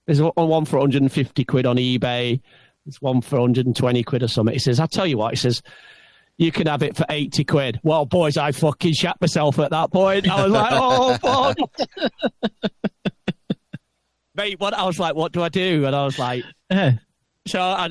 [0.07, 2.41] there's one for 150 quid on eBay.
[2.85, 4.53] There's one for 120 quid or something.
[4.53, 5.63] He says, I'll tell you what, he says,
[6.37, 7.81] you can have it for 80 quid.
[7.83, 10.29] Well, boys, I fucking shat myself at that point.
[10.29, 11.57] I was like, oh, fuck.
[14.35, 15.87] Mate, what I was like, what do I do?
[15.87, 16.45] And I was like,
[17.47, 17.89] so I,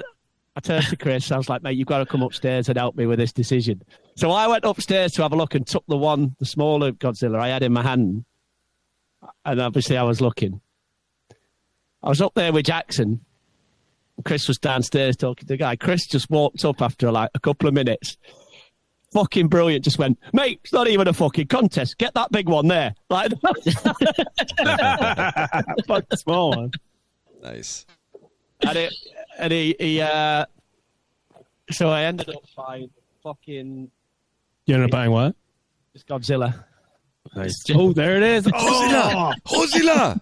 [0.55, 1.31] I turned to Chris.
[1.31, 3.81] I was like, mate, you've got to come upstairs and help me with this decision.
[4.17, 7.39] So I went upstairs to have a look and took the one, the smaller Godzilla
[7.39, 8.25] I had in my hand.
[9.45, 10.59] And obviously I was looking.
[12.03, 13.21] I was up there with Jackson.
[14.25, 15.75] Chris was downstairs talking to the guy.
[15.75, 18.17] Chris just walked up after like a couple of minutes.
[19.13, 19.83] Fucking brilliant.
[19.85, 21.97] Just went, mate, it's not even a fucking contest.
[21.97, 22.93] Get that big one there.
[23.09, 23.69] Like, Fuck
[26.09, 26.71] the small one.
[27.41, 27.85] Nice.
[28.61, 28.93] and it,
[29.37, 30.45] and he, he uh,
[31.71, 32.89] so I ended up buying
[33.23, 33.89] fucking
[34.65, 35.35] You ended up buying what?
[35.93, 36.65] It's Godzilla.
[37.35, 37.63] Nice.
[37.71, 38.47] Oh, there it is.
[38.47, 40.19] Oh, Godzilla!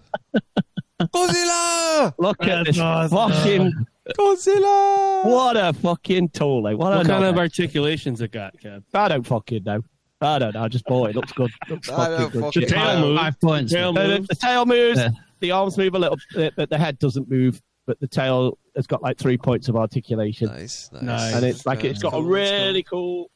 [1.12, 3.16] Look at That's this awesome.
[3.32, 3.72] fucking,
[4.18, 5.24] Godzilla!
[5.24, 6.66] what a fucking tool.
[6.68, 6.72] eh?
[6.72, 8.82] What, what kind of articulations it got, Kev?
[8.94, 9.82] I don't fucking know.
[10.20, 10.62] I don't know.
[10.62, 11.16] I just bought it.
[11.16, 11.50] Looks good.
[11.68, 12.42] Looks I fucking don't good.
[12.42, 12.62] fucking.
[12.62, 13.06] The tail know.
[13.08, 13.20] moves.
[13.20, 13.72] Five points.
[13.72, 14.98] Tail Uh, the, the tail moves.
[14.98, 15.08] Yeah.
[15.40, 17.60] The arms move a little bit, but the head doesn't move.
[17.86, 20.46] But the tail has got like three points of articulation.
[20.46, 21.02] Nice, nice.
[21.02, 21.34] Nice.
[21.34, 23.28] and it's like Okay, it's got cool, a really cool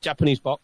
[0.00, 0.62] Japanese box,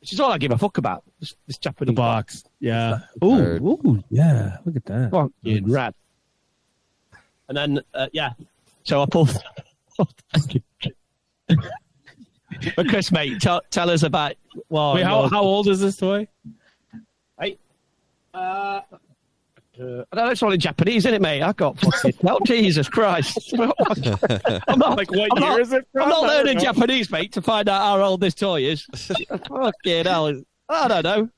[0.00, 1.04] which is all I give a fuck about.
[1.20, 2.44] This, this Japanese The box.
[2.60, 3.00] Yeah.
[3.16, 3.62] Bird.
[3.62, 4.58] Ooh, ooh, yeah.
[4.64, 5.10] Look at that.
[5.10, 5.32] box.
[5.44, 5.94] Fucking rad.
[7.48, 8.32] And then uh, yeah,
[8.84, 9.34] so I pulled.
[12.76, 14.34] but Chris, mate, tell, tell us about.
[14.68, 16.28] Well, Wait, how, how old is this toy?
[18.34, 18.80] Uh,
[19.80, 21.42] uh, I know it's all in Japanese, isn't it, mate?
[21.42, 22.14] I got fucking.
[22.26, 23.54] oh, Jesus Christ!
[23.58, 26.02] I'm not Like, what I'm year not- is it from?
[26.02, 26.62] I'm not learning know.
[26.64, 28.84] Japanese, mate, to find out how old this toy is.
[29.48, 30.40] Fucking hell.
[30.68, 31.28] I don't know.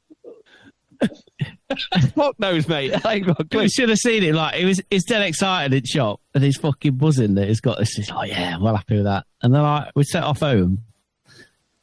[2.14, 2.94] Fuck knows, mate.
[3.06, 3.62] I ain't got a clue.
[3.62, 4.34] You should have seen it.
[4.34, 7.78] Like he was, he's dead excited in shop, and he's fucking buzzing that he's got
[7.78, 7.94] this.
[7.94, 10.78] He's like, "Yeah, well happy with that." And then like we set off home.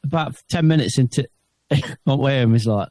[0.04, 1.28] About ten minutes into
[2.06, 2.88] on way home, he's like,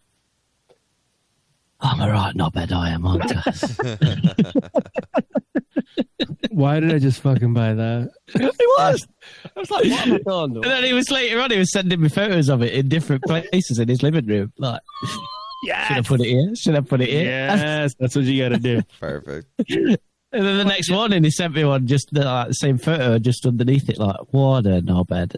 [1.79, 4.61] "I'm a right knobhead, I am, aren't I?"
[6.51, 8.09] Why did I just fucking buy that?
[8.35, 9.07] It was.
[9.55, 10.51] I was like, what have I done?
[10.55, 11.51] and then he was later on.
[11.51, 14.51] He was sending me photos of it in different places in his living room.
[14.57, 14.81] Like,
[15.65, 16.55] should I put it here?
[16.55, 17.23] Should I put it here?
[17.23, 18.81] Yes, that's what you got to do.
[18.99, 19.47] Perfect.
[19.69, 23.17] And then the next morning, he sent me one just uh, like the same photo,
[23.17, 25.35] just underneath it, like, "What a knobhead."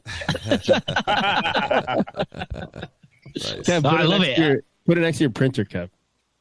[3.36, 3.60] Nice.
[3.68, 4.38] Kev, I love it.
[4.38, 5.90] your- put it next to your printer, Kev.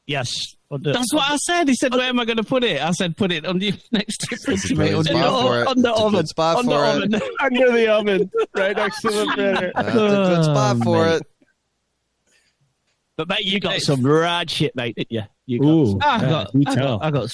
[0.09, 0.55] Yes.
[0.71, 1.67] Under, That's what I said.
[1.67, 3.73] He said, "Where am I going to put it?" I said, "Put it on the
[3.91, 5.67] next to your It's a mate, brilliant under spot your- for it.
[5.67, 6.25] on the It's a good oven.
[6.27, 7.13] spot on the for it.
[7.13, 7.21] oven.
[7.41, 9.71] Under the oven, right next to the printer.
[9.75, 11.15] That's a good spot Oh, for mate.
[11.15, 11.21] it.
[13.17, 15.23] But mate, you got some rad shit, mate, didn't you?
[15.45, 16.97] You got Ooh, some- I yeah, got, you I tell.
[16.97, 17.29] got, I got a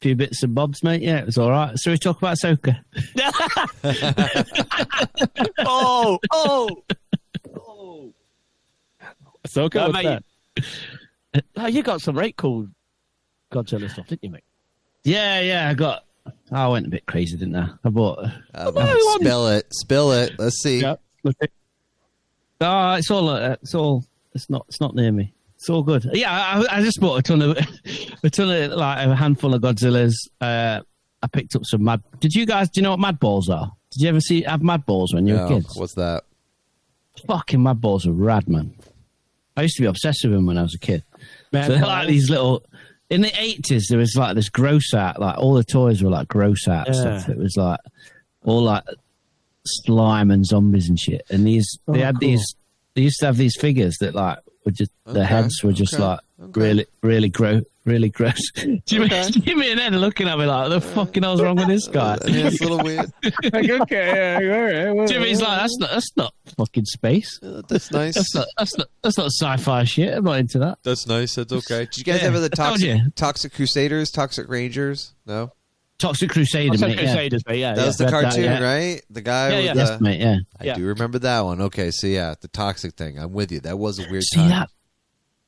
[0.00, 1.02] few bits and bobs, mate.
[1.02, 1.76] Yeah, it was all right.
[1.78, 2.78] So we talk about Soka.
[5.60, 6.68] oh, oh,
[7.56, 8.12] oh.
[9.46, 10.04] Ahsoka, Yeah, what's mate.
[10.04, 10.22] that?
[11.56, 12.68] Oh, you got some right cool
[13.52, 14.44] Godzilla stuff, didn't you, mate?
[15.04, 15.68] Yeah, yeah.
[15.68, 16.04] I got.
[16.50, 17.68] I went a bit crazy, didn't I?
[17.84, 18.18] I bought.
[18.54, 18.74] Um,
[19.20, 19.66] spill it.
[19.72, 20.32] Spill it.
[20.38, 20.80] Let's see.
[20.80, 21.00] Yep.
[21.24, 21.50] Look at-
[22.60, 23.28] Oh, it's all.
[23.28, 24.04] Uh, it's all.
[24.34, 24.64] It's not.
[24.68, 25.32] It's not near me.
[25.56, 26.08] It's all good.
[26.12, 27.56] Yeah, I, I just bought a ton of,
[28.24, 30.14] a ton of like a handful of Godzillas.
[30.40, 30.80] Uh,
[31.22, 32.02] I picked up some mad.
[32.20, 32.68] Did you guys?
[32.70, 33.72] Do you know what mad balls are?
[33.92, 35.76] Did you ever see have mad balls when you were No, kids?
[35.76, 36.24] what's that?
[37.26, 38.74] Fucking mad balls are rad, man.
[39.56, 41.02] I used to be obsessed with them when I was a kid.
[41.52, 42.62] Mad so they're like these little.
[43.08, 45.20] In the eighties, there was like this gross out.
[45.20, 46.92] Like all the toys were like gross out Yeah.
[47.20, 47.28] stuff.
[47.28, 47.78] It was like
[48.44, 48.82] all like
[49.64, 51.22] slime and zombies and shit.
[51.30, 52.28] And these, they Oh, had cool.
[52.30, 52.54] these.
[52.94, 55.94] They used to have these figures that like were just Okay, their heads were just
[55.94, 56.60] okay, like okay.
[56.60, 58.40] really, really gross, really gross.
[58.86, 59.30] Jimmy, Okay.
[59.30, 62.18] Jimmy and Ed are looking at me like, "The fucking hell's wrong with this guy?"
[62.22, 63.10] I mean, it's a little weird.
[63.24, 64.92] like, okay, yeah, all right.
[64.96, 67.40] well, Jimmy's like, "That's not, that's not fucking space.
[67.42, 68.14] Uh, That's nice.
[68.14, 70.12] That's not, that's not, that's not sci-fi shit.
[70.14, 71.36] I'm not into that." That's nice.
[71.36, 71.86] That's okay.
[71.86, 75.14] Did you guys Yeah, ever the toxic toxic crusaders, toxic rangers?
[75.24, 75.52] No,
[75.98, 76.98] Toxic Crusader, What's that mate.
[76.98, 77.04] Yeah.
[77.14, 77.58] Crusaders, mate?
[77.58, 77.86] Yeah, that yeah.
[77.86, 78.62] was the read that, cartoon, yeah.
[78.62, 79.02] right?
[79.08, 79.72] The guy Yeah, with yeah.
[79.72, 79.80] the.
[79.80, 80.20] Yes, mate.
[80.20, 80.36] Yeah.
[80.60, 80.74] I Yeah.
[80.74, 81.60] do remember that one.
[81.62, 83.18] Okay, so yeah, the toxic thing.
[83.18, 83.60] I'm with you.
[83.60, 84.50] That was a weird See time.
[84.50, 84.68] that?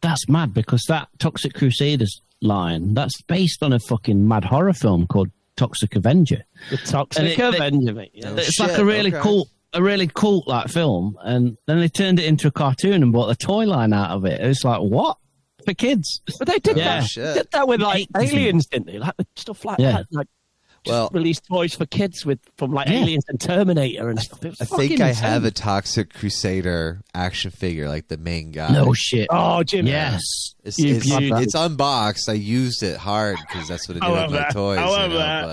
[0.01, 5.07] that's mad because that Toxic Crusaders line that's based on a fucking mad horror film
[5.07, 6.45] called Toxic Avenger.
[6.71, 8.11] The Toxic it- Avenger, mate.
[8.15, 8.31] Yeah.
[8.31, 9.23] Oh, it's shit, like a really okay.
[9.23, 13.13] cool, a really cool like film, and then they turned it into a cartoon and
[13.13, 14.41] bought the toy line out of it.
[14.41, 15.17] It's like what
[15.65, 16.21] for kids?
[16.39, 16.85] But they did Yeah.
[16.85, 17.03] that.
[17.03, 17.35] Oh, shit.
[17.35, 18.99] Did that with like aliens, didn't they?
[18.99, 19.93] Like stuff like Yeah.
[19.93, 20.07] that.
[20.13, 20.38] Like just
[20.87, 23.03] Well- released toys for kids with from like Yeah.
[23.03, 24.45] aliens and Terminator and stuff.
[24.61, 25.15] I think I insane.
[25.15, 28.71] have a Toxic Crusader action figure, like the main guy.
[28.71, 29.27] No shit.
[29.31, 29.87] Oh, Jim.
[29.87, 30.21] yes.
[30.65, 31.31] It's, You it's, beauty.
[31.43, 32.29] it's unboxed.
[32.29, 34.53] I used it hard because that's what I I do with my that.
[34.53, 34.79] toys.
[34.79, 35.45] I you know, that.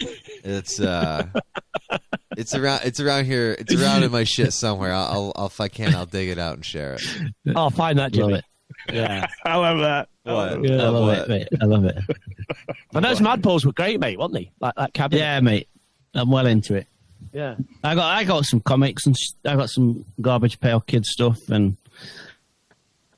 [0.00, 0.08] But
[0.44, 1.26] it's uh,
[2.36, 2.80] it's around.
[2.84, 3.54] It's around here.
[3.58, 4.92] It's around in my shit somewhere.
[4.92, 7.02] I'll, I'll, I'll if I can, I'll dig it out and share it.
[7.56, 8.42] I'll find that, Love Jimmy.
[8.88, 8.94] It.
[8.94, 10.08] Yeah, I love that.
[10.24, 10.64] What?
[10.64, 10.82] Yeah.
[10.82, 11.18] I love What?
[11.18, 11.48] it, mate.
[11.60, 11.96] I love it.
[12.94, 14.50] and those Mad Balls were great, mate, weren't they?
[14.60, 15.18] Like that cabinet.
[15.20, 15.68] Yeah, mate.
[16.14, 16.86] I'm well into it.
[17.32, 17.56] yeah.
[17.82, 21.38] I got I got some comics and sh- I got some garbage pail kid stuff
[21.48, 21.76] and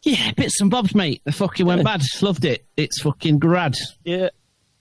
[0.02, 1.22] yeah, bits and bobs, mate.
[1.24, 2.02] The fucking went bad.
[2.20, 2.66] Loved it.
[2.76, 3.74] It's fucking grad.
[4.04, 4.28] Yeah,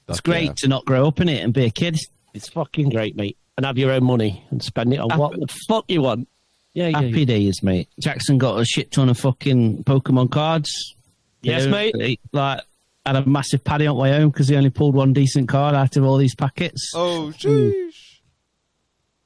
[0.10, 0.54] It's Fuck great yeah.
[0.58, 1.98] to not grow up in it and be a kid.
[2.34, 3.38] it's fucking great, mate.
[3.56, 6.28] And have your own money and spend it on what the fuck you want.
[6.74, 7.02] Yeah, yeah.
[7.02, 7.26] Happy yeah.
[7.26, 7.90] days, mate.
[8.00, 10.96] Jackson got a shit ton of fucking Pokemon cards.
[11.42, 11.96] Yes, You know, mate.
[12.02, 12.62] he, like,
[13.06, 15.98] had a massive paddy on my own because he only pulled one decent card out
[15.98, 16.92] of all these packets.
[16.96, 17.32] Oh, hmm.
[17.32, 17.94] jeez.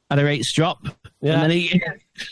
[0.09, 0.87] Had a rates drop.
[1.21, 1.33] Yeah.
[1.33, 1.81] And then he,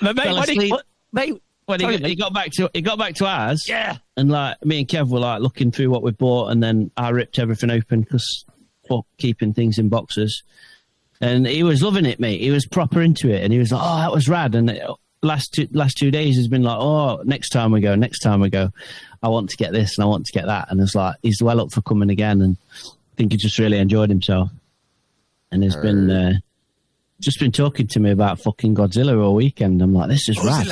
[0.01, 0.73] But mate, Fell when he, asleep.
[1.11, 3.63] mate, when he, he got back to he got back to ours.
[3.67, 3.97] yeah.
[4.15, 7.09] And like me and Kev were like looking through what we bought, and then I
[7.09, 8.45] ripped everything open because
[8.87, 10.43] for keeping things in boxes.
[11.21, 12.39] And he was loving it, mate.
[12.41, 14.83] He was proper into it, and he was like, "Oh, that was rad." And it,
[15.25, 18.39] last two last two days, he's been like, "Oh, next time we go, next time
[18.39, 18.71] we go,
[19.21, 21.41] I want to get this and I want to get that." And it's like he's
[21.41, 24.49] well up for coming again, and I think he just really enjoyed himself.
[25.51, 26.33] And he's been uh,
[27.21, 29.81] just been talking to me about fucking Godzilla all weekend.
[29.81, 30.67] I'm like, "This is rad."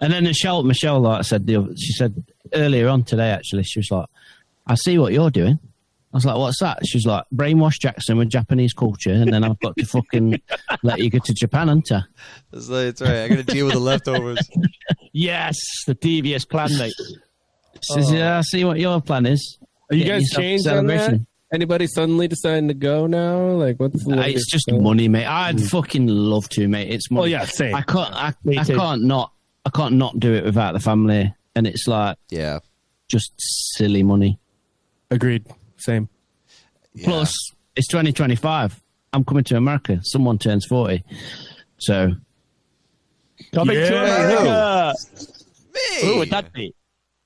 [0.00, 3.62] And then Michelle, Michelle, like I said, the other- she said earlier on today, actually,
[3.62, 4.06] she was like,
[4.66, 5.58] I see what you're doing.
[6.14, 6.78] I was like, what's that?
[6.86, 10.40] She was like, brainwash Jackson with Japanese culture, and then I've got to fucking
[10.84, 12.04] let you go to Japan, hunter.
[12.52, 13.22] That's, like, it's right.
[13.24, 14.38] I got to deal with the leftovers.
[15.16, 16.92] Yes, the devious plan, mate.
[16.98, 19.58] She says, yeah, I see what your plan is.
[19.90, 21.20] Are you Getting guys yourself changed on that?
[21.52, 23.50] Anybody suddenly deciding to go now?
[23.52, 25.26] Like, what's the Uh, it's just So- money, mate.
[25.26, 26.90] I'd fucking love to, mate.
[26.90, 27.20] It's money.
[27.20, 27.74] Well, yeah, same.
[27.76, 28.12] I can't.
[28.12, 28.76] I, Me I too.
[28.76, 29.32] can't not.
[29.64, 32.58] I can't not do it without the family, and it's like Yeah.
[33.08, 33.32] just
[33.76, 34.38] silly money.
[35.12, 35.46] Agreed.
[35.84, 36.08] Same.
[36.94, 37.04] yeah.
[37.06, 37.32] Plus,
[37.76, 38.80] it's 2025.
[39.12, 40.00] I'm coming to America.
[40.02, 41.04] Someone turns 40.
[41.78, 42.12] So,
[43.52, 44.32] Coming to Yeah.
[44.32, 44.94] America.
[45.74, 46.00] me.
[46.02, 46.74] Who would that be?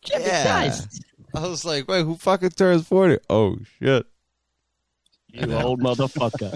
[0.02, 0.42] Jimmy Yeah.
[0.44, 1.04] Christ.
[1.34, 3.18] I was like, wait, who fucking turns forty?
[3.28, 4.06] Oh shit.
[5.32, 6.54] You old motherfucker.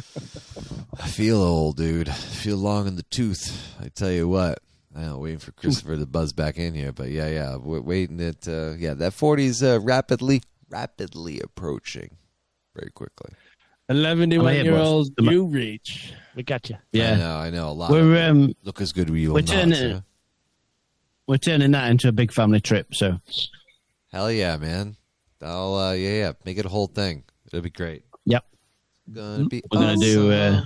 [0.99, 2.09] I feel old, dude.
[2.09, 3.77] I feel long in the tooth.
[3.81, 4.61] I tell you what.
[4.97, 8.20] I know, waiting for Christopher to buzz back in here, but yeah, yeah, we're waiting
[8.20, 10.43] at uh, yeah, that forty's uh, rapidly,
[10.73, 12.16] rapidly approaching,
[12.74, 13.32] very quickly.
[13.89, 14.86] 11 Oh, yeah, year boss.
[14.86, 16.15] olds, you reach.
[16.35, 16.77] We got you.
[16.93, 17.05] Yeah.
[17.05, 17.16] I yeah.
[17.16, 17.69] know, I know.
[17.69, 17.90] A lot.
[17.90, 19.49] We're, of them um, look as good we will we're not.
[19.49, 20.01] turning- yeah.
[21.27, 22.94] We're turning that into a big family trip.
[22.94, 23.20] So,
[24.12, 24.97] Hell yeah, man!
[25.40, 27.23] I'll uh, yeah, yeah, make it a whole thing.
[27.47, 28.05] It'll be great.
[28.24, 28.44] yep.
[29.11, 29.62] Gonna be.
[29.70, 30.62] We're going to do, uh,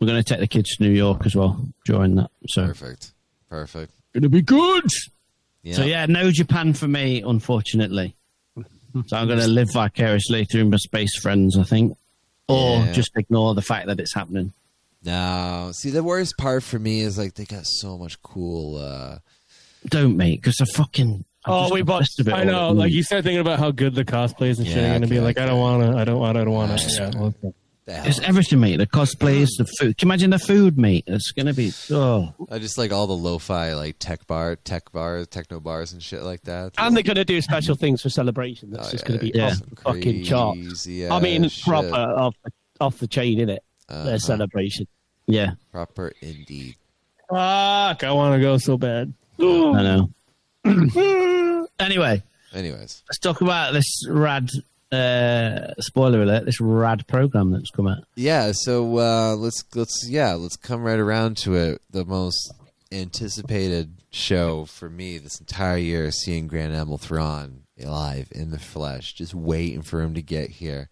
[0.00, 2.30] we're going to take the kids to New York as well during that.
[2.48, 3.12] So, perfect,
[3.50, 3.92] perfect.
[4.14, 4.84] Gonna be good.
[5.62, 5.74] Yeah.
[5.74, 8.16] So, yeah, no Japan for me, unfortunately.
[9.06, 11.96] So, I'm going to live vicariously through my space friends, I think.
[12.48, 12.92] Or Yeah.
[12.92, 14.52] just ignore the fact that it's happening.
[15.04, 18.76] No, see, the worst part for me is like they got so much cool.
[18.78, 19.18] uh
[19.88, 21.24] Don't, mate, because I fucking.
[21.44, 22.72] I'm Oh, we bought- obsessed with I know.
[22.72, 25.16] Like, you start thinking about how good the cosplays and shit are going to be.
[25.18, 25.96] okay, Like, I don't want to.
[25.98, 26.36] I don't want.
[26.36, 27.34] I don't want to.
[27.42, 27.50] Yeah.
[27.88, 28.02] Well, okay.
[28.02, 28.06] the hell.
[28.08, 28.76] It's everything, mate.
[28.76, 29.96] The cosplays, the food.
[29.98, 31.04] Can you imagine the food, mate?
[31.06, 35.26] It's gonna be oh, I just like all the lo-fi like tech bar, tech bars,
[35.28, 36.72] techno bars and shit like that.
[36.78, 38.70] And they're going to do special things for celebration.
[38.70, 39.46] That's Oh, just yeah, going to be yeah.
[39.48, 40.56] off fucking chart.
[40.56, 43.58] crazy I mean, ass proper off the, off the chain, innit?
[43.88, 44.04] Uh-huh.
[44.04, 44.86] Their celebration.
[45.26, 45.52] yeah.
[45.72, 46.76] proper indeed.
[47.30, 48.04] Fuck!
[48.04, 49.12] I want to go so bad.
[49.38, 50.10] I know.
[51.78, 52.22] anyway,
[52.54, 54.48] Anyways, let's talk about this rad.
[54.90, 56.46] Uh, spoiler alert!
[56.46, 58.04] This rad program that's come out.
[58.16, 58.52] yeah.
[58.54, 61.82] So uh, let's let's yeah let's come right around to it.
[61.90, 62.52] The most
[62.90, 69.12] anticipated show for me this entire year seeing Grand Admiral Thrawn live in the flesh.
[69.12, 70.88] Just waiting for him to get here.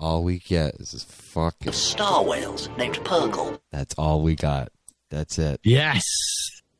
[0.00, 1.72] All we get is this fucking.
[1.72, 3.58] Star whales named Purrgil.
[3.72, 4.68] That's all we got.
[5.10, 5.58] That's it.
[5.64, 6.04] Yes.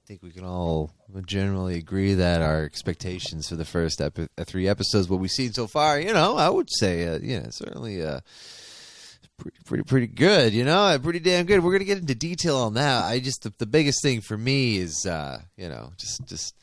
[0.09, 0.91] I think we can all
[1.27, 5.53] generally agree that our expectations for the first epi- uh, three episodes, what we've seen
[5.53, 8.21] so far, you know, I would say, uh, you know, certainly uh,
[9.37, 10.55] pretty, pretty, pretty good.
[10.55, 11.63] You know, uh, pretty damn good.
[11.63, 13.05] We're gonna get into detail on that.
[13.05, 16.55] I just the, the biggest thing for me is, uh, you know, just just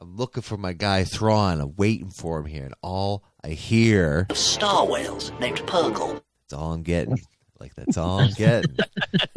[0.00, 1.60] I'm looking for my guy Thrawn.
[1.60, 6.22] I'm waiting for him here, and all I hear Star whales named Purrgil.
[6.48, 7.20] that's all I'm getting.
[7.60, 8.74] Like that's all I'm getting.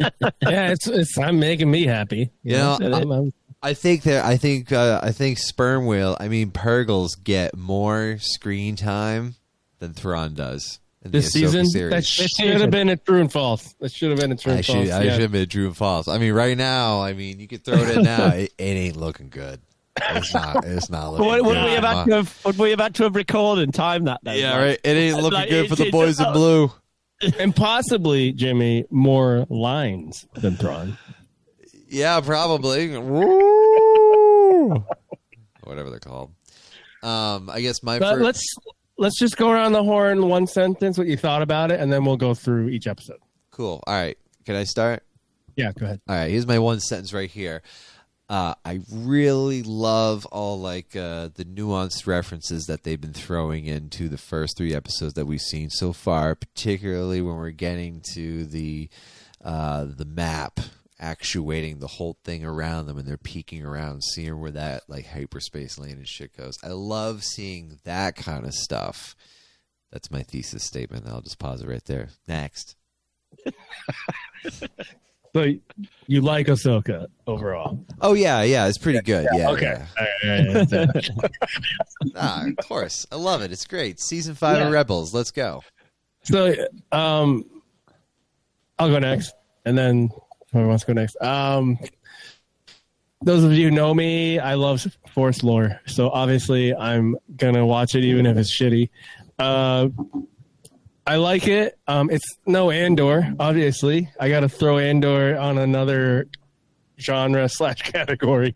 [0.00, 2.30] yeah, it's it's I'm making me happy.
[2.42, 3.32] You know, I'm- I'm-
[3.62, 6.16] I think that I think uh, I think sperm whale.
[6.20, 9.34] I mean, Purrgils get more screen time
[9.80, 11.90] than Thrawn does in this the season, series.
[11.92, 13.74] that should have been a true and false.
[13.80, 14.90] That should have been a true I and should false.
[14.90, 15.12] I yeah.
[15.12, 16.06] should have been true and false.
[16.08, 18.28] I mean, right now, I mean, you could throw it in now.
[18.28, 19.60] It, it ain't looking good.
[20.10, 20.64] It's not.
[20.64, 21.64] It's not looking Would, would good.
[21.64, 24.20] we have had to have, would we have had to have recorded and timed that
[24.22, 24.38] then?
[24.38, 24.80] yeah, Like- right.
[24.84, 26.72] It ain't looking like, good for it's- the it's boys in blue.
[27.40, 30.96] and possibly Jimmy more lines than Thrawn.
[31.88, 32.94] Yeah, probably.
[35.64, 36.32] Whatever they're called.
[37.02, 38.24] Um, I guess my But first.
[38.24, 38.54] let's
[38.96, 42.04] let's just go around the horn one sentence what you thought about it, and then
[42.04, 43.18] we'll go through each episode.
[43.50, 43.82] Cool.
[43.86, 44.16] All right.
[44.46, 45.02] Can I start?
[45.56, 46.00] Yeah, go ahead.
[46.08, 47.62] All right, here's my one sentence right here.
[48.30, 54.08] Uh, I really love all like uh, the nuanced references that they've been throwing into
[54.08, 58.88] the first three episodes that we've seen so far, particularly when we're getting to the
[59.42, 60.60] uh, the map
[61.00, 65.78] actuating the whole thing around them, and they're peeking around, seeing where that like hyperspace
[65.78, 66.58] lane and shit goes.
[66.62, 69.14] I love seeing that kind of stuff.
[69.92, 71.06] That's my thesis statement.
[71.06, 72.08] I'll just pause it right there.
[72.26, 72.76] Next.
[75.34, 75.52] So
[76.06, 77.84] you like Ahsoka overall?
[78.00, 79.26] Oh yeah, yeah, it's pretty good.
[79.34, 79.50] Yeah.
[79.50, 79.84] okay.
[79.86, 80.06] yeah.
[80.24, 80.86] All right, all right, all
[81.22, 81.32] right.
[82.16, 83.06] Ah, of course.
[83.12, 83.52] I love it.
[83.52, 84.00] It's great.
[84.00, 85.12] Season five of Rebels.
[85.12, 85.62] Let's go.
[86.22, 86.54] So,
[86.92, 87.44] um,
[88.78, 89.32] I'll go next,
[89.64, 90.10] and then
[90.52, 91.20] whoever wants to go next.
[91.20, 91.78] Um,
[93.22, 97.94] those of you who know me, I love Force lore, so obviously I'm gonna watch
[97.94, 98.90] it even if it's shitty.
[99.38, 99.88] Uh,
[101.08, 101.78] I like it.
[101.86, 104.10] Um, it's no Andor, obviously.
[104.20, 106.28] I got to throw Andor on another
[107.00, 108.54] genre slash category.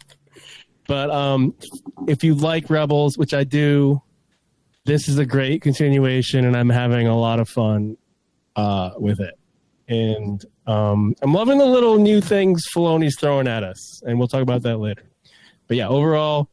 [0.86, 1.54] But um,
[2.06, 4.02] if you like Rebels, which I do,
[4.84, 7.96] this is a great continuation, and I'm having a lot of fun
[8.54, 9.38] uh, with it.
[9.88, 14.42] And um, I'm loving the little new things Filoni's throwing at us, and we'll talk
[14.42, 15.02] about that later.
[15.66, 16.48] But yeah, overall,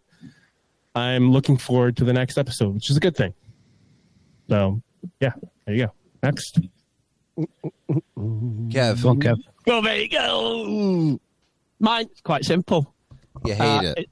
[0.96, 3.34] I'm looking forward to the next episode, which is a good thing.
[4.50, 4.82] So
[5.20, 5.34] yeah,
[5.66, 5.92] there you go.
[6.24, 6.60] Next,
[7.38, 9.38] Kev, Go on, Kev.
[9.66, 11.20] Well, there you go.
[11.80, 12.94] Mine's quite simple.
[13.46, 14.10] you hate Uh, it.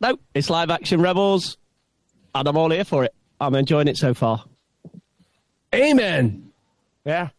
[0.00, 1.56] No, it's live action Rebels,
[2.34, 3.14] and I'm all here for it.
[3.40, 4.44] I'm enjoying it so far.
[5.74, 6.50] Amen.
[7.04, 7.30] Yeah.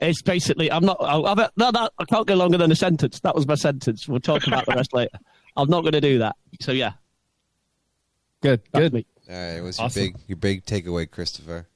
[0.00, 3.20] It's basically, I'm not, I'll, I'll, no, no, I can't go longer than a sentence.
[3.20, 4.08] That was my sentence.
[4.08, 5.18] We'll talk about the rest later.
[5.56, 6.36] I'm not going to do that.
[6.60, 6.92] So, yeah,
[8.42, 8.92] Good, that's good.
[8.94, 9.06] me.
[9.28, 9.60] All right.
[9.62, 11.66] What's your big your big takeaway, Christopher?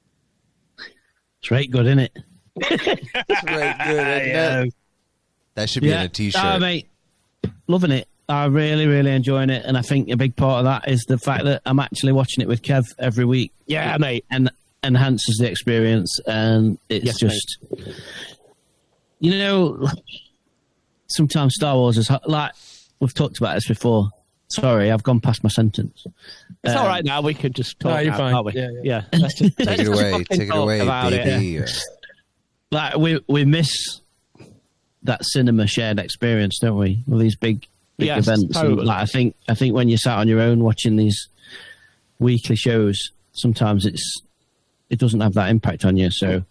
[1.39, 2.17] It's right good, isn't it?
[2.55, 3.77] That's right.
[3.85, 4.27] Good.
[4.27, 4.65] Yeah.
[5.53, 6.41] That should be in a t-shirt.
[6.43, 6.89] Oh, mate,
[7.67, 8.07] loving it.
[8.27, 11.19] I'm really, really enjoying it, and I think a big part of that is the
[11.19, 13.53] fact that I'm actually watching it with Kev every week.
[13.67, 14.25] Yeah, mate.
[14.31, 14.49] and
[14.85, 17.57] enhances the experience, and it's Yes, just,
[19.19, 19.87] you know,
[21.07, 22.51] sometimes Star Wars is like
[22.99, 24.09] we've talked about this before.
[24.49, 26.05] Sorry, I've gone past my sentence.
[26.63, 27.21] It's Um, all right now.
[27.21, 27.93] We can just talk.
[27.93, 28.33] No, you're now, fine.
[28.33, 28.53] can't we?
[28.53, 29.01] Yeah, yeah.
[29.19, 30.23] Let's just, take let's it away.
[30.23, 31.25] Take it away, about it.
[31.25, 31.65] baby.
[32.71, 34.01] Like we we miss
[35.03, 37.03] that cinema shared experience, don't we?
[37.11, 37.67] All these big
[37.97, 38.55] big Yes, events.
[38.55, 41.27] And, like I think I think when you're sat on your own watching these
[42.19, 42.97] weekly shows,
[43.33, 44.21] sometimes it's
[44.89, 46.09] it doesn't have that impact on you.
[46.11, 46.43] So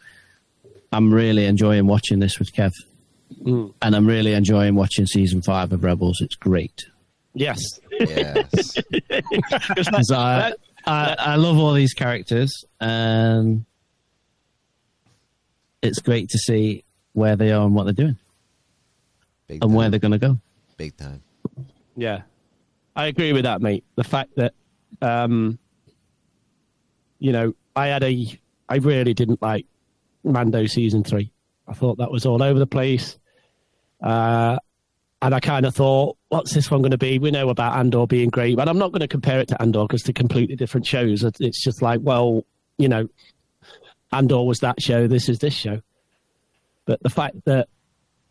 [0.92, 2.70] I'm really enjoying watching this with Kev.
[3.42, 3.72] Mm.
[3.82, 6.20] And I'm really enjoying watching season five of Rebels.
[6.20, 6.84] It's great.
[7.34, 7.58] Yes.
[7.98, 8.76] Yes.
[9.90, 10.52] 'Cause I,
[10.86, 13.64] I, I love all these characters, and
[15.82, 18.16] it's great to see where they are and what they're doing
[19.46, 19.74] Big and time.
[19.74, 20.38] where they're going to go.
[20.76, 21.22] Big time.
[21.96, 22.22] Yeah,
[22.96, 23.84] I agree with that, mate.
[23.96, 24.54] The fact that,
[25.00, 25.58] um,
[27.18, 29.66] you know, I had a, I really didn't like
[30.22, 31.30] Mando season three.
[31.66, 33.18] I thought that was all over the place,
[34.02, 34.58] uh,
[35.22, 37.18] and I kind of thought, what's this one going to be?
[37.18, 39.84] We know about Andor being great, but I'm not going to compare it to Andor
[39.84, 41.24] because they're completely different shows.
[41.40, 42.44] It's just like, well,
[42.76, 43.08] you know,
[44.12, 45.06] Andor was that show.
[45.06, 45.80] This is this show.
[46.84, 47.68] But the fact that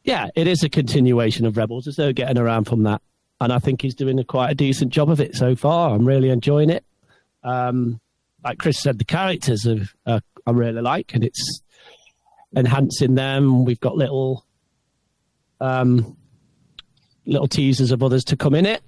[0.03, 1.85] yeah, it is a continuation of Rebels.
[1.85, 3.01] There's no getting around from that,
[3.39, 5.95] and I think he's doing a quite a decent job of it so far.
[5.95, 6.83] I'm really enjoying it.
[7.43, 7.99] Um,
[8.43, 11.61] like Chris said, the characters are, uh, I really like, and it's
[12.55, 13.65] enhancing them.
[13.65, 14.45] We've got little,
[15.59, 16.17] um,
[17.25, 18.81] little teasers of others to come in it.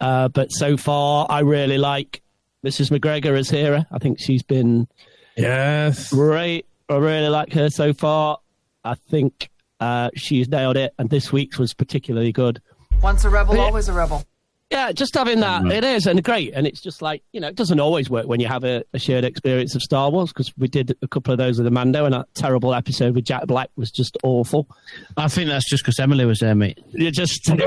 [0.00, 2.22] Uh, but so far, I really like
[2.64, 2.90] Mrs.
[2.96, 3.86] McGregor as Hera.
[3.90, 4.88] I think she's been
[5.36, 6.10] Yes.
[6.10, 6.66] great.
[6.88, 8.38] I really like her so far.
[8.84, 9.50] I think
[9.80, 12.60] uh, she's nailed it, and this week's was particularly good.
[13.02, 13.62] Once a rebel, Yeah.
[13.62, 14.24] always a rebel.
[14.70, 15.72] Yeah, just having that, Mm.
[15.72, 16.52] it is, and great.
[16.54, 18.98] And it's just like, you know, it doesn't always work when you have a, a
[18.98, 22.12] shared experience of Star Wars, because we did a couple of those with Amando, and
[22.12, 24.68] that terrible episode with Jack Black was just awful.
[25.16, 26.78] I think that's just because Emily was there, mate.
[26.92, 27.50] You just.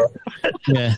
[0.67, 0.95] Yeah.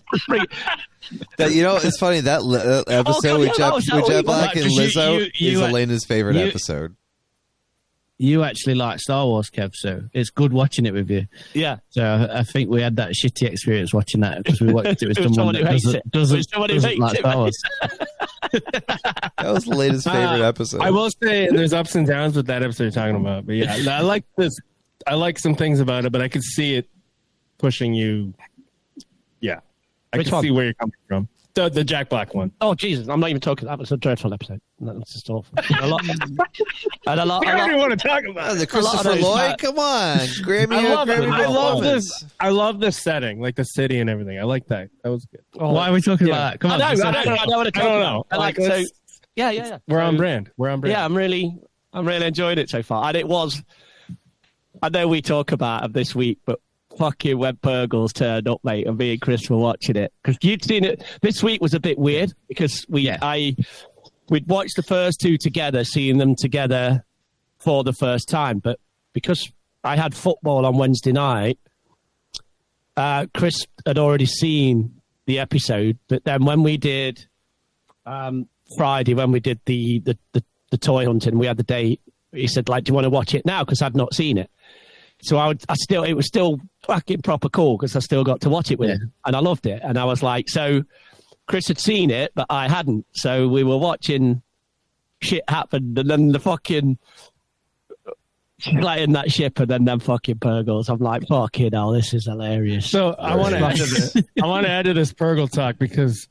[1.38, 4.08] That, you know, it's funny that li- uh, episode God, with yeah, Jet, with how
[4.08, 6.96] Jet we- Black and Because you- Lizzo you- you is act- Elena's favorite you- episode.
[8.20, 11.26] You actually like Star Wars, Kev, so it's good watching it with you.
[11.54, 11.78] yeah.
[11.90, 15.08] So I I think we had that shitty experience watching that because we watched it
[15.08, 16.12] with With someone someone who that hates doesn't, it.
[16.12, 17.38] doesn't, With someone who doesn't hates like it, Star.
[17.38, 17.64] Wars.
[18.54, 20.82] That was the latest favorite Uh, episode.
[20.82, 23.76] I will say there's ups and downs with that episode you're talking about, but yeah,
[23.90, 24.54] I like this.
[25.08, 26.88] I like some things about it, but I could see it
[27.58, 28.34] pushing you.
[29.40, 29.60] Yeah,
[30.14, 30.44] I Which can one?
[30.44, 31.28] see where you're coming from.
[31.56, 32.52] The the Jack Black one.
[32.62, 33.08] Oh, Jesus.
[33.08, 33.68] I'm not even talking.
[33.68, 34.60] That was a dreadful episode.
[34.80, 35.54] That was just awful.
[35.56, 36.02] And a lot.
[36.08, 38.82] and a lot, I a don't lot even want to talk about Oh, the a
[38.82, 41.20] lot of Christopher Lloyd, come on, Grammy, I love it.
[41.20, 42.26] Grammy I love this.
[42.40, 44.40] I love this setting, like the city and everything.
[44.40, 44.90] I like that.
[45.04, 45.42] That was good.
[45.60, 45.74] Oh.
[45.74, 46.34] Why are we talking Yeah.
[46.34, 46.60] about that?
[46.62, 46.80] Come I on.
[46.80, 48.14] know, I just- know, I know, I know what to I talk don't about.
[48.14, 48.26] know.
[48.32, 48.84] I like, Like, so.
[49.36, 49.78] Yeah, yeah, yeah.
[49.88, 50.50] We're on brand.
[50.58, 50.92] We're on brand.
[50.92, 51.56] Yeah, I'm really,
[51.94, 53.08] I'm really enjoying it so far.
[53.10, 53.62] And it was,
[54.82, 56.60] I know we talk about it this week, but
[56.98, 60.64] fucking when Purrgils turned up, mate, and me and Chris were watching it because you'd
[60.64, 61.04] seen it.
[61.22, 63.18] This week was a bit weird because we, Yeah.
[63.22, 63.56] I,
[64.30, 67.04] we'd watched the first two together, seeing them together
[67.60, 68.80] for the first time, but
[69.14, 69.52] because
[69.84, 71.60] I had football on Wednesday night,
[72.96, 77.26] uh, Chris had already seen the episode, but then when we did
[78.06, 78.48] um,
[78.78, 82.02] Friday, when we did the, the, the, the toy hunting, we had the date.
[82.34, 83.64] He said, like, do you want to watch it now?
[83.64, 84.50] Because I'd not seen it.
[85.24, 88.42] So I, would, I still, it was still fucking proper cool because I still got
[88.42, 89.82] to watch it with him, and I loved it.
[89.84, 90.84] And I was like, so
[91.48, 93.06] Chris had seen it, but I hadn't.
[93.14, 94.42] So we were watching
[95.22, 96.98] shit happen, and then the fucking
[98.74, 100.90] like in that ship, and then them fucking Purrgils.
[100.90, 102.90] I'm like, fucking hell, this is hilarious.
[102.90, 104.16] So I want to add to this.
[104.42, 106.28] I want to add to this Purrgil talk because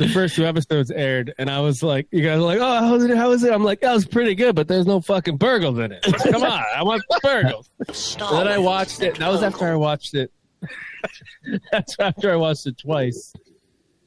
[0.00, 2.92] the first two episodes aired, and I was like, "You guys are like, oh, how
[2.92, 3.14] was it?
[3.16, 5.92] How was it?" I'm like, "That was pretty good, but there's no fucking Purrgils in
[5.92, 6.02] it.
[6.02, 9.18] Come on, I want Purrgils." Star then I watched it.
[9.18, 10.32] That was after I watched it.
[11.70, 13.34] That's after I watched it twice.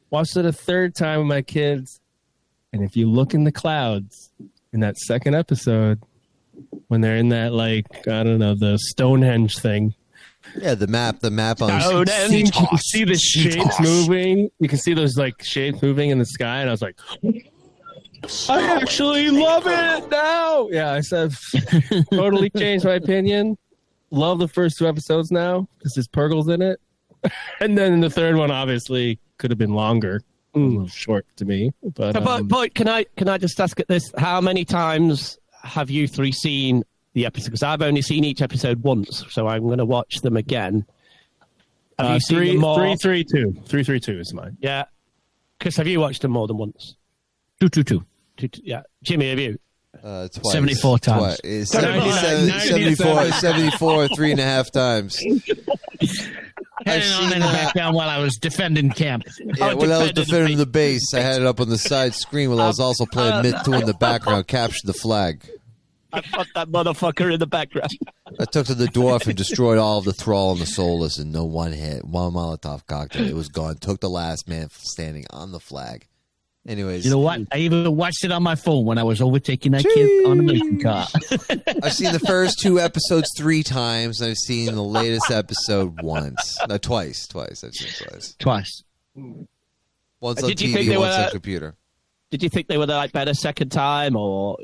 [0.10, 2.02] Watched it a third time with my kids,
[2.74, 4.32] and if you look in the clouds
[4.74, 6.02] in that second episode,
[6.88, 9.94] when they're in that like I don't know the Stonehenge thing,
[10.58, 11.72] Yeah, the map, the map on.
[11.84, 14.50] Oh, then- you can see the shapes moving.
[14.60, 16.98] You can see those like shapes moving in the sky, and I was like,
[18.50, 20.70] I actually love it now.
[20.70, 21.34] Yeah, I said
[22.14, 23.58] totally changed my opinion.
[24.12, 26.80] Love the first two episodes now because there's Purrgils in it,
[27.60, 30.22] and then the third one obviously could have been longer,
[30.56, 31.72] a little short to me.
[31.82, 34.04] But, But, um, but can I can I just ask at this?
[34.18, 36.84] How many times have you three seen
[37.14, 37.46] the episode?
[37.46, 40.86] Because I've only seen each episode once, so I'm going to watch them again.
[42.00, 42.78] Have uh, you seen three, them more?
[42.78, 44.58] three, three, two, three, three, two is mine.
[44.60, 44.86] Yeah.
[45.60, 46.96] Chris, have you watched them more than once?
[47.60, 48.06] Two, two, two.
[48.38, 48.82] Two- two- Yeah.
[49.04, 49.58] Jimmy, have you?
[50.04, 50.52] Uh, twice.
[50.52, 51.22] 74 times.
[51.22, 51.40] Twice.
[51.44, 53.40] It's 99, 77 74, 97.
[53.42, 55.18] 74, three and a half times.
[56.86, 59.24] Heading on in the background while I was defending camp.
[59.40, 62.50] Yeah, when I was defending the base, I had it up on the side screen
[62.50, 65.48] while I was also playing Myth II in the background, captured the flag.
[66.14, 67.92] I fucked that motherfucker in the background.
[68.40, 71.32] I took to the dwarf and destroyed all of the thrall and the soulless in
[71.32, 72.06] no one hit.
[72.06, 73.28] One Molotov cocktail.
[73.28, 73.78] It was gone.
[73.78, 76.08] Took the last man standing on the flag.
[76.66, 77.42] Anyways, You know what?
[77.52, 80.54] I even watched it on my phone when I was overtaking that kid on the
[80.54, 81.08] racing car.
[81.84, 84.22] I've seen the first two episodes three times.
[84.22, 86.58] and I've seen the latest episode once.
[86.70, 87.28] No, twice.
[87.28, 87.66] Twice.
[87.66, 88.36] I've seen twice.
[88.40, 88.84] Twice.
[89.16, 91.76] Once Uh, on did you think TV, once were- on computer.
[92.32, 94.58] Did you think they were like better second time, or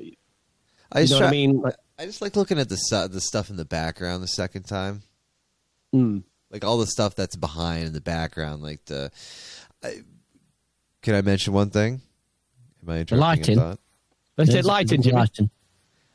[0.91, 1.61] I you just know try, what I mean?
[1.61, 4.63] Like, I just like looking at the su- the stuff in the background the second
[4.63, 5.03] time.
[5.93, 6.23] mm.
[6.51, 9.11] like all the stuff that's behind in the background, like the.
[9.83, 10.01] I,
[11.01, 12.01] can I mention one thing?
[12.83, 13.19] Am I interrupting?
[13.19, 13.55] lighting.
[13.57, 13.79] thought?
[14.37, 15.17] They said lighting, there's Jimmy.
[15.17, 15.49] lighting.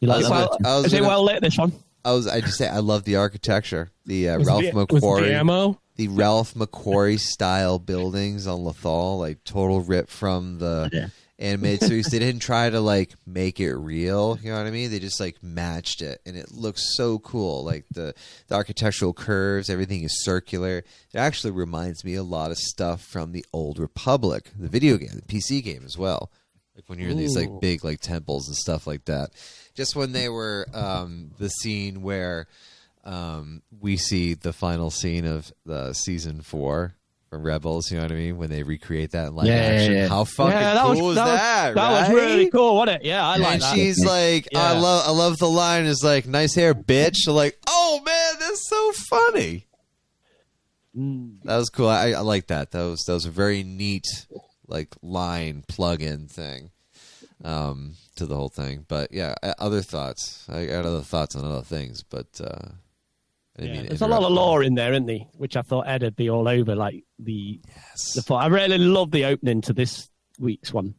[0.00, 0.66] You like I was gonna- lighting?
[0.66, 1.40] I was Is it gonna- well lit?
[1.42, 1.72] This one.
[2.06, 2.26] I was.
[2.26, 3.90] I just say I love the architecture.
[4.04, 5.80] The uh, Ralph the, was the McQuarrie, ammo?
[5.96, 11.06] the Ralph McQuarrie style buildings on Lothal, like total rip from the Yeah.
[11.44, 12.06] Animated series.
[12.06, 14.38] they didn't try to like make it real.
[14.42, 14.90] You know what I mean?
[14.90, 17.64] They just like matched it, and it looks so cool.
[17.64, 18.14] Like the
[18.48, 20.78] the architectural curves, everything is circular.
[20.78, 25.10] It actually reminds me a lot of stuff from the Old Republic, the video game,
[25.14, 26.30] the PC game as well.
[26.74, 29.30] Like when you're in these like big like temples and stuff like that.
[29.74, 32.48] Just when they were um, the scene where
[33.04, 36.94] um, we see the final scene of the season four
[37.34, 37.90] from Rebels.
[37.90, 38.36] You know what I mean?
[38.36, 40.08] When they recreate that in live Yeah, yeah, action, yeah.
[40.08, 41.74] how fucking yeah, that cool was, was that, was- that?
[41.74, 43.06] that was really cool, wasn't it?
[43.08, 43.74] Yeah, I like and that.
[43.74, 48.00] she's like, I love, I love the line is like, "Nice hair, bitch." Like, oh
[48.04, 49.66] man, that's so funny.
[50.94, 51.88] That was cool.
[51.88, 52.70] I, I like that.
[52.70, 54.04] That was that was a very neat
[54.68, 56.70] like line plug-in thing
[57.44, 58.84] um, to the whole thing.
[58.86, 60.46] But yeah, other thoughts.
[60.48, 62.68] I got other thoughts on other things, but uh,
[63.58, 65.20] I didn't mean There's a lot of lore in there, isn't there?
[65.36, 66.74] Which I thought Ed would be all over.
[66.74, 67.60] Like the,
[68.14, 68.42] the plot.
[68.44, 70.08] I really love the opening to this
[70.38, 70.94] week's one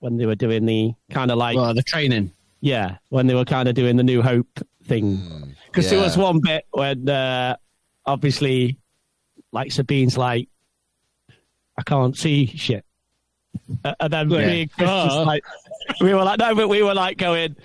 [0.00, 2.32] when they were doing the kind of like Well, the training.
[2.60, 4.46] yeah, when they were kind of doing the New Hope
[4.84, 5.54] thing.
[5.66, 6.04] Because there yeah.
[6.04, 7.56] was one bit when uh,
[8.06, 8.78] obviously,
[9.52, 10.48] like Sabine's like,
[11.76, 12.84] I can't see shit.
[13.84, 14.46] Uh, and then Yeah.
[14.46, 15.44] me and Chris just like,
[16.00, 17.56] we were like, no, but we were like going,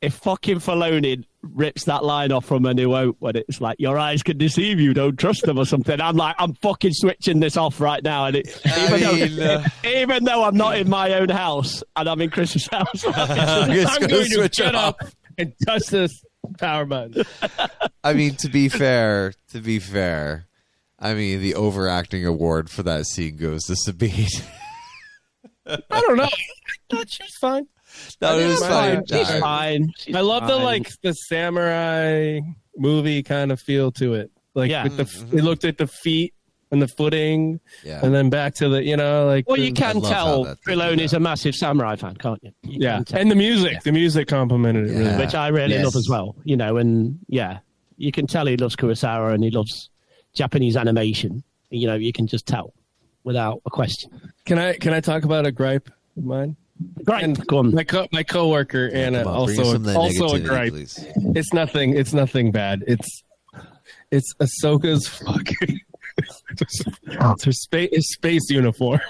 [0.00, 4.22] if fucking Filoni rips that line off from a new when it's like, your eyes
[4.22, 7.80] can deceive you, don't trust them or something, I'm like, I'm fucking switching this off
[7.80, 8.26] right now.
[8.26, 12.08] And it, even, mean, though, uh, even though I'm not in my own house and
[12.08, 14.96] I'm in Chris's house, I'm just going to switch it get off.
[15.00, 16.22] up and touch this
[16.58, 17.24] power button.
[18.04, 20.46] I mean, to be fair, to be fair,
[20.98, 24.26] I mean the overacting award for that scene goes to Sabine.
[25.66, 26.24] I don't know.
[26.24, 26.30] I
[26.90, 27.68] thought she was fine.
[28.20, 29.02] No, it was fine.
[29.06, 29.92] She's Nah, fine.
[29.98, 32.40] She's I love the like the samurai
[32.76, 34.30] movie kind of feel to it.
[34.54, 34.84] Like Yeah.
[34.84, 35.36] with the mm-hmm.
[35.36, 36.34] they looked at the feet
[36.70, 38.00] and the footing, Yeah.
[38.04, 40.58] and then back to the you know like Well, the- you can love tell that
[40.66, 42.52] they do Filoni's a massive samurai fan, can't you?
[42.62, 44.94] You yeah, can and the music, the music complimented it.
[44.98, 45.16] Really.
[45.18, 45.84] Which I really Yes.
[45.84, 46.36] love as well.
[46.44, 47.58] You know, and yeah,
[47.96, 49.88] you can tell he loves Kurosawa and he loves
[50.34, 51.42] Japanese animation.
[51.70, 52.72] You know, you can just tell
[53.24, 54.10] without a question.
[54.44, 56.56] Can I can I talk about a gripe of mine?
[57.04, 57.74] Great, And go on.
[57.74, 60.72] My co- my coworker Anna on, also some also a negativity, gripe.
[60.72, 61.04] please.
[61.34, 61.94] It's nothing.
[61.96, 62.84] It's nothing bad.
[62.86, 63.24] It's
[64.10, 65.80] it's Ahsoka's fucking
[67.20, 67.32] Oh.
[67.32, 69.00] it's her space space uniform.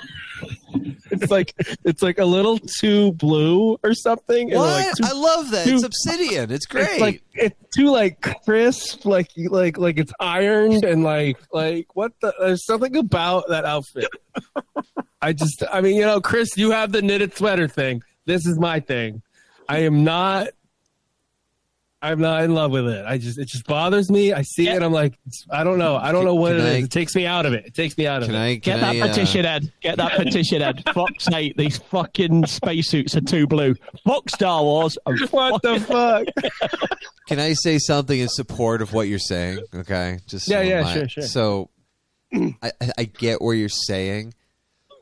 [1.11, 1.55] it's like
[1.85, 4.51] it's like a little too blue or something.
[4.51, 4.59] What?
[4.87, 5.67] like, too- I love that.
[5.67, 6.51] too- It's obsidian.
[6.51, 6.89] It's great.
[6.91, 12.13] It's like it's too like crisp, like like like it's ironed and like like what
[12.21, 12.33] the?
[12.39, 14.09] There's something about that outfit.
[15.21, 18.03] I just, I mean, you know, Chris, you have the knitted sweater thing.
[18.27, 19.23] This is my thing.
[19.69, 20.49] I am not.
[22.01, 23.05] I'm not in love with it.
[23.05, 24.33] I just, it just bothers me.
[24.33, 24.83] I see it.
[24.85, 25.19] I'm like,
[25.51, 25.97] I don't know.
[25.97, 26.75] I don't know what Can it is.
[26.75, 27.67] I- It takes me out of it.
[27.67, 28.41] It takes me out of can it.
[28.41, 29.73] I Get that I, uh, petition, Ed.
[29.81, 30.85] Get that petition, Ed.
[30.95, 33.75] Fuck's sake, these fucking spacesuits are too blue.
[34.07, 34.97] Fuck Star Wars.
[35.07, 36.27] and What the fuck?
[37.27, 39.59] Can I say something in support of what you're saying?
[39.75, 41.23] Okay, just Yeah, so yeah, my- sure, sure.
[41.25, 41.71] So,
[42.33, 44.35] I, I- I get where you're saying.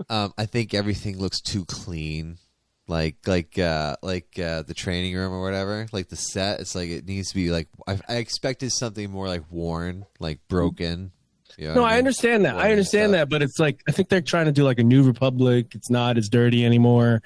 [0.09, 2.39] Um, I think everything looks too clean,
[2.89, 5.87] like like uh, like uh, the training room or whatever.
[5.93, 7.69] Like the set, it's like it needs to be like.
[7.87, 11.13] I, I expected something more like worn, like broken.
[11.59, 11.99] You know No, I mean?
[11.99, 12.55] understand that.
[12.57, 14.85] Worn I understand that, but it's like I think they're trying to do like a
[14.85, 15.75] New Republic.
[15.75, 17.23] It's not as dirty anymore.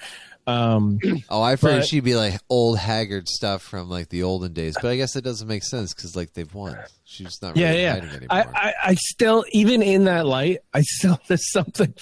[0.46, 4.52] Um, Oh, I figured But- she'd be like old haggard stuff from like the olden
[4.52, 6.76] days, but I guess it doesn't make sense because like they've won.
[7.04, 7.94] She's not yeah, really yeah.
[7.96, 8.26] anymore.
[8.30, 11.92] I, I, I still, even in that light, I still there's something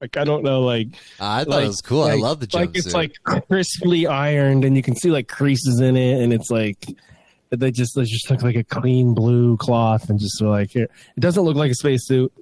[0.00, 2.02] like I don't know, like I thought like, it was cool.
[2.02, 2.54] I love the jumpsuit.
[2.54, 3.12] like it's like
[3.48, 6.86] crisply ironed, and you can see like creases in it, and it's like
[7.50, 11.20] they just they just look like a clean blue cloth, and just like here, it
[11.20, 12.32] doesn't look like a spacesuit.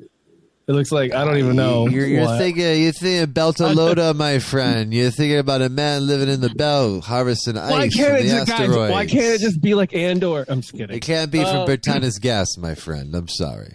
[0.66, 1.86] It looks like I don't even know.
[1.88, 4.94] You're, you're thinking, you're thinking Beltalowda, my friend.
[4.94, 8.22] You're thinking about a man living in the belt, harvesting ice why from can't it
[8.22, 8.92] the just, guys, asteroids.
[8.92, 10.46] why can't it just be like Andor?
[10.48, 10.96] I'm just kidding.
[10.96, 13.14] It can't be from Uh, Bertana's gas, my friend.
[13.14, 13.74] I'm sorry.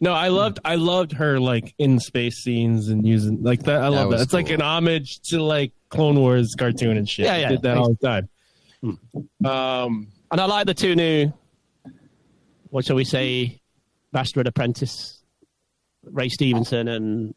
[0.00, 3.82] No, I loved I loved her like in space scenes and using like that.
[3.82, 4.24] I love was that.
[4.24, 7.26] It's like an homage to like Clone Wars cartoon and shit.
[7.26, 7.48] Yeah, They yeah.
[7.48, 8.28] did that all the time.
[9.44, 11.32] Um, And I like the two new,
[12.70, 13.60] what shall we say,
[14.12, 15.22] Bastard Apprentice,
[16.04, 17.34] Ray Stevenson, and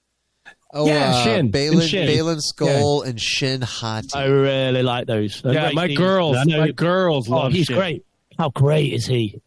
[0.74, 1.49] Oh, Yeah, uh, Shin.
[1.52, 2.08] Baylan, And Shin.
[2.10, 4.10] Baylan Skoll and Shin Hati.
[4.14, 5.41] I really like those.
[5.45, 7.54] And yeah, my Stevenson, girls, I know- my girls oh, love.
[7.54, 7.78] he's shit.
[7.78, 8.06] great.
[8.38, 9.41] How great is he?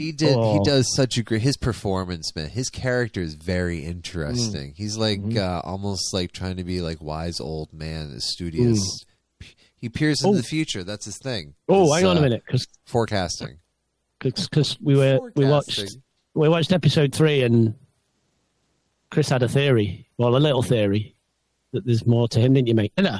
[0.00, 0.30] He did.
[0.30, 0.64] He Oh.
[0.64, 1.42] does such a great.
[1.42, 2.48] His performance, man.
[2.48, 4.72] His character is very interesting.
[4.74, 5.36] He's like Mm-hmm.
[5.38, 8.80] uh, almost like trying to be like wise old man, studious.
[9.76, 10.36] He peers into Oh.
[10.36, 10.84] the future.
[10.84, 11.52] That's his thing.
[11.68, 13.58] Oh, hang on a uh, minute, because Forecasting.
[14.20, 15.84] because we were we watched
[16.32, 17.74] we watched episode three and
[19.10, 21.14] Chris had a theory, well, a little theory
[21.72, 22.92] that there's more to him, didn't you, mate?
[22.96, 23.18] Yeah.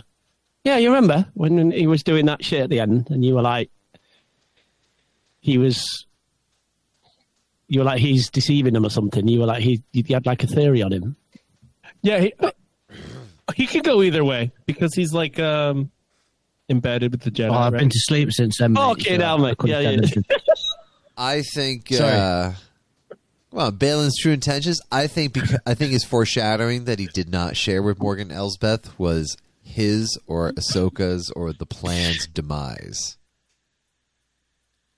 [0.65, 3.43] Yeah, you remember when he was doing that shit at the end, and you were
[3.43, 3.71] like,
[5.41, 6.07] he was,
[7.71, 9.29] you were like, he's deceiving him or something.
[9.29, 11.17] You were like, he, you had like a theory on him.
[12.03, 12.51] Yeah, he, uh,
[13.55, 15.93] he could go either way because he's like um
[16.69, 17.51] embedded with the Jedi.
[17.51, 17.79] Oh, I've right?
[17.79, 18.73] been to sleep since then.
[18.73, 19.51] mate, Okay, now, mate.
[19.51, 20.37] I couldn't Yeah, yeah.
[21.17, 21.89] I think.
[21.89, 22.11] Sorry.
[22.11, 22.53] Uh,
[23.53, 24.81] well, Baylan's true intentions.
[24.91, 25.35] I think.
[25.35, 30.19] Because, I think his foreshadowing that he did not share with Morgan Elsbeth was his
[30.27, 33.17] or Ahsoka's or the plan's demise.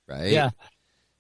[0.08, 0.30] Right.
[0.32, 0.50] Yeah.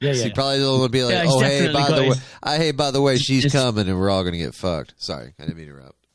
[0.02, 0.24] Yeah, yeah.
[0.24, 2.56] he probably don't want to be like, Yeah, oh hey, by got the way, I
[2.56, 4.94] hey, by the way, she's It's- coming, and we're all gonna get fucked.
[4.98, 6.06] Sorry, I didn't mean to interrupt.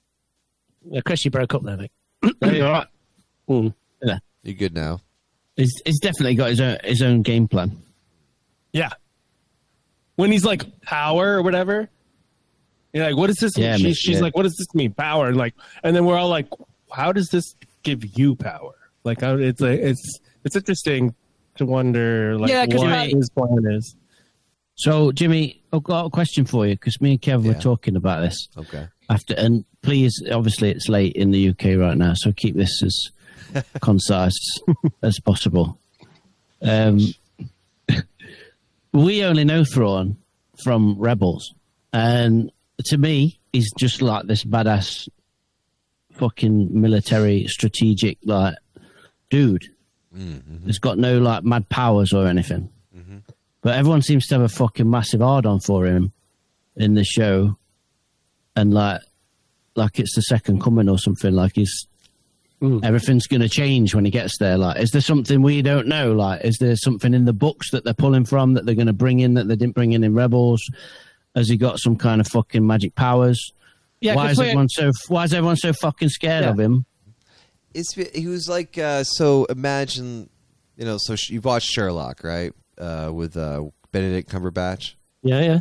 [0.90, 1.92] Yeah, Chris, you broke up there, mate.
[2.42, 2.88] No, you're right.
[3.50, 3.74] Mm.
[4.04, 4.18] Yeah.
[4.44, 5.02] You good now?
[5.56, 7.78] He's, he's definitely got his own his own game plan.
[8.74, 8.90] Yeah.
[10.16, 11.90] When he's like power or whatever,
[12.94, 13.84] you're like, what does this Yeah, mean?
[13.84, 14.22] man, She's, she's yeah.
[14.24, 14.94] like, what does this mean?
[14.94, 15.28] Power.
[15.28, 15.54] and Like,
[15.84, 16.48] and then we're all like,
[16.92, 18.74] how does this give you power?
[19.04, 21.14] Like, it's like, it's, it's interesting
[21.58, 23.96] to wonder, like, Yeah, 'cause what you- his plan is.
[24.76, 28.22] So, Jimmy, I've got a question for you because me and Kev were talking about
[28.22, 28.88] this Okay.
[29.10, 32.96] after, and please, obviously, it's late in the UK right now, so keep this as
[33.82, 34.38] concise
[35.02, 35.80] as possible.
[36.62, 37.00] Um,
[38.94, 40.18] we only know Thrawn
[40.64, 41.54] from Rebels,
[41.94, 42.52] and
[42.86, 45.08] to me, he's just like this badass,
[46.14, 48.56] fucking military strategic like
[49.30, 49.66] dude.
[50.18, 50.66] Mm-hmm.
[50.66, 52.70] He's got no like mad powers or anything.
[52.96, 53.18] Mm-hmm.
[53.62, 56.12] But everyone seems to have a fucking massive hard on for him
[56.76, 57.58] in the show,
[58.56, 59.02] and like,
[59.76, 61.34] like it's the second coming or something.
[61.34, 61.88] Like he's
[62.62, 62.84] mm.
[62.84, 64.58] everything's going to change when he gets there.
[64.58, 66.14] Like, is there something we don't know?
[66.14, 68.94] Like, is there something in the books that they're pulling from that they're going to
[68.94, 70.62] bring in that they didn't bring in in Rebels?
[71.36, 73.52] Has he got some kind of fucking magic powers?
[74.00, 76.52] Yeah, why 'cause is everyone so Why is everyone so fucking scared Yeah.
[76.52, 76.86] of him?
[77.74, 79.46] It's he was like uh, so.
[79.46, 80.30] Imagine,
[80.76, 82.54] you know, so sh- you've watched Sherlock, right?
[82.78, 84.96] Uh, with uh, Benedict Cumberbatch.
[85.24, 85.60] Yeah, yeah.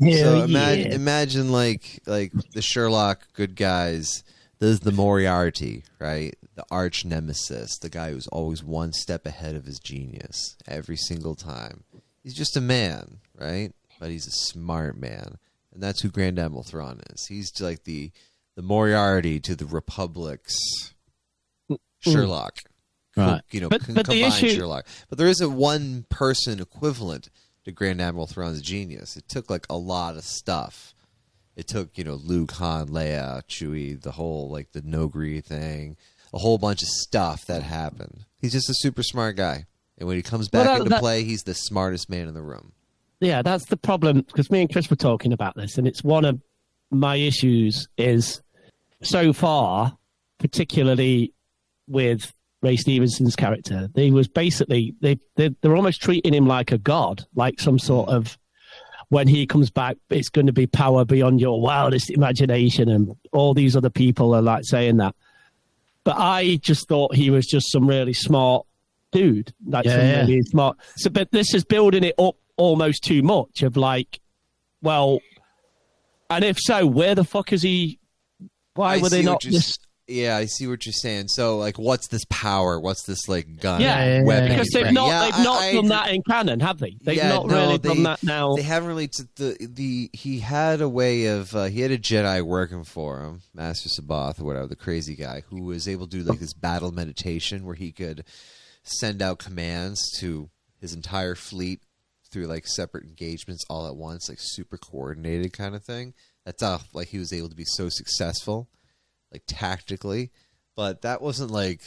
[0.00, 4.22] Yeah, so imagine, imagine like like the Sherlock good guys.
[4.58, 6.36] There's the Moriarty, right?
[6.54, 11.34] The arch nemesis, the guy who's always one step ahead of his genius every single
[11.34, 11.84] time.
[12.22, 13.72] He's just a man, right?
[13.98, 15.38] But he's a smart man,
[15.72, 17.26] and that's who Grand Admiral Thrawn is.
[17.26, 18.10] He's like the
[18.56, 20.58] the Moriarty to the Republic's
[22.04, 22.12] Mm.
[22.12, 22.58] Sherlock.
[23.16, 23.42] Right.
[23.50, 24.86] You know, But- but combined issue- Sherlock.
[25.08, 27.28] But there isn't one person equivalent
[27.64, 29.16] to Grand Admiral Thrawn's genius.
[29.16, 30.94] It took like a lot of stuff.
[31.56, 35.96] It took, you know, Luke, Han, Leia, Chewie, the whole like the Noghri thing,
[36.32, 38.24] a whole bunch of stuff that happened.
[38.40, 39.66] He's just a super smart guy.
[39.98, 42.34] And when he comes back Well, that- into that- play, he's the smartest man in
[42.34, 42.72] the room.
[43.20, 46.24] Yeah, that's the problem because me and Chris were talking about this, and it's one
[46.24, 46.40] of
[46.90, 48.40] my issues is
[49.02, 49.98] so far,
[50.38, 51.34] particularly
[51.90, 56.78] with Ray Stevenson's character, they was basically they they they're almost treating him like a
[56.78, 58.38] god, like some sort of
[59.10, 63.54] when he comes back, it's going to be power beyond your wildest imagination, and all
[63.54, 65.14] these other people are like saying that.
[66.04, 68.66] But I just thought he was just some really smart
[69.10, 70.20] dude, like Yeah, some yeah.
[70.20, 70.76] really smart.
[70.96, 73.62] So, but this is building it up almost too much.
[73.62, 74.20] Of like,
[74.80, 75.18] well,
[76.30, 77.98] and if so, where the fuck is he?
[78.74, 79.88] Why I were they not just?
[80.10, 81.28] Yeah, I see what you're saying.
[81.28, 82.80] So, like, what's this power?
[82.80, 83.80] What's this like gun?
[83.80, 84.44] Yeah, yeah, weapon?
[84.46, 84.54] yeah.
[84.54, 85.88] Because they've not Yeah, they've I- not I done agree.
[85.88, 86.96] that in canon, have they?
[87.00, 88.54] They've Yeah, not no, really they- done that now.
[88.56, 89.08] They haven't really.
[89.08, 93.20] T- the the he had a way of uh, he had a Jedi working for
[93.22, 96.52] him, Master Sabath or whatever, the crazy guy who was able to do like this
[96.54, 98.24] battle meditation where he could
[98.82, 100.50] send out commands to
[100.80, 101.82] his entire fleet
[102.30, 106.14] through like separate engagements all at once, like super coordinated kind of thing.
[106.44, 108.68] That's how like he was able to be so successful,
[109.32, 110.30] like tactically.
[110.76, 111.82] But that wasn't like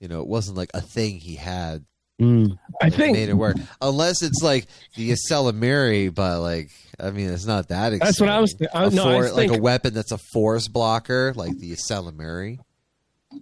[0.00, 1.84] you know it wasn't like a thing he had
[2.20, 2.58] Mm.
[2.82, 3.56] I think made it work.
[3.80, 4.66] Unless it's like
[4.96, 7.92] the ysalamiri, but like I mean, it's not that.
[7.92, 7.98] Exciting.
[8.04, 10.66] That's what I was- I- A no, I for- like a weapon that's a force
[10.66, 12.58] blocker, like the ysalamiri.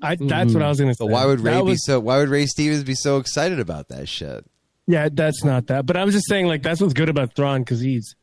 [0.02, 0.98] I, that's what I was going to say.
[1.06, 2.00] But why would Ray That be was- so?
[2.00, 4.44] Why would Ray Stevens be so excited about that shit?
[4.86, 5.86] Yeah, that's not that.
[5.86, 8.14] But I was just saying, like, that's what's good about Thrawn because he's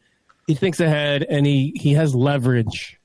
[0.46, 3.00] he thinks ahead and he he has leverage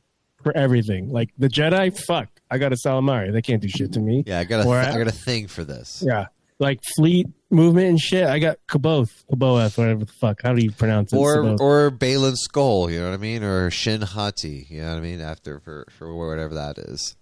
[0.52, 1.10] for everything.
[1.10, 3.32] Like the Jedi, fuck, I got a Salamari.
[3.32, 4.24] They can't do shit to me.
[4.26, 6.02] Yeah, I got a, Or th- I- I got a thing for this.
[6.06, 6.26] Yeah,
[6.58, 8.26] like fleet movement and shit.
[8.26, 10.40] I got Kaboth, Kaboeth, whatever the fuck.
[10.42, 11.16] How do you pronounce it?
[11.16, 11.60] Or Saboth.
[11.60, 13.42] or Baylan Skoll, you know what I mean?
[13.42, 15.20] Or Shin Hati, you know what I mean?
[15.20, 17.14] After for for whatever that is.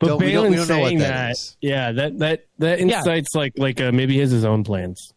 [0.00, 1.30] but don't- we don't- we don't know what saying that that.
[1.32, 1.56] is.
[1.60, 5.12] Yeah, that that that insights like like uh, maybe he has his own plans.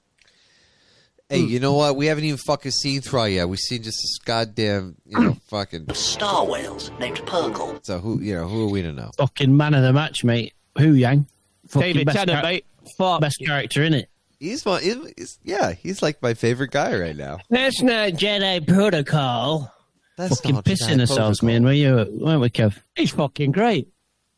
[1.31, 1.47] Hey, mm.
[1.47, 1.95] you know what?
[1.95, 3.47] We haven't even fucking seen Thrawn yet.
[3.47, 5.93] We've seen just this goddamn, you know, fucking.
[5.93, 7.79] Star whales named Purrgil.
[7.85, 9.11] So who, you know, who are we to know?
[9.17, 10.51] Fucking man of the match, mate.
[10.77, 11.25] Huyang?
[11.69, 12.65] Fucking David best, Tennant, char- mate.
[12.97, 13.21] Fuck.
[13.21, 14.09] best character in it.
[14.41, 14.81] He's fun.
[14.81, 17.37] He's, yeah, he's like my favorite guy right now.
[17.49, 19.73] That's not Jedi protocol.
[20.17, 21.47] That's Fucking not pissing Jedi ourselves, protocol.
[21.47, 21.63] man.
[21.63, 22.19] Were you?
[22.19, 22.77] Weren't we, Kev?
[22.95, 23.87] He's fucking great.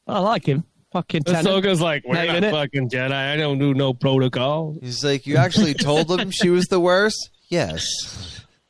[0.06, 0.64] I like him.
[0.94, 1.48] Fucking Tennant.
[1.48, 3.12] Ahsoka's like, we're Naming not fucking Jedi.
[3.12, 4.78] I don't do no protocol.
[4.82, 7.30] He's like, you actually told him she was the worst.
[7.50, 7.88] Yes.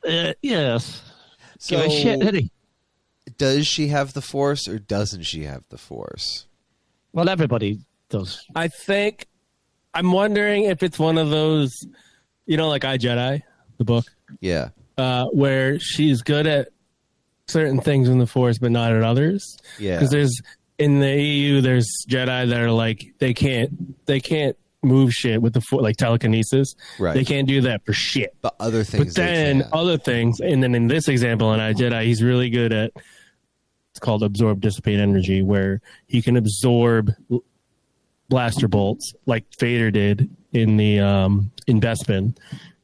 [0.06, 1.02] Uh, yes.
[1.58, 2.50] So, Give a shit, did he?
[3.38, 6.46] does she have the Force or doesn't she have the Force?
[7.12, 8.44] Well, everybody does.
[8.54, 9.26] I think
[9.92, 11.72] I'm wondering if it's one of those,
[12.46, 13.42] you know, like I Jedi,
[13.78, 14.04] the book.
[14.40, 14.70] Yeah.
[14.98, 16.68] uh, where she's good at
[17.48, 19.58] certain things in the Force, but not at others.
[19.78, 19.96] Yeah.
[19.96, 20.40] because there's
[20.78, 25.54] in the EU, there's Jedi that are like they can't they can't move shit with
[25.54, 26.74] the Force, like telekinesis.
[26.98, 27.14] Right.
[27.14, 28.36] They can't do that for shit.
[28.42, 29.06] But other things.
[29.06, 32.72] But then other things, and then in this example, in I Jedi, he's really good
[32.72, 32.92] at
[33.90, 37.12] it's called absorb dissipate energy, where he can absorb
[38.28, 42.36] blaster bolts like Vader did in the um in Bespin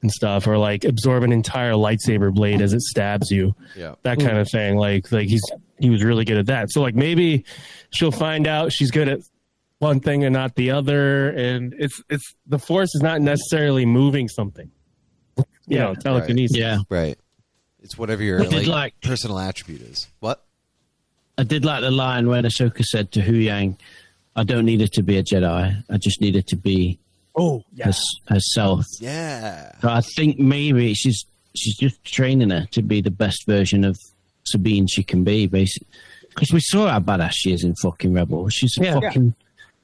[0.03, 3.55] and stuff, or like absorb an entire lightsaber blade as it stabs you.
[3.77, 3.95] Yeah.
[4.03, 4.77] That kind of thing.
[4.77, 5.43] Like like he's
[5.79, 6.71] he was really good at that.
[6.71, 7.45] So like maybe
[7.91, 9.21] she'll find out she's good at
[9.79, 14.29] one thing and not the other, and it's it's the force is not necessarily moving
[14.29, 14.71] something.
[15.67, 16.57] You know, telekinesis.
[16.57, 16.79] Yeah.
[16.89, 17.19] Right.
[17.83, 20.09] It's whatever your like, like- personal attribute is.
[20.21, 20.45] What?
[21.39, 23.79] I did like the line where Ahsoka said to Huyang,
[24.37, 25.83] "I don't need it to be a Jedi.
[25.89, 26.99] I just need it to be
[27.36, 27.86] Oh, yeah.
[27.86, 29.73] hers, herself." Yeah.
[29.81, 31.24] So I think maybe she's
[31.55, 33.98] she's just training her to be the best version of
[34.44, 35.89] Sabine she can be, basically.
[36.28, 38.48] Because we saw how badass she is in fucking Rebel.
[38.48, 39.01] She's a Yeah.
[39.01, 39.35] fucking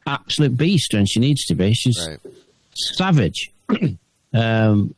[0.07, 1.75] absolute beast, and she needs to be.
[1.75, 2.19] She's Right.
[2.75, 3.51] savage.
[4.33, 4.95] um,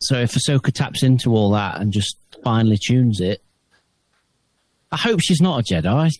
[0.00, 3.40] so if Ahsoka taps into all that and just finally tunes it,
[4.92, 6.10] I hope she's not a Jedi.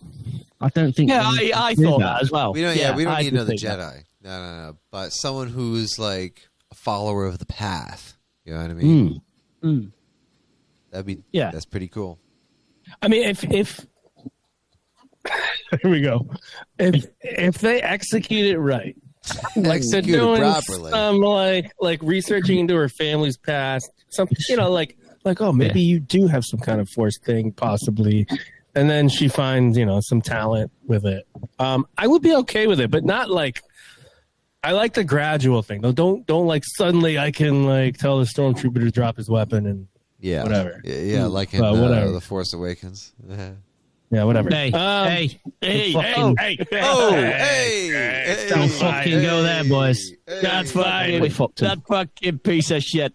[0.61, 1.11] I don't think.
[1.11, 2.53] Yeah, I, I thought that as well.
[2.53, 2.77] We don't.
[2.77, 4.03] Yeah, we don't I need another think that.
[4.27, 4.29] Jedi.
[4.29, 4.77] No, no, no.
[4.91, 8.17] But someone who's like a follower of the path.
[8.45, 9.21] You know what I mean?
[9.63, 9.93] Mm.
[10.91, 11.23] That'd be.
[11.33, 11.51] Yeah.
[11.51, 12.19] That's pretty cool.
[13.03, 13.85] I mean, if if
[15.83, 16.29] here we go,
[16.79, 18.97] if if they execute it right,
[19.57, 20.91] like they're Execute it doing properly.
[20.93, 25.81] some like like researching into her family's past, some you know like like oh maybe
[25.81, 28.25] you do have some kind of force thing possibly,
[28.77, 31.27] and then she finds you know some talent with it.
[31.59, 33.63] Um, I would be okay with it, but not like.
[34.67, 35.81] I like the gradual thing.
[35.81, 39.65] No, don't don't like suddenly I can like tell the stormtrooper to drop his weapon
[39.67, 39.87] and
[40.19, 40.43] Yeah.
[40.43, 40.81] Whatever.
[40.85, 42.11] Yeah, yeah like in uh, whatever.
[42.11, 43.13] the Force Awakens.
[43.29, 43.51] Yeah.
[44.11, 44.51] yeah whatever.
[44.51, 49.63] Hey, Um, hey, Hey, fucking- hey, hey, Oh, hey, hey, hey, Don't fucking go there,
[49.65, 50.01] boys.
[50.27, 51.21] That's fine.
[51.21, 51.69] We fucked him.
[51.69, 53.15] That fucking piece of shit.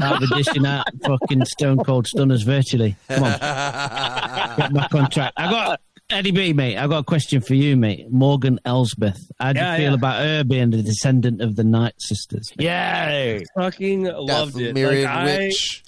[0.00, 2.96] I'll be dishing out fucking stone cold stunners virtually.
[3.08, 5.32] Come on, get back on track.
[5.36, 5.80] I got
[6.10, 6.78] Eddie B, mate.
[6.78, 8.10] I got a question for you, mate.
[8.10, 9.18] Morgan Elsbeth.
[9.38, 9.94] How do Yeah, you feel yeah.
[9.94, 12.50] about her being the descendant of the Night Sisters?
[12.58, 14.74] Yeah, fucking loved Death it.
[14.74, 15.82] Myriad Like, I, Witch.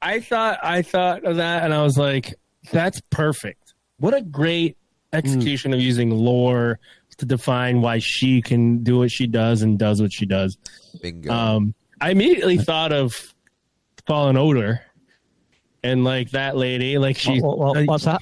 [0.00, 2.34] I thought I thought of that, and I was like,
[2.72, 3.74] "That's perfect.
[3.98, 4.78] What a great
[5.12, 6.78] execution of using lore
[7.18, 10.56] to define why she can do what she does and does what she does."
[11.02, 11.30] Bingo.
[11.32, 13.14] Um, I immediately thought of
[14.06, 14.80] Fallen Order,
[15.84, 18.20] and like that lady, like she What- what- what's that?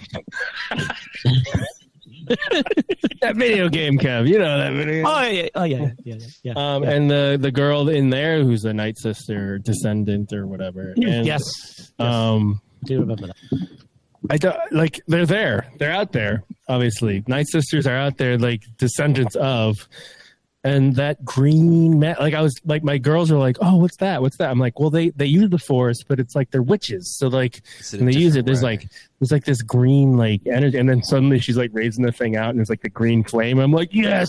[3.21, 4.29] that video game, Kev.
[4.29, 5.05] You know that video.
[5.07, 6.27] Oh yeah, oh yeah, yeah, yeah.
[6.43, 6.53] yeah.
[6.57, 10.93] Um, and the the girl in there who's a night sister, descendant, or whatever.
[10.97, 11.43] And, yes,
[11.99, 13.37] Um, I do remember that.
[14.31, 15.67] I don't like they're there.
[15.79, 16.45] They're out there.
[16.69, 19.89] Obviously, Night Sisters are out there, like descendants of.
[20.65, 24.23] And that green mat, like I was like, my girls are like, "Oh, what's that?
[24.23, 27.17] What's that?" I'm like, "Well, they they use the force, but it's like they're witches.
[27.19, 28.77] So like It's when they use it, there's way.
[28.79, 32.37] like there's like this green like energy, and then suddenly she's like raising the thing
[32.37, 33.59] out, and there's like the green flame.
[33.59, 34.29] I'm like, "Yes,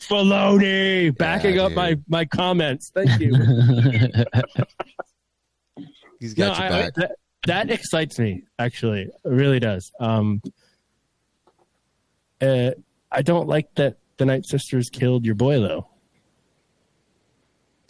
[0.00, 2.90] Filoni, backing up my my comments.
[2.92, 3.32] Thank you."
[6.20, 6.94] He's got No, your I- back.
[6.94, 7.12] that,
[7.46, 8.42] that excites me.
[8.58, 9.92] Actually, it really does.
[10.00, 10.42] Um,
[12.40, 12.72] uh,
[13.12, 15.86] I don't like that the Night Sisters killed your boy though.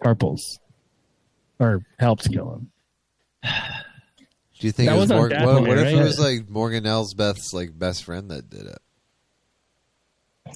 [0.02, 0.58] Tarpals,
[1.58, 2.70] or helped kill him.
[3.42, 5.42] Do you think That it was was on Morgan?
[5.44, 8.78] What, what if Dathomir, it was like Morgan Elsbeth's like best friend that did it?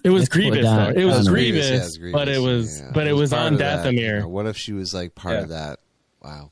[0.05, 0.89] It was Let's put it Grievous though.
[1.01, 2.91] It was It Grievous, yeah, it was Grievous, but it was yeah.
[2.95, 4.21] but it was, part on of that, you Dathomir.
[4.21, 4.29] know.
[4.29, 5.43] What if she was like part Yeah.
[5.43, 5.79] of that?
[6.23, 6.51] Wow.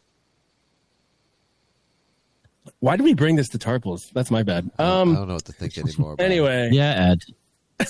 [2.80, 4.10] Why did we bring this to Tarpals?
[4.12, 4.70] That's my bad.
[4.78, 5.14] I don't- I Um.
[5.14, 6.12] don't know what to think anymore.
[6.14, 6.24] about.
[6.24, 7.24] Anyway, yeah, Ed.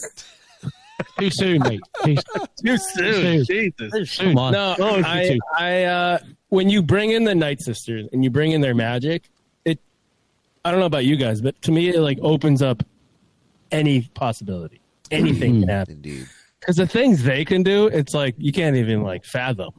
[1.21, 1.81] Too soon, mate.
[2.05, 2.17] Too,
[2.65, 3.45] too soon.
[3.45, 3.93] Jesus.
[3.93, 4.29] too soon.
[4.31, 4.53] Come on.
[4.53, 5.39] No, Oh, I.
[5.59, 6.19] I, uh,
[6.49, 9.29] when you bring in the Night Sisters and you bring in their magic,
[9.65, 9.79] it,
[10.65, 12.83] I don't know about you guys, but to me, it like opens up
[13.71, 14.81] any possibility.
[15.11, 15.95] Anything can happen.
[15.95, 16.27] Indeed.
[16.59, 19.71] Because the things they can do, it's like you can't even like fathom.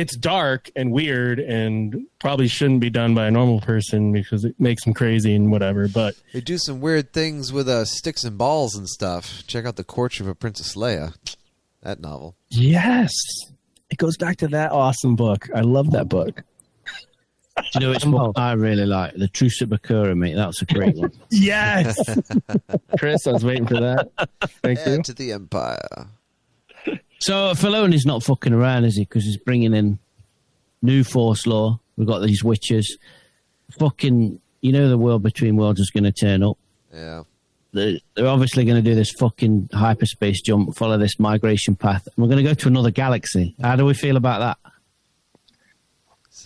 [0.00, 4.58] It's dark and weird and probably shouldn't be done by a normal person because it
[4.58, 5.88] makes them crazy and whatever.
[5.88, 9.42] But They do some weird things with uh, sticks and balls and stuff.
[9.46, 11.14] Check out the Courtship of Princess Leia.
[11.82, 12.34] That novel.
[12.48, 13.12] yes,
[13.90, 15.48] it goes back to that awesome book.
[15.54, 16.42] I love that book.
[17.56, 19.14] Do you know which book I really like?
[19.16, 20.34] The Truce at Bakura, mate.
[20.34, 21.12] That's a great one.
[21.30, 21.94] Yes,
[22.98, 24.08] Chris, I was waiting for that.
[24.62, 25.02] Thank you.
[25.02, 26.08] To the Empire.
[27.20, 29.02] So Filoni's not fucking around, is he?
[29.02, 29.98] Because he's bringing in
[30.82, 32.96] new force law, We've got these witches.
[33.78, 36.56] Fucking, you know, the world between worlds is going to turn up.
[36.94, 37.24] Yeah.
[37.72, 42.14] They're, they're obviously going to do this fucking hyperspace jump, follow this migration path, and
[42.16, 43.54] we're going to go to another galaxy.
[43.60, 44.72] How do we feel about that?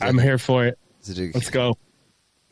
[0.00, 0.76] I'm here for it.
[1.02, 1.78] Is it a- Let's go.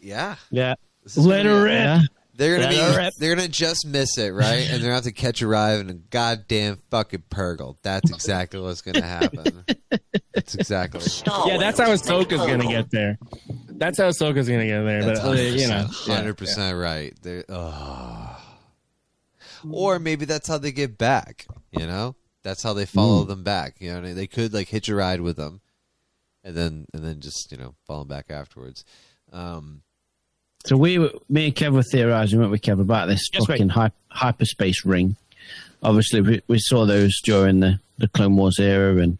[0.00, 0.36] Yeah.
[0.52, 0.76] Yeah.
[1.16, 1.74] Let gonna her be- rip.
[1.82, 2.00] Yeah.
[2.42, 3.16] They're gonna Let her be.
[3.20, 4.68] They're gonna just miss it, right?
[4.68, 7.76] And they're gonna have to catch a ride in a goddamn fucking Purrgil.
[7.82, 9.64] That's exactly what's gonna happen.
[10.34, 11.00] That's exactly.
[11.02, 13.16] Star Yeah, that's how named Ahsoka's gonna get there.
[13.68, 15.04] That's how Ahsoka's gonna get there.
[15.04, 17.16] That's But uh, you know, hundred percent right.
[17.22, 18.36] They're, oh.
[19.70, 21.46] Or maybe that's how they get back.
[21.70, 23.76] You know, that's how they follow them back.
[23.78, 25.60] You know, they could like hitch a ride with them,
[26.42, 28.84] and then and then just you know follow them back afterwards.
[29.32, 29.82] Um,
[30.64, 33.70] So we, were, me and Kev were theorising, weren't we, Kev, about this Yes, fucking
[33.70, 35.16] hy- hyperspace ring.
[35.82, 39.18] Obviously, we, we saw those during the, the Clone Wars era, and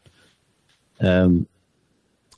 [1.01, 1.47] um,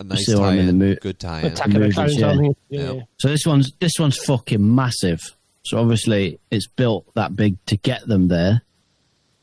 [0.01, 1.55] a nice still on in the tie-in, mo- good tie-in.
[1.55, 2.27] The movies, Clones yeah.
[2.29, 2.45] on.
[2.45, 2.93] Yeah.
[2.93, 3.09] Yep.
[3.19, 5.21] so this one's this one's fucking massive.
[5.67, 8.63] So obviously, it's built that big to get them there.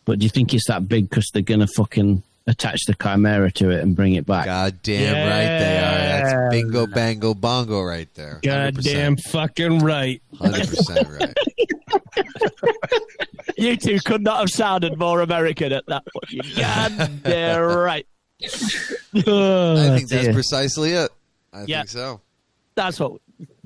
[0.05, 3.69] But do you think it's that big because they're gonna fucking attach the Chimera to
[3.69, 4.45] it and bring it back?
[4.45, 6.23] God damn right they are.
[6.49, 8.39] That's bingo, bango, bongo right there.
[8.43, 10.21] goddamn fucking right.
[10.39, 11.37] hundred percent right.
[13.57, 16.31] You two could not have sounded more American at that point.
[16.31, 18.07] You goddamn right.
[18.43, 18.47] I
[19.27, 20.33] Oh, think that's dear.
[20.33, 21.11] precisely it.
[21.53, 21.79] I Yeah.
[21.81, 22.21] think so.
[22.75, 23.21] That's what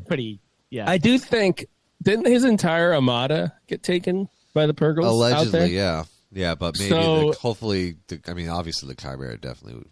[0.08, 0.40] pretty.
[0.70, 0.90] Yeah.
[0.90, 1.66] I do think
[2.04, 5.62] didn't his entire armada get taken by the Purrgils out there?
[5.62, 6.04] Allegedly, yeah,
[6.36, 9.80] yeah, but maybe So- the, hopefully, the, I mean, obviously, the Chimera definitely.
[9.80, 9.90] Would,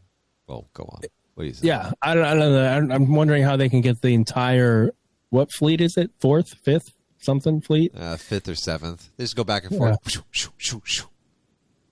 [0.48, 1.02] well, go on.
[1.34, 1.68] What do you say?
[1.68, 2.64] Yeah, I don't, I don't know.
[2.64, 4.94] I'm- I'm wondering how they can get the entire
[5.34, 6.12] what fleet is it?
[6.20, 7.92] Fourth, fifth, something fleet?
[7.98, 9.10] uh, fifth or seventh.
[9.18, 9.98] They just go back and forth.
[10.30, 11.08] Shoo.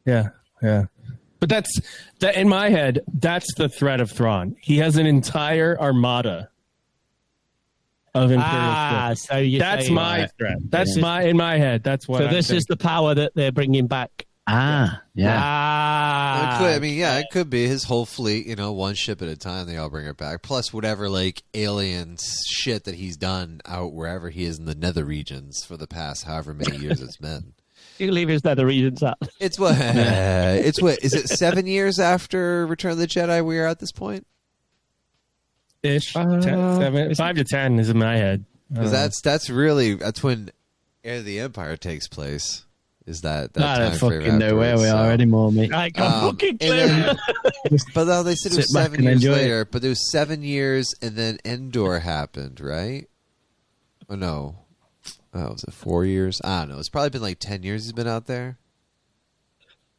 [0.06, 0.30] Yeah,
[0.62, 0.86] yeah.
[1.40, 1.80] But that's
[2.20, 3.00] that in my head.
[3.12, 4.56] That's the threat of Thrawn.
[4.62, 6.52] He has an entire armada
[8.14, 9.28] of Imperial ah, ships.
[9.28, 9.58] so you.
[9.58, 10.58] That's my threat.
[10.70, 11.02] That's Yeah.
[11.02, 11.84] my in my head.
[11.84, 12.20] That's what.
[12.20, 14.28] So I'm this is the power that they're bringing back.
[14.48, 15.40] Ah, yeah.
[15.42, 16.58] Ah.
[16.60, 18.48] could, I mean, yeah, it could be his whole fleet.
[18.48, 19.68] You know, one ship at a time.
[19.68, 20.42] They all bring it back.
[20.42, 22.18] Plus, whatever like alien
[22.50, 26.26] shit that he's done out wherever he is in the nether regions for the past
[26.26, 27.54] however many years it's been.
[27.98, 29.18] You leave his nether regions out.
[29.40, 29.76] It's what?
[29.80, 31.04] it's what?
[31.04, 33.46] Is it seven years after Return of the Jedi?
[33.46, 34.26] We are at this point.
[35.84, 36.16] ish.
[36.16, 38.46] Uh, ten, seven, five to ten is in my head.
[38.72, 40.50] I Because that's that's really that's when
[41.04, 42.66] Heir of the Empire takes place.
[43.08, 45.74] Is that that I don't time frame fucking know where we afterwards, are anymore, mate.
[45.74, 46.88] I got Um, fucking and clear.
[46.88, 47.18] then-
[47.96, 49.36] but no, they said it was seven years enjoy it.
[49.38, 49.66] later.
[49.66, 53.08] But it was seven years, and then Endor happened, right?
[54.10, 54.56] Oh no,
[55.34, 56.40] oh was it four years?
[56.44, 56.80] I don't know.
[56.80, 57.86] It's probably been like ten years.
[57.86, 58.60] He's been out there,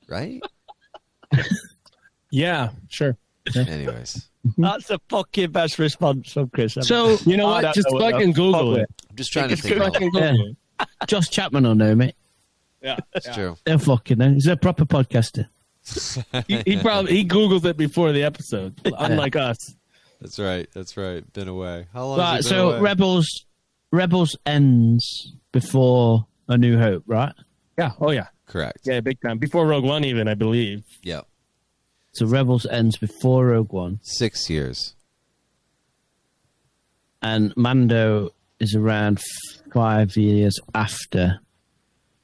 [0.09, 0.41] right?
[2.31, 3.17] yeah, sure.
[3.57, 6.77] Anyways, That's the fucking best response from Chris.
[6.77, 6.85] ever.
[6.87, 7.75] So You know I what?
[7.75, 8.91] Just know what fucking Google fuck it.
[9.11, 9.75] I'm just trying to It's think.
[9.75, 9.83] good.
[9.83, 10.31] Of, Fucking Yeah.
[10.33, 10.47] Google
[10.81, 10.89] it.
[11.09, 12.15] Josh Chapman will know, mate.
[12.83, 13.35] Yeah, it's yeah.
[13.35, 13.57] true.
[13.65, 14.33] They'll fucking know.
[14.33, 15.49] He's a proper podcaster.
[16.47, 19.57] He, he probably he googled it before the episode, unlike us.
[20.21, 20.69] That's right.
[20.73, 21.31] That's right.
[21.33, 21.87] Been away.
[21.93, 22.19] How long?
[22.19, 22.81] Right, been so away?
[22.81, 23.47] Rebels
[23.91, 27.33] Rebels ends before A New Hope, right?
[27.77, 27.93] Yeah.
[28.01, 28.29] Oh yeah.
[28.47, 28.81] Correct.
[28.85, 29.39] Yeah, big time.
[29.39, 30.85] Before Rogue One, even I believe.
[31.03, 31.23] Yeah.
[32.13, 34.95] So Rebels ends before Rogue One, Six years.
[37.23, 38.31] and Mando
[38.61, 39.21] is around
[39.73, 41.41] five years after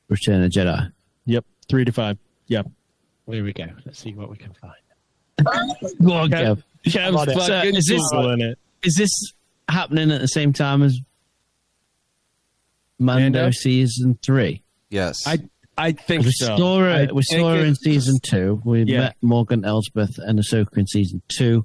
[0.09, 0.93] Return of the Jedi.
[1.26, 1.44] Yep.
[1.68, 2.18] Three to five.
[2.47, 2.66] Yep.
[3.30, 3.66] Here we go.
[3.85, 4.74] Let's see what we can find.
[6.02, 6.62] Go on, Kev.
[6.86, 7.12] Kev.
[7.12, 8.59] Kev's on So, is this- it.
[8.82, 9.32] Is this
[9.68, 10.98] happening at the same time as
[12.98, 13.51] Mando, Mando?
[13.51, 14.62] season three?
[14.90, 15.18] Yes.
[15.26, 15.39] I
[15.76, 16.56] I think We so.
[16.56, 18.60] saw her, I we saw her in season two.
[18.64, 19.01] We Yeah.
[19.01, 21.64] met Morgan Elsbeth and Ahsoka in season two.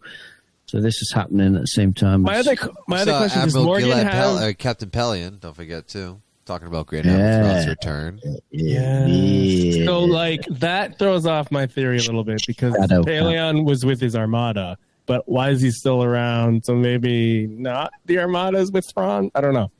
[0.67, 2.21] So this is happening at the same time.
[2.23, 5.39] My as- other my other Saw question is Morgan Gilad have Pel- uh, Captain Pellaeon.
[5.39, 6.21] Don't forget too.
[6.45, 7.13] Talking about Grand Yeah.
[7.13, 8.19] Admiral Thrawn's return.
[8.51, 9.05] Yeah.
[9.07, 9.85] Yeah.
[9.85, 13.01] So like that throws off my theory a little bit because Shadow.
[13.03, 16.65] Pellaeon was with his armada, but why is he still around?
[16.65, 19.31] So maybe not the armadas with Thrawn.
[19.33, 19.71] I don't know.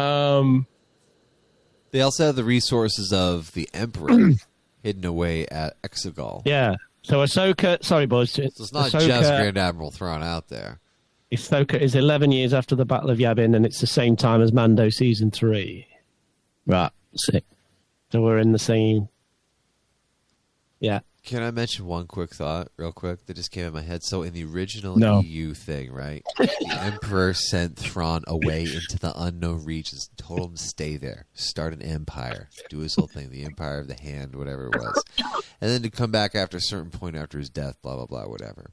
[0.00, 0.66] Um,
[1.90, 4.30] They also have the resources of the Emperor
[4.82, 6.42] hidden away at Exegol.
[6.46, 6.76] Yeah.
[7.02, 10.80] So Ahsoka, sorry boys, So it's not Ahsoka, just Grand Admiral Thrawn out there.
[11.32, 14.52] Ahsoka is 11 years after the Battle of Yavin, and it's the same time as
[14.52, 15.86] Mando season three.
[16.66, 17.44] Right, sick.
[18.12, 19.08] So we're in the same.
[20.78, 21.00] Yeah.
[21.24, 24.04] Can I mention one quick thought, real quick, that just came in my head?
[24.04, 25.20] So, in the original No.
[25.22, 30.62] EU thing, right, the Emperor sent Thrawn away into the unknown regions, told him to
[30.62, 34.68] stay there, start an empire, do his whole thing, the Empire of the Hand, whatever
[34.68, 35.02] it was,
[35.60, 38.28] and then to come back after a certain point after his death, blah blah blah,
[38.28, 38.70] whatever.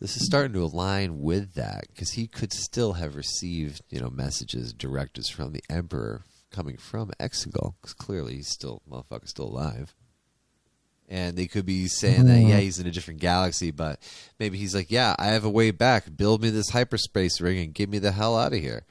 [0.00, 4.10] This is starting to align with that because he could still have received, you know,
[4.10, 9.94] messages, directives from the Emperor coming from Exegol because clearly he's still motherfucker's still alive.
[11.08, 14.00] And they could be saying that yeah he's in a different galaxy, but
[14.40, 16.16] maybe he's like yeah I have a way back.
[16.16, 18.84] Build me this hyperspace ring and get me the hell out of here.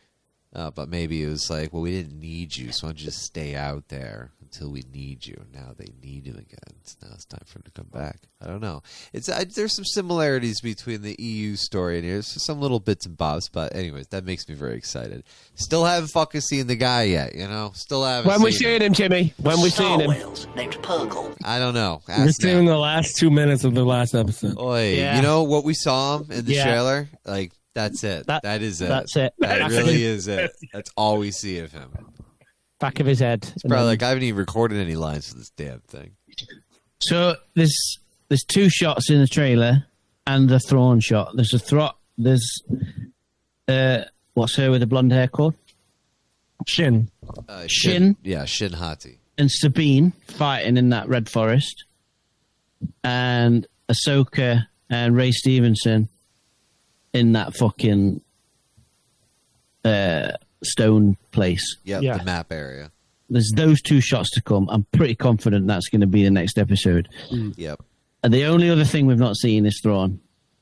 [0.53, 3.07] Uh, but maybe it was like, well, we didn't need you, so why don't you
[3.07, 5.43] just stay out there until we need you?
[5.53, 6.75] Now they need him again.
[6.83, 8.19] So now it's time for him to come back.
[8.41, 8.81] I don't know.
[9.13, 13.17] It's I, there's some similarities between the EU story and here's some little bits and
[13.17, 15.23] bobs, but anyways, that makes me very excited.
[15.55, 17.71] Still haven't fucking seen the guy yet, you know.
[17.75, 18.29] Still haven't.
[18.29, 19.33] When we seen seeing him, Jimmy?
[19.37, 20.09] When we Star seeing him?
[20.09, 21.35] whales named Purrgil.
[21.43, 22.01] I don't know.
[22.07, 24.57] We're Ask seeing the last two minutes of the last episode.
[24.59, 25.15] Oi, Yeah.
[25.17, 26.63] you know what we saw him in the Yeah.
[26.65, 27.09] trailer?
[27.25, 28.27] Like that's it.
[28.27, 28.87] That- that is it.
[28.87, 29.33] that's it.
[29.39, 30.51] That really is it.
[30.73, 31.91] That's all we see of him.
[32.79, 33.49] Back of his head.
[33.55, 36.11] It's probably like I haven't even recorded any lines for this damn thing.
[36.99, 39.85] So there's there's two shots in the trailer
[40.27, 41.31] and a Thrawn shot.
[41.35, 42.61] There's a thro There's
[43.67, 44.03] uh,
[44.33, 45.55] what's her with the blonde hair called?
[46.67, 47.09] Shin.
[47.47, 48.15] Uh, Shin?
[48.23, 49.19] Yeah, Shin Hati.
[49.37, 51.85] And Sabine fighting in that red forest,
[53.03, 56.07] and Ahsoka and Ray Stevenson
[57.13, 58.21] in that fucking
[59.83, 60.31] uh,
[60.63, 61.77] stone place.
[61.83, 62.17] Yep, Yeah.
[62.17, 62.91] the map area.
[63.29, 64.69] There's those two shots to come.
[64.69, 67.09] I'm pretty confident that's going to be the next episode.
[67.31, 67.81] Yep.
[68.23, 70.19] And the only other thing we've not seen is Thrawn.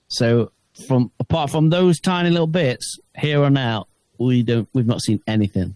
[0.07, 0.51] So
[0.87, 3.87] from apart from those tiny little bits, here on out,
[4.17, 5.75] we don't we've not seen anything.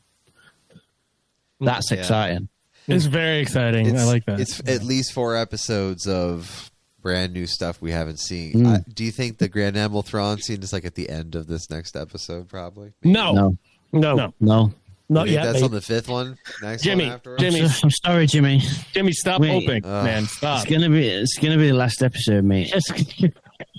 [1.59, 1.97] That's Yeah.
[1.97, 2.49] exciting.
[2.87, 3.97] It's very exciting.
[3.97, 4.39] I like that.
[4.39, 6.71] It's at least four episodes of
[7.01, 8.53] brand new stuff we haven't seen.
[8.53, 8.67] Mm.
[8.67, 11.47] I, do you think the Grand Admiral Thrawn scene is like at the end of
[11.47, 12.47] this next episode?
[12.47, 12.93] Probably.
[13.03, 13.57] no, No,
[13.91, 14.73] No, no, no.
[15.09, 15.43] not You think yet.
[15.45, 15.63] That's mate.
[15.65, 16.37] on the fifth one.
[16.61, 17.43] Next Jimmy, one afterwards?
[17.43, 17.61] Jimmy.
[17.83, 18.61] I'm sorry, Jimmy.
[18.93, 19.49] Jimmy, stop Wait.
[19.49, 20.03] hoping, Ugh.
[20.03, 20.25] man.
[20.25, 20.61] Stop.
[20.61, 22.67] It's gonna be it's gonna be the last episode, mate.
[22.67, 22.93] Just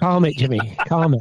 [0.01, 0.77] calm it, Jimmy.
[0.87, 1.21] Calm it.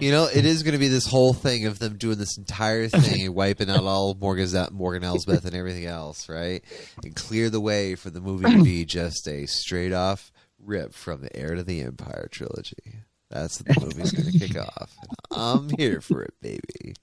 [0.00, 2.88] You know, it is going to be this whole thing of them doing this entire
[2.88, 6.62] thing and wiping out all Morgan, Morgan Elsbeth and everything else, right?
[7.04, 11.20] And clear the way for the movie to be just a straight off rip from
[11.22, 12.96] the Heir to the Empire trilogy.
[13.30, 14.92] That's what the movie's going to kick off.
[15.30, 16.94] And I'm here for it, baby.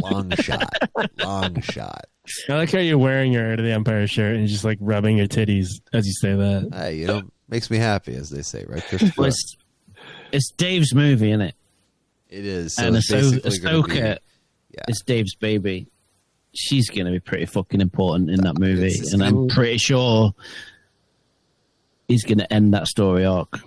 [0.00, 0.72] Long shot.
[1.22, 2.06] Long shot.
[2.48, 5.18] I like how you're wearing your Heir to the Empire shirt and just like rubbing
[5.18, 6.70] your titties as you say that.
[6.72, 9.26] Hey, you know, makes me happy, as they say, right, Well, Christopher?
[9.26, 9.56] it's,
[10.32, 11.54] it's Dave's movie, isn't it?
[12.30, 12.76] It is.
[12.76, 14.18] So and it's Ahso- basically gonna be- Ahsoka
[14.70, 14.80] yeah.
[14.88, 15.88] is Dave's baby.
[16.54, 20.34] She's going to be pretty fucking important in that movie, It's- and I'm pretty sure
[22.08, 23.58] he's going to end that story arc.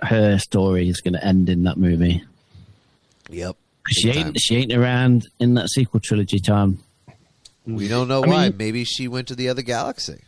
[0.00, 2.24] Her story is going to end in that movie.
[3.30, 3.56] Yep.
[3.90, 4.34] She ain't time.
[4.36, 6.78] she ain't around in that sequel trilogy time.
[7.66, 8.48] We don't know I why.
[8.48, 10.22] mean- Maybe she went to the other galaxy.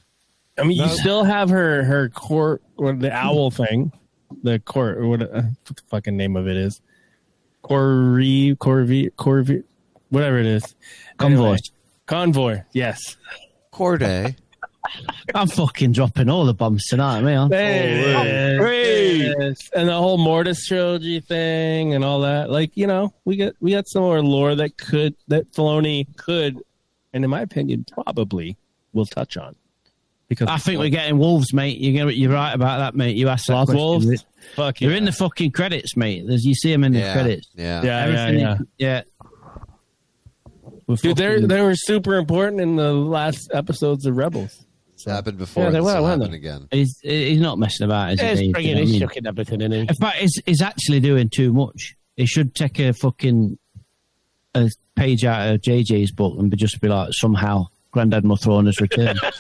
[0.59, 3.93] I mean, you still have her her court or the owl thing,
[4.43, 5.27] the court or what, uh,
[5.67, 6.83] what the fucking name of it is,
[7.65, 9.63] Corvi Corvi Corvi,
[10.11, 10.75] whatever it is.
[11.19, 11.43] Convoy.
[11.45, 11.59] Anyway,
[12.07, 12.63] convoy.
[12.73, 13.17] Yes.
[13.71, 14.37] Corday.
[15.35, 17.51] I'm fucking dropping all the bombs tonight, man.
[17.51, 19.71] Hey, yes.
[19.75, 22.51] And the whole Mortis trilogy thing and all that.
[22.51, 26.59] Like, you know, we get we got some more lore that could that Filoni could,
[27.13, 28.57] and in my opinion, probably
[28.93, 29.55] will touch on.
[30.29, 31.79] Because I think we're getting wolves, mate.
[31.79, 33.17] You're gonna, you're right about that, mate.
[33.17, 33.77] You asked that question.
[33.77, 34.25] Wolves.
[34.55, 34.97] Fuck They're yeah.
[34.97, 36.25] in the fucking credits, mate.
[36.27, 37.13] There's, you see them in the Yeah.
[37.13, 37.49] credits.
[37.55, 37.83] Yeah.
[37.83, 38.59] yeah, yeah, Everything- yeah.
[38.79, 39.03] yeah.
[40.87, 44.65] We're Dude, they they were super important in the last episodes of Rebels.
[45.07, 45.65] It's happened before.
[45.65, 46.37] Yeah, they this were, will weren't they?
[46.37, 46.69] again.
[46.71, 48.27] He's, he's not messing about, is he?
[48.27, 48.53] He's Dave?
[48.53, 49.01] bringing You know his what I mean?
[49.09, 49.73] shucking everything in.
[49.73, 51.97] In fact, he's, he's actually doing too much.
[52.17, 53.59] He should take a fucking
[54.55, 58.67] a page out of JJ's book and be just be like, somehow Grand Admiral Thrawn
[58.67, 59.19] has returned.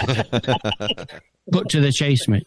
[1.52, 2.46] Cut to the chase, mate.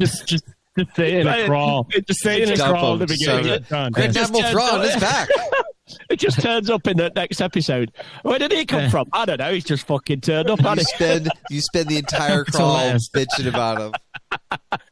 [0.00, 0.44] Just just
[0.78, 1.88] just say it in a crawl.
[2.06, 3.44] Just say in a crawl at the beginning.
[3.44, 3.92] so It's done.
[3.92, 5.28] Grand Admiral Thrawn is back.
[6.08, 7.92] It just turns up in the next episode.
[8.22, 9.06] Where did he come from?
[9.12, 9.52] I don't know.
[9.52, 10.58] He's just fucking turned up.
[10.60, 10.94] You hasn't he?
[10.96, 13.10] spend you spend the entire crawl hilarious.
[13.10, 13.92] bitching about him.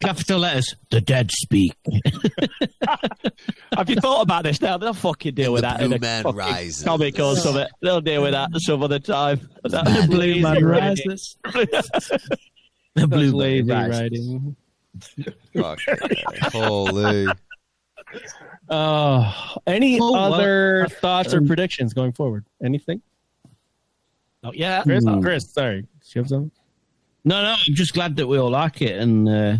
[0.02, 0.74] Capital letters.
[0.90, 1.72] The dead speak.
[3.76, 4.76] Have you thought about this now?
[4.76, 6.84] They'll fucking deal And with the that blue in a man fucking rises.
[6.84, 7.66] comic or something.
[7.80, 9.48] They'll deal with that some other time.
[9.62, 11.36] That's man blue man rises.
[12.94, 14.00] The blue lazy man rises.
[14.02, 14.56] writing.
[15.55, 15.81] Fuck.
[16.52, 17.27] Holy.
[18.69, 22.44] Oh, any Oh, well, other thoughts or um, predictions going forward?
[22.62, 23.01] Anything?
[24.44, 25.20] Oh yeah, Chris, Hmm.
[25.20, 25.82] Chris, sorry.
[25.82, 26.51] Do you have something?
[27.24, 29.56] No, no, I'm just glad that we all like it, and uh,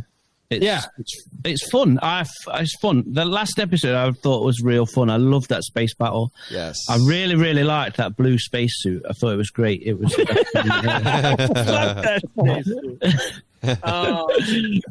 [0.51, 0.83] it's, Yeah.
[0.99, 1.99] it's it's fun.
[2.03, 3.05] I it's fun.
[3.07, 5.09] The last episode I thought was real fun.
[5.11, 6.33] I loved that space battle.
[6.51, 6.77] Yes.
[6.91, 9.05] I really, really liked that blue spacesuit.
[9.09, 9.83] I thought it was great.
[9.85, 10.13] It was.
[13.85, 14.29] Oh,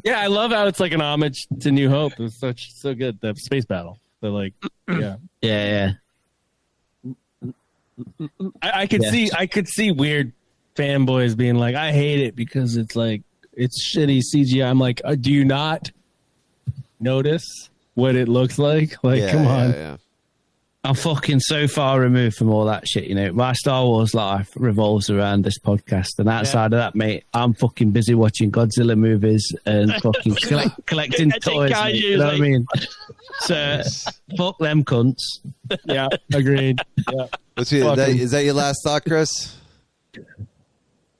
[0.04, 2.12] yeah, I love how it's like an homage to New Hope.
[2.12, 3.98] It was such so good the space battle.
[4.20, 4.54] But like,
[4.88, 5.92] yeah, Yeah,
[7.42, 7.52] yeah.
[8.62, 9.10] I, I could Yeah.
[9.10, 10.32] see I could see weird
[10.76, 13.22] fanboys being like, I hate it because it's like
[13.52, 14.68] it's shitty CGI.
[14.70, 15.90] I'm like, uh, do you not
[17.00, 18.96] notice what it looks like?
[19.04, 19.98] Like, Yeah, come yeah, on.
[20.84, 20.88] Yeah.
[20.90, 23.32] I'm fucking so far removed from all that shit, you know.
[23.32, 27.90] My Star Wars life revolves around this podcast, and outside of that, mate, I'm fucking
[27.92, 31.70] busy watching Godzilla movies and fucking collect, collecting toys.
[31.70, 32.66] mate, you know what I mean?
[33.40, 33.82] So,
[34.36, 35.16] fuck them cunts.
[35.86, 36.80] Yeah, agreed.
[37.10, 37.26] Yeah.
[37.54, 39.56] What's your, that, Fucking- is that your last thought, Chris?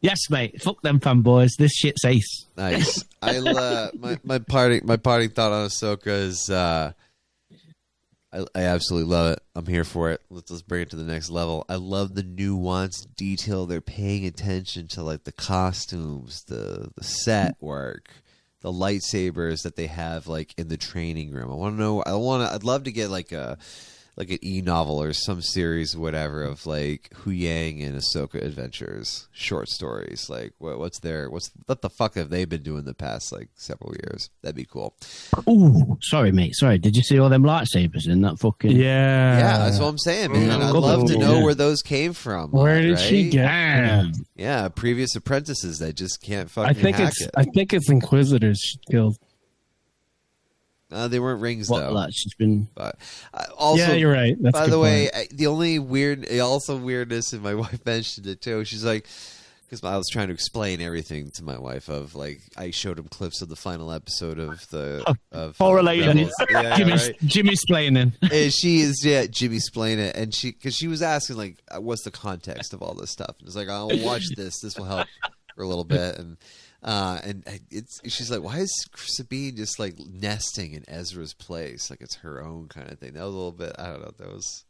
[0.02, 0.60] Yes, mate.
[0.60, 1.50] Fuck them fanboys.
[1.58, 2.46] This shit's ace.
[2.56, 3.04] Nice.
[3.22, 6.92] I uh, my my parting my parting thought on Ahsoka is uh,
[8.32, 9.40] I I absolutely love it.
[9.54, 10.20] I'm here for it.
[10.30, 11.64] Let's let's bring it to the next level.
[11.68, 13.66] I love the nuance, detail.
[13.66, 18.10] They're paying attention to like the costumes, the the set work,
[18.60, 21.50] the lightsabers that they have like in the training room.
[21.50, 22.02] I want to know.
[22.02, 22.54] I want to.
[22.54, 23.58] I'd love to get like a
[24.16, 29.68] like an e novel or some series, whatever, of like Huyang and Ahsoka adventures, short
[29.68, 30.28] stories.
[30.28, 33.48] Like, what, what's their what's what the fuck have they been doing the past like
[33.54, 34.28] several years?
[34.42, 34.94] That'd be cool.
[35.48, 36.54] Ooh, sorry, mate.
[36.54, 36.78] Sorry.
[36.78, 38.72] Did you see all them lightsabers in that fucking?
[38.72, 39.38] Yeah.
[39.38, 40.50] yeah, that's what I'm saying, man.
[40.50, 41.44] I'd good love to know Yeah.
[41.44, 42.50] where those came from.
[42.50, 43.46] Where did she get?
[43.46, 44.12] Damn.
[44.36, 46.68] Yeah, previous apprentices that just can't fucking.
[46.70, 47.30] I think hack it's it.
[47.34, 49.16] I think it's Inquisitors she killed.
[50.92, 52.06] Uh, they weren't rings What though.
[52.10, 52.68] she's been.
[52.74, 52.96] But
[53.32, 54.36] uh, also, yeah, you're right.
[54.40, 55.10] That's by the way.
[55.12, 58.64] I, the only weird, also weirdness, and my wife mentioned it too.
[58.64, 59.06] She's like,
[59.64, 63.06] because I was trying to explain everything to my wife of like I showed him
[63.08, 66.08] clips of the final episode of the Oh, of correlated.
[66.08, 66.32] Rebels.
[66.50, 67.16] Yeah, Jimmy's, right.
[67.24, 68.12] Jimmy's playing in.
[68.22, 71.80] And she is yeah, Jimmy explain it, and she because she was asking like, uh,
[71.80, 73.34] what's the context of all this stuff?
[73.38, 74.60] And it's like, I'll watch this.
[74.60, 75.06] This will help
[75.54, 76.36] for a little bit, and
[76.82, 82.00] uh, and it's she's like, why is Sabine just like nesting in Ezra's place, like
[82.00, 83.12] it's her own kind of thing?
[83.14, 84.12] That was a little bit, I don't know.
[84.18, 84.64] That was,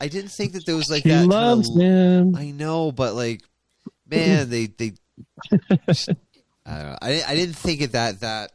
[0.00, 1.26] I didn't think that there was like He that.
[1.26, 2.34] loves him.
[2.34, 3.42] I know, but like,
[4.08, 4.92] man, they they.
[5.52, 6.98] I don't know.
[7.02, 8.52] I I didn't think it that that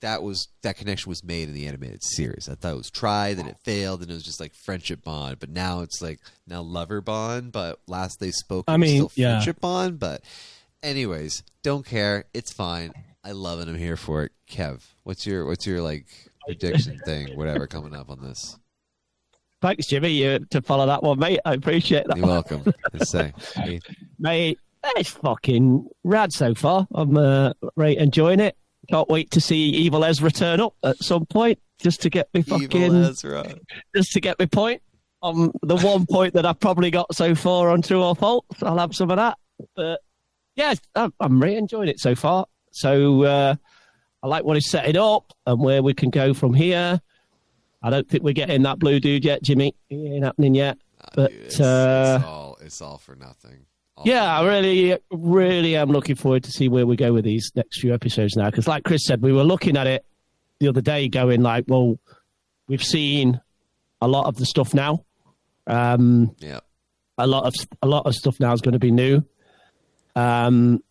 [0.00, 2.48] that was that connection was made in the animated series.
[2.48, 5.38] I thought it was tried and it failed, and it was just like friendship bond.
[5.40, 7.52] But now it's like now lover bond.
[7.52, 9.34] But last they spoke, I mean, yeah.
[9.34, 9.98] friendship bond.
[9.98, 10.22] But
[10.82, 12.24] anyways, don't care.
[12.34, 12.92] It's fine.
[13.24, 13.68] I love it.
[13.68, 14.32] I'm here for it.
[14.50, 16.06] Kev, what's your what's your like
[16.46, 17.36] prediction thing?
[17.36, 18.58] Whatever coming up on this.
[19.62, 21.40] Thanks, Jimmy, you, to follow that one, mate.
[21.44, 22.16] I appreciate that.
[22.16, 22.64] You're welcome.
[23.02, 23.34] Say.
[23.54, 23.78] Hey,
[24.18, 24.58] Mate,
[24.96, 26.88] it's fucking rad so far.
[26.94, 28.56] I'm uh, right enjoying it.
[28.88, 32.40] Can't wait to see Evil Ezra turn up at some point just to get me
[32.40, 32.92] fucking
[33.94, 34.82] just to get me point
[35.22, 38.46] on the one point that I've probably got so far on true or false.
[38.62, 39.36] I'll have some of that.
[39.76, 40.00] But
[40.60, 42.46] yeah, I'm, I'm really enjoying it so far.
[42.72, 43.54] So uh,
[44.22, 47.00] I like what he's setting up and where we can go from here.
[47.82, 49.74] I don't think we're getting that blue dude yet, Jimmy.
[49.88, 50.76] It ain't happening yet.
[51.14, 53.64] But it's, uh, it's all it's all for nothing.
[53.96, 57.24] All yeah, for I really, really am looking forward to see where we go with
[57.24, 58.50] these next few episodes now.
[58.50, 60.04] Because, like Chris said, we were looking at it
[60.58, 61.98] the other day, going like, "Well,
[62.68, 63.40] we've seen
[64.02, 65.04] a lot of the stuff now.
[65.66, 66.60] Um, Yeah.
[67.18, 69.22] a lot of a lot of stuff now is going to be new.
[70.16, 70.82] Um,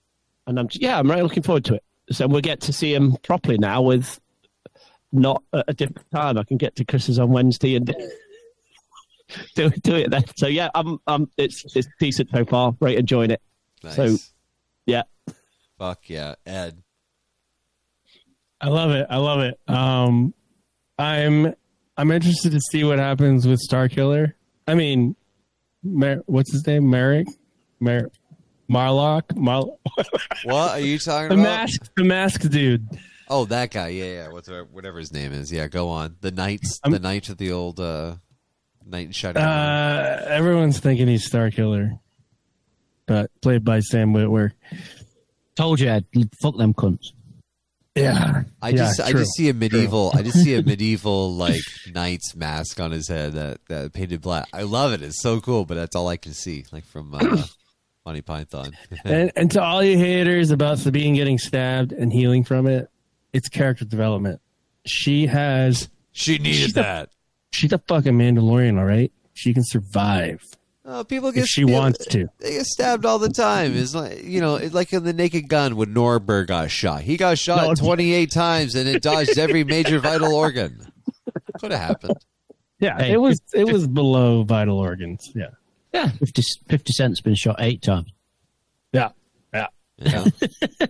[0.48, 1.84] and I'm yeah, I'm really looking forward to it.
[2.12, 4.20] So we'll get to see him properly now with
[5.12, 6.38] not at a different time.
[6.38, 7.86] I can get to Chris's on Wednesday and
[9.56, 10.24] do do it then.
[10.38, 12.76] So yeah, I'm I'm it's it's decent so far.
[12.80, 13.42] Right, enjoying it.
[13.84, 13.96] Nice.
[13.96, 14.18] So
[14.86, 15.04] yeah,
[15.78, 16.82] Fuck yeah, Ed.
[18.62, 19.08] I love it.
[19.10, 19.60] I love it.
[19.68, 20.34] Um,
[20.98, 21.54] I'm
[21.96, 24.36] I'm interested to see what happens with Star Killer.
[24.68, 25.16] I mean,
[25.84, 26.90] Mer- what's his name?
[26.90, 27.28] Merrick,
[27.80, 28.12] Mer-
[28.70, 29.66] Marlock, Mar-
[30.44, 31.36] What are you talking about?
[31.36, 31.60] the about?
[31.60, 32.88] mask, the mask dude.
[33.28, 33.90] Oh, that guy.
[33.90, 34.28] Yeah, yeah.
[34.30, 35.52] Whatever, whatever his name is.
[35.52, 36.16] Yeah, go on.
[36.22, 36.80] The knights.
[36.84, 38.16] I'm- the knight of the old uh,
[38.86, 39.42] knight in shining.
[39.42, 41.94] Uh, everyone's thinking he's Star Killer,
[43.08, 44.52] but played by Sam Witwer.
[45.56, 46.06] Told you, Ed,
[46.42, 47.08] fuck them cunts.
[47.96, 50.12] Yeah, I yeah, just, I just see a medieval.
[50.16, 51.60] I just see a medieval like
[51.94, 54.48] knight's mask on his head that that painted black.
[54.54, 55.02] I love it.
[55.02, 57.44] It's so cool, but that's all I can see, like from uh,
[58.06, 58.72] Monty Python.
[59.06, 62.90] and, and to all you haters about Sabine getting stabbed and healing from it,
[63.34, 64.42] it's character development.
[64.86, 65.90] She has.
[66.12, 67.10] she needed She's a- that.
[67.52, 69.12] She's a fucking Mandalorian, all right.
[69.34, 70.44] She can survive
[70.86, 72.28] Oh, people get if she people- wants to.
[72.40, 73.76] They get stabbed all the time.
[73.76, 77.02] It's like you know, it's like in the Naked Gun when Nordberg got shot.
[77.02, 80.92] He got shot No, 28 times and it dodged every major vital organ.
[81.60, 82.18] Could have happened.
[82.80, 85.32] Yeah, Hey, it was it was below vital organs.
[85.36, 85.50] Yeah,
[85.94, 88.12] Yeah, 50, 50 Cent's been shot eight times.
[88.94, 89.10] yeah,
[89.54, 89.68] yeah.
[89.98, 90.26] Yeah.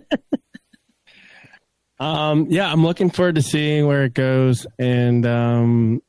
[1.98, 6.02] Um, yeah, I'm looking forward to seeing where it goes, and um,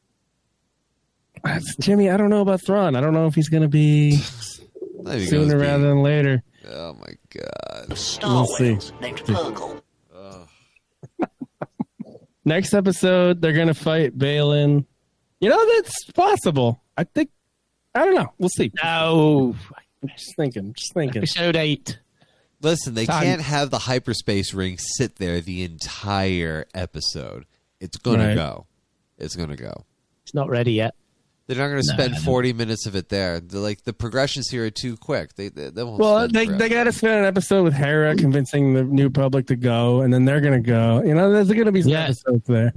[1.82, 2.96] Jimmy, I don't know about Thrawn.
[2.96, 4.12] I don't know if he's going to be
[5.06, 6.44] sooner goes rather be- than later.
[6.70, 7.98] Oh my god.
[7.98, 8.78] Star We'll see.
[9.02, 9.82] named Purrgil.
[12.46, 14.86] Next episode, they're going to fight Baylan.
[15.42, 16.82] You know, that's possible.
[16.98, 17.30] I think,
[17.96, 18.32] I don't know.
[18.38, 18.72] We'll see.
[18.84, 19.56] No.
[20.18, 20.74] Just thinking.
[20.74, 21.20] Just thinking.
[21.24, 22.00] Episode 8.
[22.62, 23.24] Listen, they Time.
[23.24, 27.46] can't have the hyperspace ring sit there the entire episode.
[27.80, 28.36] It's gonna Right.
[28.36, 28.68] go.
[29.18, 29.86] It's gonna go.
[30.24, 30.96] It's not ready yet.
[31.48, 33.42] They're not going to No, spend 40 minutes of it there.
[33.42, 35.34] They're like the progressions here are too quick.
[35.36, 36.00] They they, they won't.
[36.00, 36.60] Well, they, forever.
[36.60, 40.14] they got to spend an episode with Hera convincing the new public to go, and
[40.14, 41.02] then they're going to go.
[41.04, 42.04] You know, there's going to be some Yeah.
[42.06, 42.72] episodes there.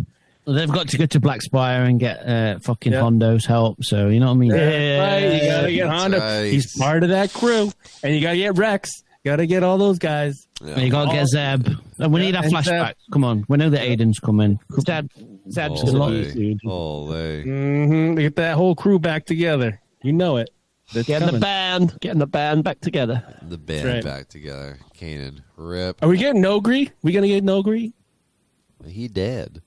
[0.47, 3.01] Well, they've got to go to Black Spire and get uh, fucking Yeah.
[3.01, 3.83] Hondo's help.
[3.83, 4.53] So you know what I mean?
[4.53, 5.43] right.
[5.43, 6.19] You got to get That's Hondo.
[6.19, 6.43] right.
[6.45, 7.71] He's part of that crew,
[8.03, 8.91] and you got to get Rex.
[9.25, 10.47] Got to get all those guys.
[10.63, 10.75] Yeah.
[10.75, 11.67] And you got to get Zeb.
[11.99, 12.55] And we Yeah, need a and Zeb.
[12.65, 12.95] flashback.
[13.11, 14.59] Come on, we know that Aiden's coming.
[14.87, 15.09] Zeb,
[15.51, 15.93] Zeb's Ole.
[15.93, 16.61] going to be dude.
[16.67, 17.43] Ole.
[17.43, 19.81] hmm Get that whole crew back together.
[20.03, 20.51] You know it.
[20.93, 23.25] That's Getting the band, getting the band back together.
[23.43, 24.05] The band right.
[24.05, 24.79] back together.
[24.95, 26.03] Kanan, rip.
[26.03, 26.91] Are we getting Noghri?
[27.03, 27.95] We gonna get Noghri?
[28.87, 29.63] He dead.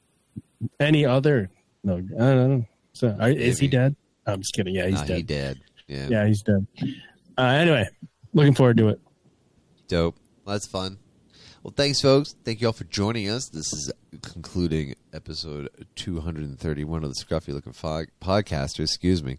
[0.80, 1.50] Any other?
[1.84, 2.66] No, I don't know.
[2.94, 3.96] So, are, is he dead?
[4.26, 4.76] I'm just kidding.
[4.76, 5.18] Yeah, he's Nah, dead.
[5.18, 5.62] he dead.
[5.88, 6.08] Yeah.
[6.10, 6.68] Yeah, he's dead.
[7.38, 7.88] Uh, anyway,
[8.34, 9.00] looking forward to it.
[9.88, 10.16] Dope.
[10.46, 10.98] Well, that's fun.
[11.64, 12.36] Well, thanks, folks.
[12.44, 13.50] Thank you all for joining us.
[13.50, 18.86] This is concluding episode 231 of the Scruffy Looking Fog Podcasters.
[18.86, 19.38] Excuse me.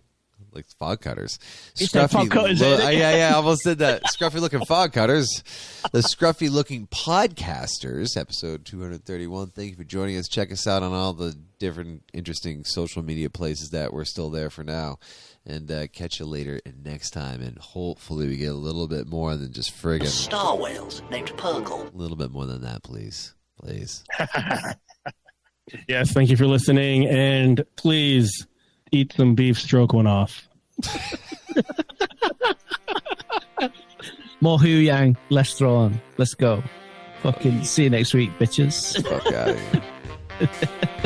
[0.53, 1.39] Like fog cutters.
[1.77, 2.99] You said fog cutters, Lo- didn't you?
[2.99, 4.03] yeah, yeah, I almost said that.
[4.19, 5.43] Scruffy Looking Fog Cutters.
[5.93, 9.49] The Scruffy Looking Podcasters, episode 231.
[9.51, 10.27] Thank you for joining us.
[10.29, 14.51] Check us out on all the different interesting social media places that we're still there
[14.51, 14.99] for now.
[15.47, 17.41] And uh, catch you later and next time.
[17.41, 21.93] And hopefully we get a little bit more than just friggin' Star whales named Purrgil.
[21.93, 23.35] a little bit more than that, please.
[23.61, 24.05] Please.
[25.87, 28.47] Yes, thank you for listening, and please
[28.93, 29.59] eat some beef.
[29.59, 30.49] Stroke one off.
[34.41, 36.01] More Hu Yang, less Thrawn.
[36.17, 36.63] Let's go.
[37.23, 39.03] Fucking see you next week, bitches.
[39.09, 39.83] Fuck out of here.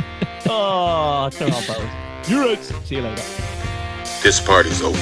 [0.54, 2.28] Oh, turn on both.
[2.28, 2.62] You're right.
[2.84, 3.22] See you later.
[4.22, 4.98] This party's over.